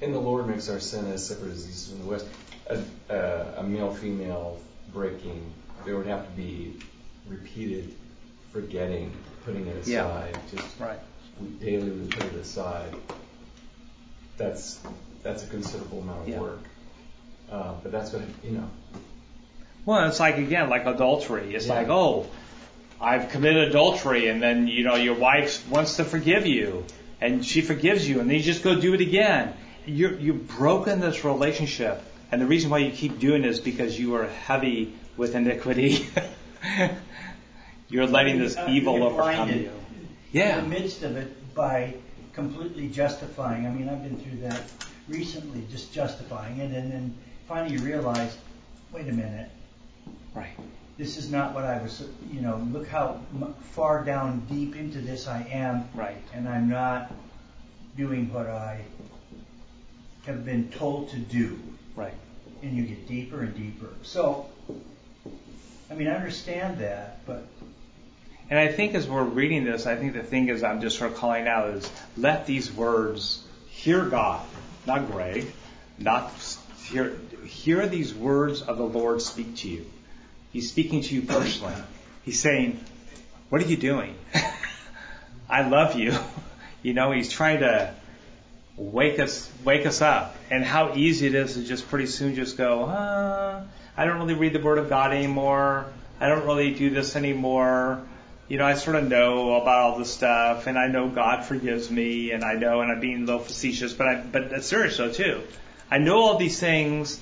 [0.00, 2.26] And the Lord makes our sin as separate as east and the west.
[2.68, 2.78] A,
[3.10, 4.58] a, a male female
[4.94, 5.52] breaking,
[5.84, 6.74] there would have to be
[7.28, 7.92] repeated
[8.52, 9.12] forgetting,
[9.44, 10.06] putting it Yeah.
[10.06, 10.38] aside.
[10.50, 10.98] Just Right.
[11.60, 12.94] daily we put it aside.
[14.40, 14.80] That's
[15.22, 16.40] that's a considerable amount of Yeah.
[16.40, 16.62] work.
[17.52, 18.68] Uh, but that's what you know.
[19.84, 21.54] Well, it's like again, like adultery.
[21.54, 21.74] It's Yeah.
[21.74, 22.26] like, oh,
[23.00, 26.84] I've committed adultery, and then you know your wife wants to forgive you,
[27.20, 29.52] and she forgives you, and then you just go do it again.
[29.86, 32.00] You're you've broken this relationship,
[32.32, 36.06] and the reason why you keep doing it is because you are heavy with iniquity.
[37.88, 39.70] You're letting this Uh, evil you're overcome you.
[40.32, 40.58] Yeah.
[40.58, 41.94] In the midst of it by
[42.40, 43.66] completely justifying.
[43.66, 44.62] I mean, I've been through that
[45.08, 47.14] recently, just justifying it, and then
[47.46, 48.38] finally you realize,
[48.92, 49.50] wait a minute,
[50.34, 50.56] Right.
[50.96, 53.20] this is not what I was, you know, look how
[53.72, 56.22] far down deep into this I am, Right.
[56.32, 57.12] and I'm not
[57.96, 58.84] doing what I
[60.24, 61.58] have been told to do.
[61.94, 62.14] Right.
[62.62, 63.88] And you get deeper and deeper.
[64.02, 64.46] So,
[65.90, 67.46] I mean, I understand that, but
[68.50, 71.12] And I think as we're reading this, I think the thing is I'm just sort
[71.12, 74.44] of calling out is let these words hear God,
[74.86, 75.46] not Greg,
[75.98, 76.32] not
[76.84, 79.86] hear hear these words of the Lord speak to you.
[80.52, 81.74] He's speaking to you personally.
[82.24, 82.84] He's saying,
[83.50, 84.16] "What are you doing?
[85.48, 86.12] I love you."
[86.82, 87.94] You know, he's trying to
[88.76, 90.34] wake us wake us up.
[90.50, 93.62] And how easy it is to just pretty soon just go, uh,
[93.98, 95.86] I don't really read the Word of God anymore.
[96.18, 98.00] I don't really do this anymore.
[98.50, 101.88] You know, I sort of know about all this stuff, and I know God forgives
[101.88, 104.96] me, and I know, and I'm being a little facetious, but I, but that's serious
[104.96, 105.44] though too.
[105.88, 107.20] I know all these things,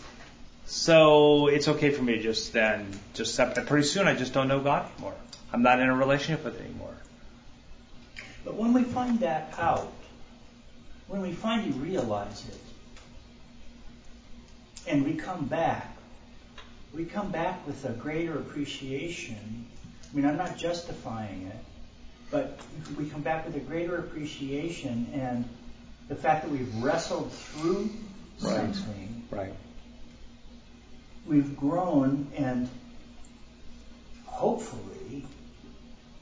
[0.65, 3.67] so it's okay for me to just then just that.
[3.67, 5.17] Pretty soon, I just don't know God anymore.
[5.53, 6.97] I'm not in a relationship with it anymore.
[8.43, 9.93] But when we find that out,
[11.09, 12.61] when we finally realize it,
[14.91, 15.95] and we come back,
[16.95, 19.67] we come back with a greater appreciation.
[20.13, 21.65] I mean, I'm not justifying it,
[22.31, 22.59] but
[22.97, 25.45] we come back with a greater appreciation and
[26.09, 27.91] the fact that we've wrestled through
[28.41, 28.75] Right.
[28.75, 29.53] something, Right.
[31.27, 32.69] we've grown, and
[34.27, 35.27] hopefully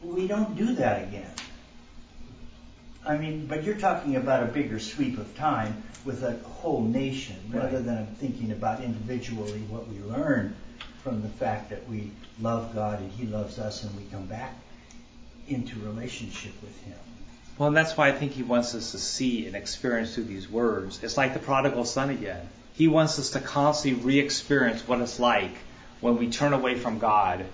[0.03, 1.31] we don't do that again.
[3.05, 7.37] I mean, but you're talking about a bigger sweep of time with a whole nation,
[7.51, 7.85] rather Right.
[7.85, 10.57] than thinking about individually what we learn
[11.07, 12.11] from the fact that we
[12.41, 14.53] love God and He loves us, and we come back
[15.47, 16.99] into relationship with Him.
[17.57, 20.51] Well, and that's why I think he wants us to see and experience through these
[20.51, 20.99] words.
[21.05, 22.49] It's like the prodigal son again.
[22.75, 25.57] He wants us to constantly re-experience what it's like
[26.01, 27.47] when we turn away from God,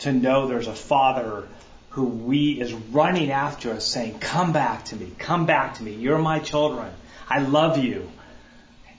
[0.00, 1.46] to know there's a Father
[1.90, 5.94] who we is running after us, saying, "Come back to me, come back to me.
[5.94, 6.90] You're my children.
[7.30, 8.10] I love you."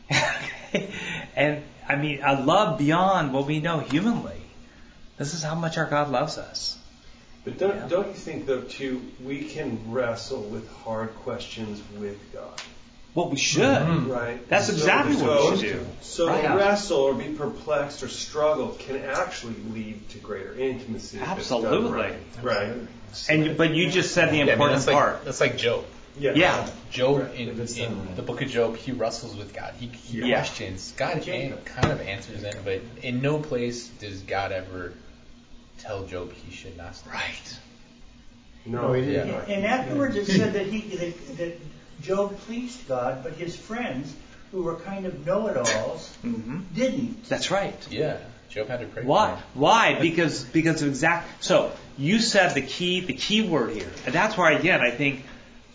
[1.35, 4.41] and I mean, a love beyond what we know humanly.
[5.18, 6.77] This is how much our God loves us.
[7.43, 12.61] But don't, don't you think, though, too, we can wrestle with hard questions with God?
[13.14, 13.64] What we should.
[13.64, 14.11] Mm-hmm.
[14.11, 14.49] Right?
[14.49, 15.88] That's exactly what we should do.
[16.01, 16.55] So Right.
[16.55, 21.18] wrestle or be perplexed or struggle can actually lead to greater intimacy.
[21.18, 21.91] if it's done Absolutely.
[21.91, 22.15] Right.
[22.43, 22.73] right.
[23.30, 25.26] And but you just said the Yeah, I mean, important that's like, part.
[25.26, 25.85] That's like Job.
[26.19, 26.34] Yeah.
[26.35, 26.69] Yeah.
[26.89, 29.73] Job in, in the book of Job, he wrestles with God.
[29.80, 30.38] He, he Yeah.
[30.38, 30.94] questions.
[30.98, 34.94] God an- kind of answers it, but in no place does God ever
[35.80, 36.95] tell Job he should not.
[36.95, 37.10] Stay.
[37.11, 37.60] Right.
[38.65, 38.94] No.
[38.94, 39.27] He did.
[39.27, 39.41] Yeah.
[39.48, 41.60] And afterwards, it said that he that, that
[42.02, 44.14] Job pleased God, but his friends,
[44.52, 47.26] who were kind of know-it-alls, hmm didn't.
[47.26, 47.76] That's right.
[47.91, 48.18] Yeah,
[48.49, 49.03] Job had to pray.
[49.03, 49.31] Why?
[49.31, 49.44] For him.
[49.56, 49.99] Why?
[49.99, 51.44] Because because of exact.
[51.44, 55.23] So you said the key the key word here, and that's where again I think.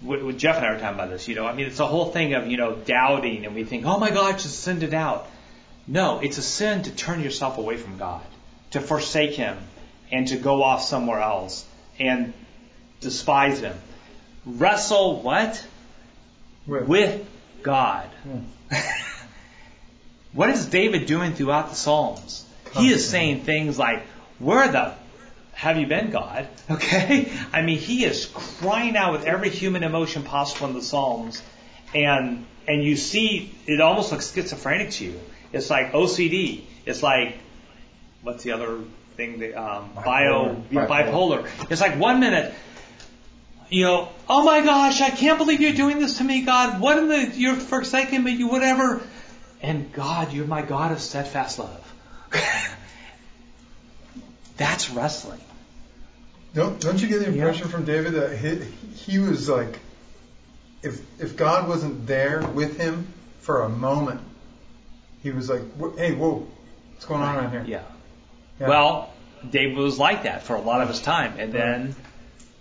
[0.05, 1.87] With with Jeff and I were talking about this, you know, I mean, it's a
[1.87, 4.89] whole thing of, you know, doubting, and we think, oh my God, a sin to
[4.89, 5.29] doubt.
[5.87, 8.23] No, it's a sin to turn yourself away from God,
[8.71, 9.59] to forsake Him,
[10.11, 11.65] and to go off somewhere else,
[11.99, 12.33] and
[13.01, 13.77] despise Him.
[14.45, 15.65] Wrestle what?
[16.67, 16.89] With.
[16.89, 17.29] with
[17.63, 18.09] God.
[18.25, 18.77] Hmm.
[20.33, 22.45] what is David doing throughout the Psalms?
[22.75, 24.03] He is saying things like,
[24.39, 24.95] Where the
[25.63, 26.49] have you been, God?
[26.69, 27.31] Okay?
[27.53, 31.41] I mean, he is crying out with every human emotion possible in the Psalms.
[31.95, 35.21] And, and you see, it almost looks schizophrenic to you.
[35.53, 36.63] It's like OCD.
[36.85, 37.39] It's like,
[38.23, 38.81] what's the other
[39.17, 39.39] thing?
[39.39, 40.89] The, um, bio, Bipolar.
[40.89, 41.71] bipolar.
[41.71, 42.53] It's like one minute,
[43.69, 46.81] you know, oh my gosh, I can't believe you're doing this to me, God.
[46.81, 49.01] What in the, you're forsaking me, you whatever.
[49.61, 51.95] And God, you're my God of steadfast love.
[54.57, 55.39] That's wrestling.
[56.55, 58.57] Don't don't you get the impression from David that he,
[59.13, 59.79] he was like,
[60.83, 63.07] if if God wasn't there with him
[63.41, 64.21] for a moment,
[65.23, 65.63] he was like,
[65.97, 66.47] hey, whoa,
[66.93, 67.65] what's going on around here?
[67.67, 67.83] Yeah.
[68.61, 68.69] Yeah.
[68.69, 69.13] Well,
[69.49, 71.95] David was like that for a lot of his time, and then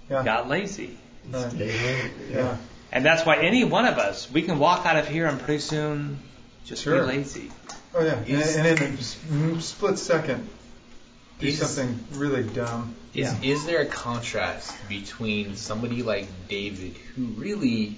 [0.09, 0.23] Yeah.
[0.23, 0.97] got lazy.
[1.29, 1.53] Right.
[2.31, 2.57] Yeah.
[2.93, 5.59] And that's why any one of us, we can walk out of here and pretty
[5.61, 6.19] soon
[6.65, 7.01] just Sure.
[7.01, 7.51] be lazy.
[7.93, 10.47] Oh yeah, and, Is- and in a s- m- split second,
[11.41, 12.95] do Is- something really dumb.
[13.13, 17.97] Is, is there a contrast between somebody like David, who really,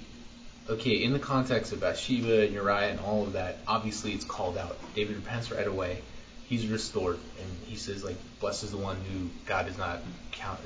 [0.67, 4.57] okay, in the context of Bathsheba and Uriah and all of that, obviously it's called
[4.57, 4.75] out.
[4.95, 6.01] David repents right away.
[6.49, 9.99] He's restored, and he says, like, blessed is the one who God does not
[10.31, 10.59] count,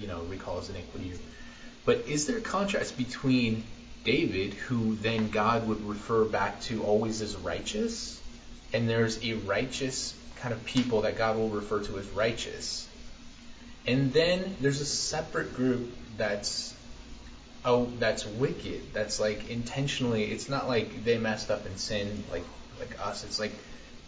[0.00, 1.12] you know, recall his iniquity.
[1.84, 3.62] But is there a contrast between
[4.04, 8.20] David, who then God would refer back to always as righteous,
[8.72, 10.12] and there's a righteous
[10.42, 12.86] kind of people that God will refer to as righteous?
[13.86, 16.74] And then there's a separate group that's
[17.64, 18.92] oh that's wicked.
[18.92, 20.24] That's like intentionally.
[20.24, 22.44] It's not like they messed up and sinned like
[22.80, 23.24] like us.
[23.24, 23.52] It's like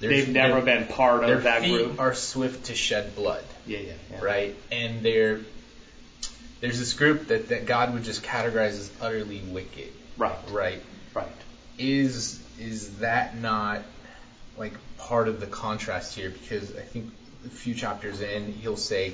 [0.01, 2.01] They've never been part of their that feet group.
[2.01, 3.45] Are swift to shed blood.
[3.67, 4.21] Yeah, yeah, yeah.
[4.21, 5.41] Right, and they're
[6.61, 9.93] there's this group that that God would just categorize as utterly wicked.
[10.17, 10.37] Right.
[10.51, 10.83] Right.
[11.15, 11.27] Right.
[11.79, 13.83] Is is that not
[14.57, 14.75] like
[15.09, 16.31] part of the contrast here?
[16.31, 17.11] Because I think
[17.47, 19.13] a few chapters in, he'll say,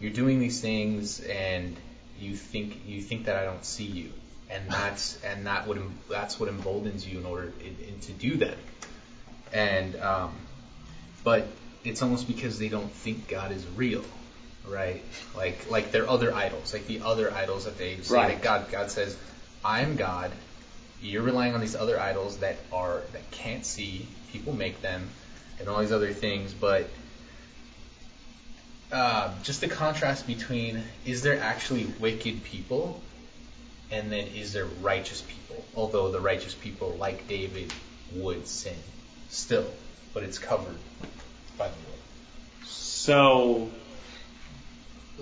[0.00, 1.76] "You're doing these things, and
[2.18, 4.10] you think you think that I don't see you,
[4.48, 8.36] and that's and that would that's what emboldens you in order in, in to do
[8.36, 8.58] them."
[9.52, 10.32] And um,
[11.24, 11.46] but
[11.84, 14.04] it's almost because they don't think God is real,
[14.66, 15.02] right?
[15.34, 18.28] Like like their other idols, like the other idols that they say Right.
[18.28, 19.16] that God God says,
[19.64, 20.30] "I am God."
[21.02, 24.06] You're relying on these other idols that are that can't see.
[24.32, 25.08] People make them,
[25.58, 26.52] and all these other things.
[26.52, 26.88] But
[28.92, 33.00] uh, just the contrast between is there actually wicked people,
[33.90, 35.64] and then is there righteous people?
[35.74, 37.72] Although the righteous people, like David,
[38.12, 38.76] would sin
[39.30, 39.70] still,
[40.12, 40.78] but it's covered
[41.56, 42.66] by the Lord.
[42.66, 43.70] So,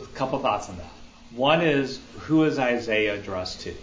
[0.02, 0.92] a couple thoughts on that.
[1.34, 3.74] One is, who is Isaiah addressed to?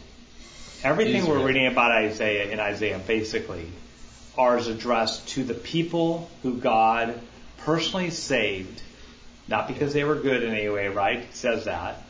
[0.86, 1.40] Everything Israel.
[1.40, 3.66] we're reading about Isaiah in Isaiah basically
[4.38, 7.20] are addressed to the people who God
[7.58, 8.84] personally saved,
[9.48, 11.22] not because they were good in any way, right?
[11.22, 12.04] It says that.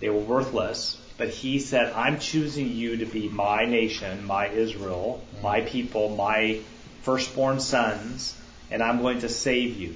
[0.00, 5.22] They were worthless, but he said, I'm choosing you to be my nation, my Israel,
[5.42, 5.68] my mm-hmm.
[5.68, 6.60] people, my
[7.02, 8.34] firstborn sons,
[8.70, 9.94] and I'm going to save you.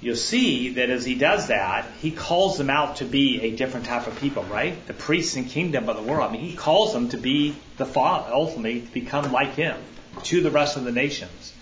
[0.00, 3.86] You'll see that as he does that, he calls them out to be a different
[3.86, 4.86] type of people, right?
[4.86, 6.28] The priests and kingdom of the world.
[6.28, 9.76] I mean, he calls them to be the father, ultimately to become like him
[10.24, 11.54] to the rest of the nations.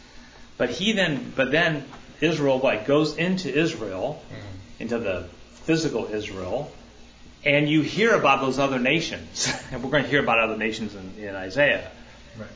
[0.56, 1.85] But he then, but then
[2.20, 4.82] Israel, what goes into Israel, mm-hmm.
[4.82, 5.28] into the
[5.65, 6.73] physical Israel,
[7.44, 10.94] and you hear about those other nations, and we're going to hear about other nations
[10.94, 11.90] in, in Isaiah.
[12.39, 12.48] Right.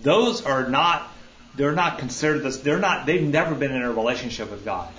[0.00, 1.08] Those are not,
[1.54, 2.56] they're not considered this.
[2.58, 3.06] They're not.
[3.06, 4.92] They've never been in a relationship with God.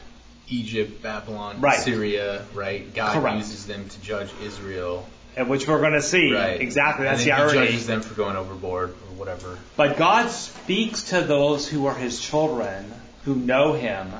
[0.49, 1.80] Egypt, Babylon, Right.
[1.80, 2.94] Syria, right?
[2.94, 3.38] God Correct.
[3.38, 5.07] uses them to judge Israel.
[5.36, 6.34] And which we're going to see.
[6.34, 6.61] Right.
[6.61, 7.06] Exactly.
[7.06, 9.57] That's the then he judges them for going overboard or whatever.
[9.76, 12.91] But God speaks to those who are His children,
[13.26, 14.11] who know Him,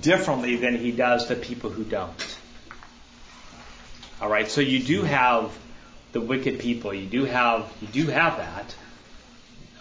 [0.00, 2.36] differently than He does to people who don't.
[4.22, 4.48] All right.
[4.50, 5.52] So you do have
[6.12, 6.94] the wicked people.
[6.94, 8.74] You do have you do have that.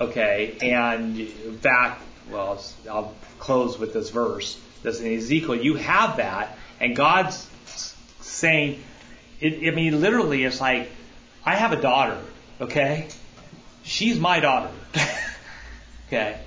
[0.01, 0.57] Okay.
[0.61, 2.01] And in fact,
[2.31, 4.59] well, I'll close with this verse.
[4.83, 7.47] This in Ezekiel, you have that, and God's
[8.21, 8.83] saying,
[9.39, 10.89] it, I mean, literally, it's like,
[11.45, 12.19] I have a daughter.
[12.59, 13.07] Okay.
[13.83, 14.71] She's my daughter.
[16.07, 16.39] okay.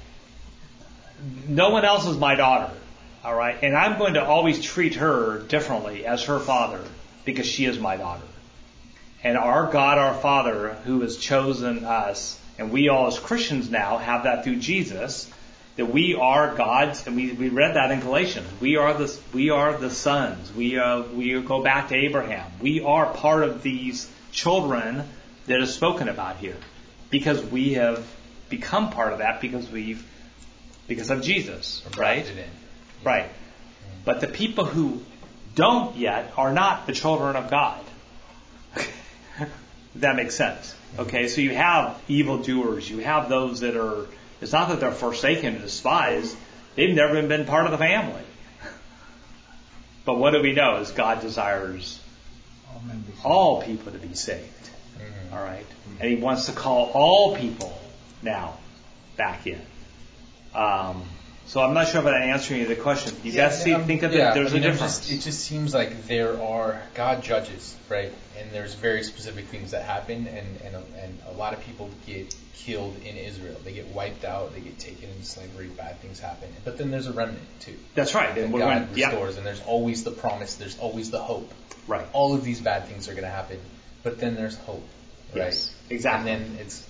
[1.48, 2.72] No one else is my daughter.
[3.24, 3.56] All right.
[3.62, 6.84] And I'm going to always treat her differently as her father
[7.24, 8.26] because she is my daughter.
[9.24, 13.96] And our God, our Father, who has chosen us, and we all as Christians now
[13.96, 15.30] have that through Jesus,
[15.76, 18.48] that we are God's, and we, we read that in Galatians.
[18.60, 20.52] We are the we are the sons.
[20.52, 22.50] We uh, we go back to Abraham.
[22.60, 25.04] We are part of these children
[25.46, 26.56] that is spoken about here,
[27.10, 28.06] because we have
[28.48, 30.06] become part of that because we've
[30.86, 32.28] because of Jesus, right?
[32.28, 32.50] In.
[33.04, 33.28] Right.
[34.04, 35.02] But the people who
[35.54, 37.80] don't yet are not the children of God.
[39.96, 40.74] that makes sense.
[40.98, 44.06] Okay, so you have evildoers, you have those that are,
[44.44, 46.36] it's not that they're forsaken and despised,
[46.74, 48.22] they've never even been part of the family.
[50.04, 51.98] But what do we know is God desires
[53.24, 54.70] all people to be saved.
[55.32, 55.64] All right?
[55.98, 57.80] And He wants to call all people
[58.20, 58.58] now
[59.16, 59.62] back in.
[60.54, 61.04] Um,
[61.46, 63.14] so I'm not sure if I answering you the question.
[63.22, 65.00] You Yeah, guys see, um, think of yeah, it, there's I mean, a difference.
[65.00, 68.12] Just, it just seems like there are God judges, right?
[68.38, 71.90] And there's very specific things that happen, and and a, and a lot of people
[72.06, 73.56] get killed in Israel.
[73.62, 74.54] They get wiped out.
[74.54, 75.66] They get taken into slavery.
[75.68, 76.48] Bad things happen.
[76.64, 77.76] But then there's a remnant too.
[77.94, 78.34] That's right.
[78.34, 79.08] that And God yeah.
[79.08, 80.54] restores, and there's always the promise.
[80.54, 81.52] There's always the hope.
[81.86, 82.06] Right.
[82.14, 83.60] All of these bad things are going to happen,
[84.02, 84.86] but then there's hope,
[85.34, 85.44] right?
[85.44, 86.32] Yes, exactly.
[86.32, 86.86] And then it's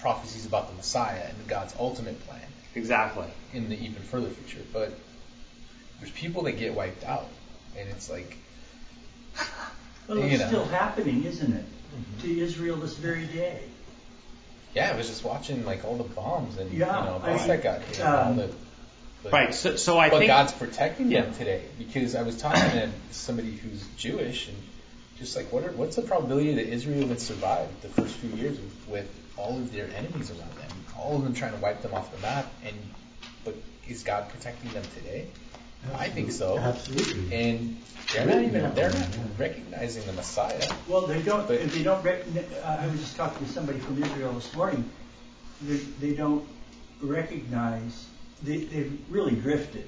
[0.00, 2.40] prophecies about the Messiah and God's ultimate plan
[2.74, 3.26] Exactly.
[3.54, 4.64] in the even further future.
[4.72, 4.92] But
[6.00, 7.26] there's people that get wiped out,
[7.76, 8.36] and it's like,
[10.06, 10.46] Well, You it's know.
[10.48, 11.64] still happening, isn't it?
[12.22, 13.60] To Israel this very day.
[14.74, 17.46] yeah, I was just watching like all the bombs and Yeah, you know I- bombs
[17.46, 18.50] that got hit, and all um, the,
[19.24, 19.54] the Right.
[19.54, 23.50] So, so I but think God's protecting them today because I was talking to somebody
[23.56, 24.56] who's Jewish and
[25.18, 28.56] just like what are, what's the probability that Israel would survive the first few years
[28.58, 30.57] with, with all of their enemies around them,
[30.98, 32.76] all of them trying to wipe them off the map, and
[33.44, 33.54] but
[33.88, 35.26] is God protecting them today?
[35.96, 36.58] I think so.
[36.58, 37.32] Absolutely.
[37.34, 37.80] And
[38.12, 39.08] they're not even they're not
[39.38, 40.60] recognizing the Messiah.
[40.88, 41.46] Well, they don't.
[41.46, 42.02] They don't.
[42.04, 42.24] rec-
[42.64, 44.88] uh, I was just talking to somebody from Israel this morning.
[45.62, 46.46] They, they don't
[47.00, 48.06] recognize.
[48.42, 49.86] They, they've really drifted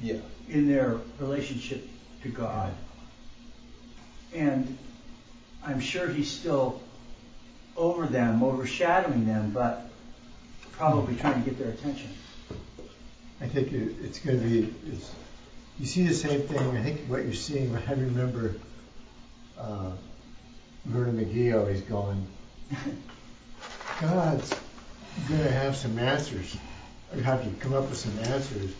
[0.00, 0.16] Yeah.
[0.48, 1.86] in their relationship
[2.22, 2.72] to God,
[4.34, 4.76] and
[5.64, 6.80] I'm sure He's still
[7.76, 9.88] over them, overshadowing them, but
[10.76, 12.10] probably trying to get their attention.
[13.40, 14.74] I think it, it's going to be.
[14.92, 15.12] It's,
[15.78, 16.58] you see the same thing.
[16.76, 17.74] I think what you're seeing.
[17.76, 18.54] I remember
[19.58, 19.90] uh,
[20.86, 22.26] Vernon McGee always going.
[24.00, 24.50] God's
[25.28, 26.56] going to have some answers.
[27.14, 28.72] Or have to come up with some answers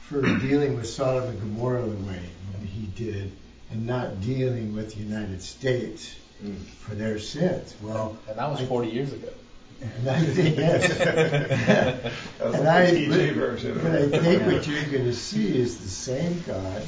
[0.00, 2.20] for dealing with Sodom and Gomorrah the way
[2.66, 3.30] he did,
[3.70, 6.14] and not dealing with the United States
[6.80, 7.74] for their sins.
[7.80, 9.28] Well, And that was I- 40 years ago.
[9.80, 10.98] And I think, yes.
[10.98, 12.04] That
[12.40, 13.78] was and like I, but, version.
[13.82, 16.82] but I think what you're going to see is the same God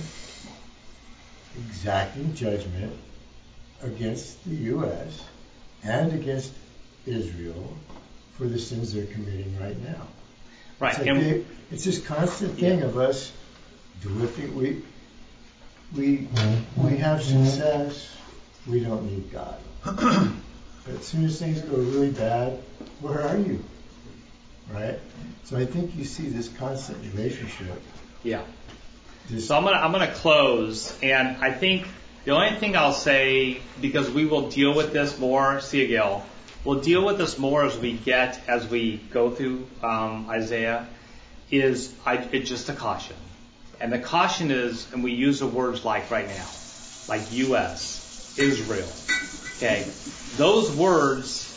[1.56, 2.93] exacting judgment
[3.82, 5.23] against the U.S.
[5.82, 6.52] and against
[7.06, 7.77] Israel
[8.36, 10.06] for the sins they're committing right now.
[10.81, 10.97] right.
[10.98, 13.32] It's, a And big- it's this constant thing of us
[14.02, 14.55] doing things.
[14.55, 14.82] We,
[15.97, 16.86] we, mm-hmm.
[16.89, 18.09] we have success.
[18.66, 19.61] We don't need God.
[20.85, 22.59] But as soon as things go really bad,
[23.01, 23.65] where are you?
[24.73, 24.98] Right?
[25.44, 27.82] So I think you see this constant relationship.
[28.23, 28.43] yeah.
[29.28, 31.86] This, So I'm gonna I'm gonna close, and I think
[32.24, 36.24] the only thing I'll say because we will deal with this more, see you, Gail.
[36.65, 40.86] We'll deal with this more as we get as we go through um, Isaiah.
[41.51, 43.16] Is I, it's just a caution,
[43.81, 46.47] and the caution is, and we use the words like right now,
[47.09, 48.89] like U.S., Israel.
[49.64, 49.86] Okay,
[50.36, 51.50] those words.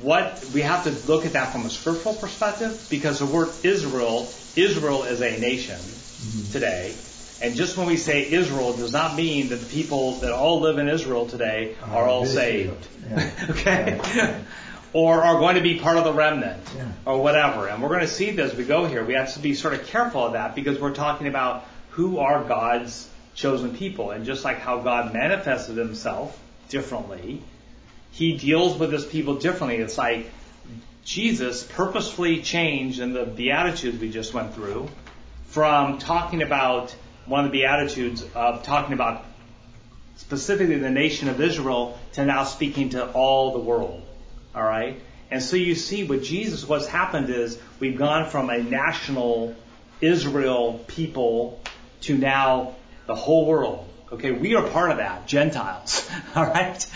[0.00, 4.28] What we have to look at that from a scriptural perspective because the word Israel,
[4.56, 5.78] Israel is a nation
[6.50, 6.92] today.
[7.40, 10.60] And just when we say Israel, it does not mean that the people that all
[10.60, 12.86] live in Israel today are all saved.
[13.10, 13.30] Yeah.
[13.50, 14.40] okay?
[14.92, 16.88] or are going to be part of the remnant Yeah.
[17.04, 17.68] or whatever.
[17.68, 19.04] And we're going to see this as we go here.
[19.04, 22.42] We have to be sort of careful of that because we're talking about who are
[22.44, 24.10] God's chosen people.
[24.10, 26.38] And just like how God manifested himself
[26.72, 27.42] differently,
[28.10, 29.76] he deals with his people differently.
[29.76, 30.30] It's like
[31.04, 34.88] Jesus purposefully changed in the Beatitudes we just went through
[35.46, 36.96] from talking about
[37.26, 39.24] one of the Beatitudes of talking about
[40.16, 44.02] specifically the nation of Israel to now speaking to all the world.
[44.54, 45.00] All right?
[45.30, 49.54] And so you see what Jesus, what's happened is we've gone from a national
[50.00, 51.60] Israel people
[52.02, 52.74] to now
[53.06, 53.88] the whole world.
[54.12, 56.08] Okay, we are part of that, Gentiles.
[56.36, 56.86] All right?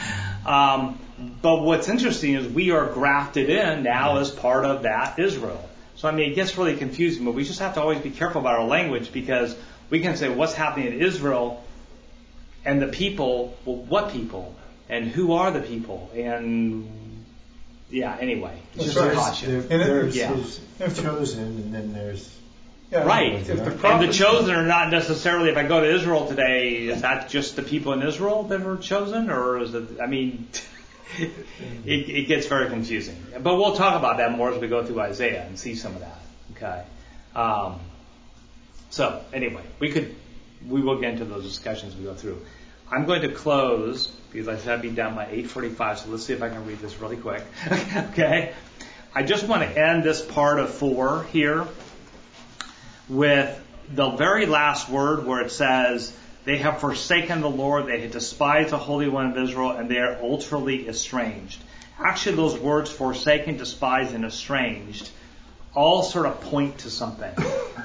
[0.44, 0.98] Um,
[1.40, 5.66] but what's interesting is we are grafted in now as part of that Israel.
[5.96, 8.42] So I mean, it gets really confusing, but we just have to always be careful
[8.42, 9.56] about our language because
[9.88, 11.64] we can say what's happening in Israel
[12.66, 13.56] and the people.
[13.64, 14.54] Well, what people?
[14.90, 16.10] And who are the people?
[16.14, 16.86] And
[17.90, 19.14] yeah, anyway, That's just a right.
[19.14, 19.50] caution.
[19.52, 20.34] there, And it- there's yeah.
[20.34, 20.60] his
[21.02, 22.28] chosen, and then there's
[22.90, 23.44] Yeah, Right.
[23.44, 27.28] The And the chosen are not necessarily, if I go to Israel today, is that
[27.28, 29.28] just the people in Israel that were chosen?
[29.28, 30.48] Or is it, I mean,
[31.18, 31.30] it,
[31.84, 33.16] it gets very confusing.
[33.40, 36.00] But we'll talk about that more as we go through Isaiah and see some of
[36.00, 36.20] that.
[36.52, 36.84] Okay.
[37.34, 37.80] Um,
[38.90, 40.14] so, anyway, we could
[40.66, 42.40] we will get into those discussions as we go through.
[42.90, 45.98] I'm going to close because I said I'd be done by 8:45.
[45.98, 47.42] So let's see if I can read this really quick.
[47.96, 48.54] okay.
[49.14, 51.66] I just want to end this part of four here
[53.08, 53.62] with
[53.92, 56.12] the very last word where it says,
[56.44, 59.98] They have forsaken the Lord, they have despised the Holy One of Israel, and they
[59.98, 61.60] are ultrally estranged.
[61.98, 65.08] Actually, those words, forsaken, despised, and estranged,
[65.74, 67.32] all sort of point to something.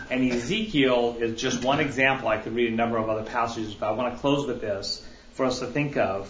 [0.09, 2.27] And Ezekiel is just one example.
[2.27, 5.07] I could read a number of other passages, but I want to close with this
[5.35, 6.29] for us to think of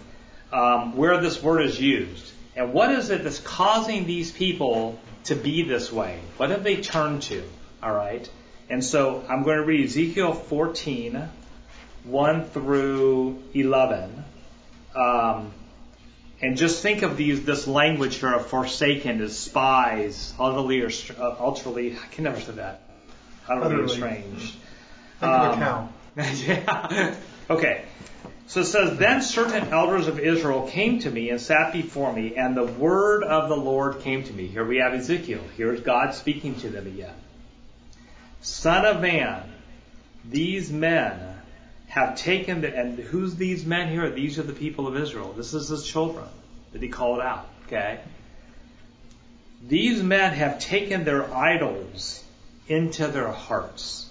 [0.54, 2.32] um, where this word is used.
[2.56, 6.20] And what is it that's causing these people to be this way?
[6.38, 7.44] What have they turned to?
[7.82, 8.30] All right.
[8.72, 11.28] And so I'm going to read Ezekiel 14,
[12.06, 14.24] 1 through 11.
[14.96, 15.52] Um,
[16.42, 22.02] and just think of these, this language here of forsaken, spies, utterly, or, uh, ultrally,
[22.02, 22.84] I can never say that.
[23.50, 23.92] Utterly, Utterly.
[23.92, 24.56] estranged.
[25.20, 25.90] Think of a cow.
[26.16, 27.16] yeah.
[27.50, 27.84] Okay.
[28.48, 32.38] So it says, Then certain elders of Israel came to me and sat before me,
[32.38, 34.48] and the word of the Lord came to me.
[34.48, 35.42] Here we have Ezekiel.
[35.58, 37.16] Here's God speaking to them again.
[38.42, 39.44] Son of man,
[40.26, 41.20] these men
[41.88, 44.10] have taken the, and who's these men here?
[44.10, 45.34] These are the people of Israel.
[45.34, 46.26] This is his children
[46.72, 47.48] that he called out.
[47.68, 48.00] Okay?
[49.68, 52.24] These men have taken their idols
[52.68, 54.08] into their hearts.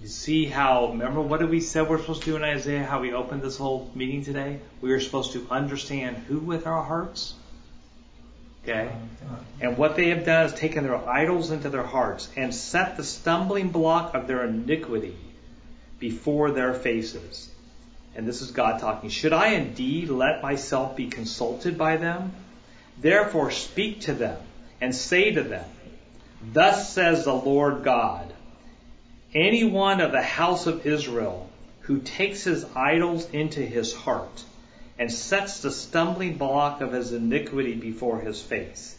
[0.00, 3.00] You see how, remember what did we say we're supposed to do in Isaiah, how
[3.00, 4.60] we opened this whole meeting today?
[4.80, 7.34] We are supposed to understand who with our hearts?
[8.64, 8.90] Okay?
[9.30, 12.96] Oh, and what they have done is taken their idols into their hearts and set
[12.96, 15.16] the stumbling block of their iniquity
[15.98, 17.50] before their faces.
[18.16, 19.10] And this is God talking.
[19.10, 22.32] Should I indeed let myself be consulted by them?
[22.98, 24.38] Therefore speak to them
[24.80, 25.64] and say to them,
[26.52, 28.32] Thus says the Lord God,
[29.34, 31.50] any one of the house of Israel
[31.80, 34.44] who takes his idols into his heart
[34.98, 38.96] and sets the stumbling block of his iniquity before his face,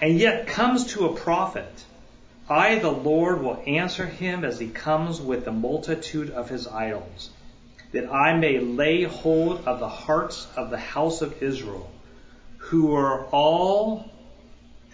[0.00, 1.84] and yet comes to a prophet,
[2.48, 7.30] I, the Lord, will answer him as he comes with the multitude of his idols,
[7.92, 11.90] that I may lay hold of the hearts of the house of Israel,
[12.58, 14.10] who are all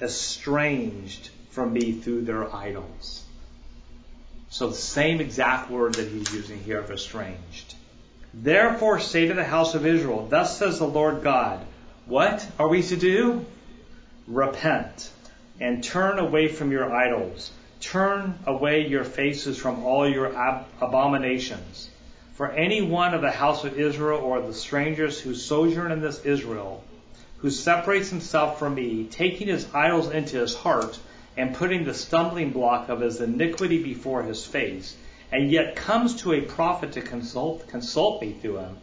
[0.01, 3.25] estranged from me through their idols.
[4.51, 7.75] So the same exact word that he's using here of estranged.
[8.39, 11.65] Therefore say to the house of Israel, Thus says the Lord God,
[12.05, 13.47] What are we to do?
[14.27, 15.11] Repent
[15.59, 17.51] and turn away from your idols.
[17.81, 21.89] Turn away your faces from all your ab- abominations.
[22.35, 26.23] For any one of the house of Israel or the strangers who sojourn in this
[26.27, 26.85] Israel,
[27.39, 30.99] who separates himself from me, taking his idols into his heart,
[31.39, 34.95] and putting the stumbling block of his iniquity before his face,
[35.33, 38.77] and yet comes to a prophet to consult, consult me through him,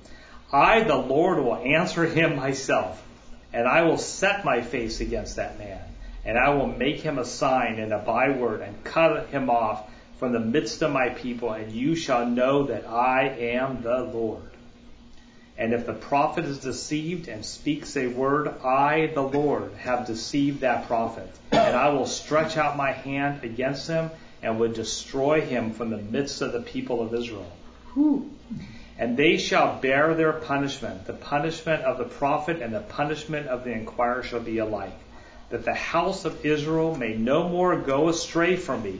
[0.52, 3.02] I, the Lord, will answer him myself,
[3.52, 5.82] and I will set my face against that man,
[6.26, 9.90] and I will make him a sign and a byword, and cut him off
[10.20, 14.44] from the midst of my people, and you shall know that I am the Lord.
[15.58, 20.62] And if the prophet is deceived and speaks a word, I, the Lord, have deceived
[20.62, 21.30] that prophet.
[21.52, 24.10] And I will stretch out my hand against him
[24.44, 27.52] and would destroy him from the midst of the people of Israel.
[27.94, 28.30] Whew.
[29.00, 31.08] And they shall bear their punishment.
[31.08, 34.94] The punishment of the prophet and the punishment of the inquirer shall be alike.
[35.50, 39.00] That the house of Israel may no more go astray from me,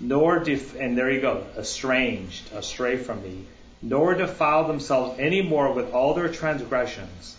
[0.00, 3.44] nor def- and there you go, estranged, astray from me,
[3.82, 7.36] nor defile themselves any more with all their transgressions.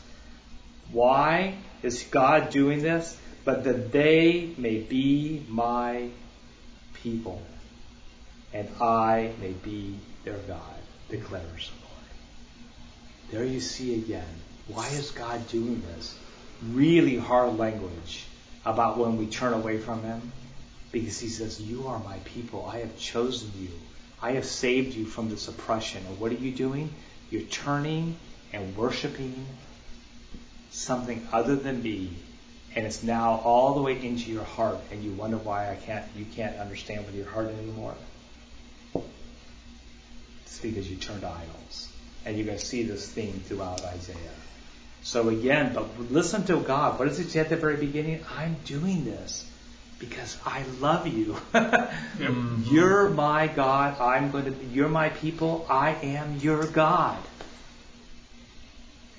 [0.91, 3.17] Why is God doing this?
[3.45, 6.09] But that they may be my
[7.03, 7.41] people,
[8.53, 10.61] and I may be their God,
[11.09, 11.97] declares the Lord.
[13.31, 14.41] There you see again.
[14.67, 16.17] Why is God doing this?
[16.71, 18.25] Really hard language
[18.65, 20.31] about when we turn away from Him.
[20.91, 22.65] Because He says, You are my people.
[22.65, 23.69] I have chosen you.
[24.21, 26.03] I have saved you from this oppression.
[26.07, 26.93] And what are you doing?
[27.29, 28.17] You're turning
[28.53, 29.45] and worshiping
[30.71, 32.11] something other than me.
[32.77, 36.05] And it's now all the way into your heart, and you wonder why I can't
[36.15, 37.95] you can't understand with your heart anymore.
[40.45, 41.89] It's because you turned to idols.
[42.23, 44.37] And you're going to see this theme throughout Isaiah.
[45.01, 46.99] So again, but listen to God.
[46.99, 48.23] What does it say at the very beginning?
[48.37, 49.49] I'm doing this
[49.97, 51.35] because I love you.
[52.71, 53.99] You're my God.
[53.99, 55.65] I'm going to be, you're my people.
[55.67, 57.17] I am your God.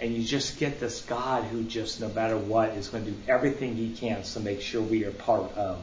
[0.01, 3.16] And you just get this God who just, no matter what, is going to do
[3.27, 5.79] everything he can to make sure we are part of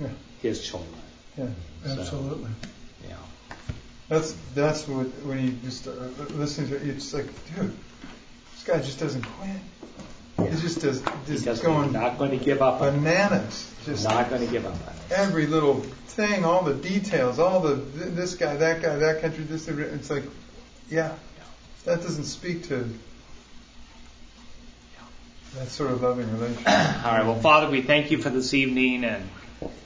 [0.00, 0.08] Yeah.
[0.40, 0.94] his children.
[1.36, 1.48] Yeah.
[1.84, 2.50] So, Absolutely.
[3.08, 3.16] yeah.
[4.08, 5.90] That's that's what when you just uh,
[6.34, 7.26] listening to it, it's like,
[7.56, 7.76] dude,
[8.54, 10.48] this guy just doesn't quit.
[10.50, 13.72] He just does just doesn't- going not going to give up bananas.
[13.84, 14.76] Just Not going to give up
[15.10, 19.66] every little thing, all the details, all the this guy, that guy, that country, this.
[19.68, 20.24] It's like,
[20.90, 21.14] yeah,
[21.84, 22.88] that doesn't speak to
[25.56, 26.68] that sort of loving relationship.
[26.68, 27.24] All right.
[27.24, 29.26] Well, Father, we thank you for this evening, and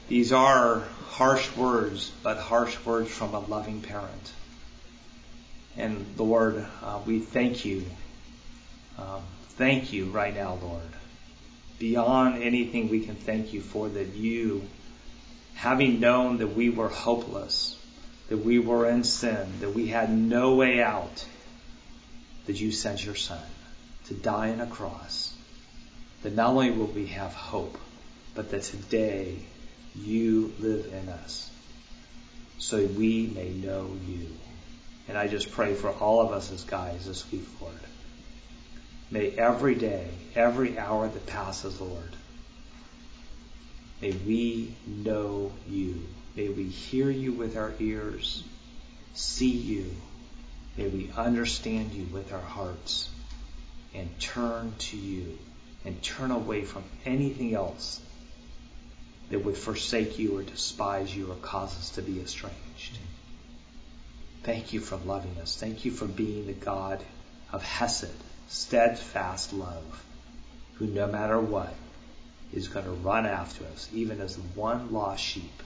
[0.09, 0.81] these are
[1.11, 4.33] harsh words, but harsh words from a loving parent.
[5.77, 7.85] And Lord, uh, we thank you.
[8.99, 10.83] Um, thank you right now, Lord.
[11.79, 14.63] Beyond anything we can thank you for that you,
[15.55, 17.79] having known that we were hopeless,
[18.29, 21.25] that we were in sin, that we had no way out,
[22.47, 23.43] that you sent your son
[24.09, 25.33] to die on a cross
[26.23, 27.79] that not only will we have hope,
[28.35, 29.39] but that today
[29.95, 31.51] you live in us
[32.59, 34.27] so we may know you.
[35.09, 37.75] And I just pray for all of us as guys this week, Lord.
[39.11, 42.15] May every day, every hour that passes, Lord,
[44.01, 46.07] may we know you.
[46.37, 48.45] May we hear you with our ears,
[49.15, 49.91] see you.
[50.77, 53.09] May we understand you with our hearts
[53.93, 55.37] and turn to you
[55.85, 58.01] and turn away from anything else
[59.31, 62.99] that would forsake you or despise you or cause us to be estranged.
[64.43, 65.57] Thank you for loving us.
[65.57, 67.03] Thank you for being the God
[67.53, 68.11] of Hesed,
[68.49, 70.05] steadfast love,
[70.75, 71.75] who no matter what
[72.53, 75.63] is going to run after us, even as one lost sheep,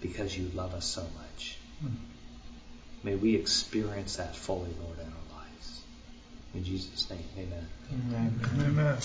[0.00, 1.58] because you love us so much.
[1.80, 1.94] Hmm.
[3.04, 5.80] May we experience that fully, Lord, in our lives.
[6.54, 7.68] In Jesus' name, amen.
[7.92, 8.40] Amen.
[8.60, 8.96] Amen.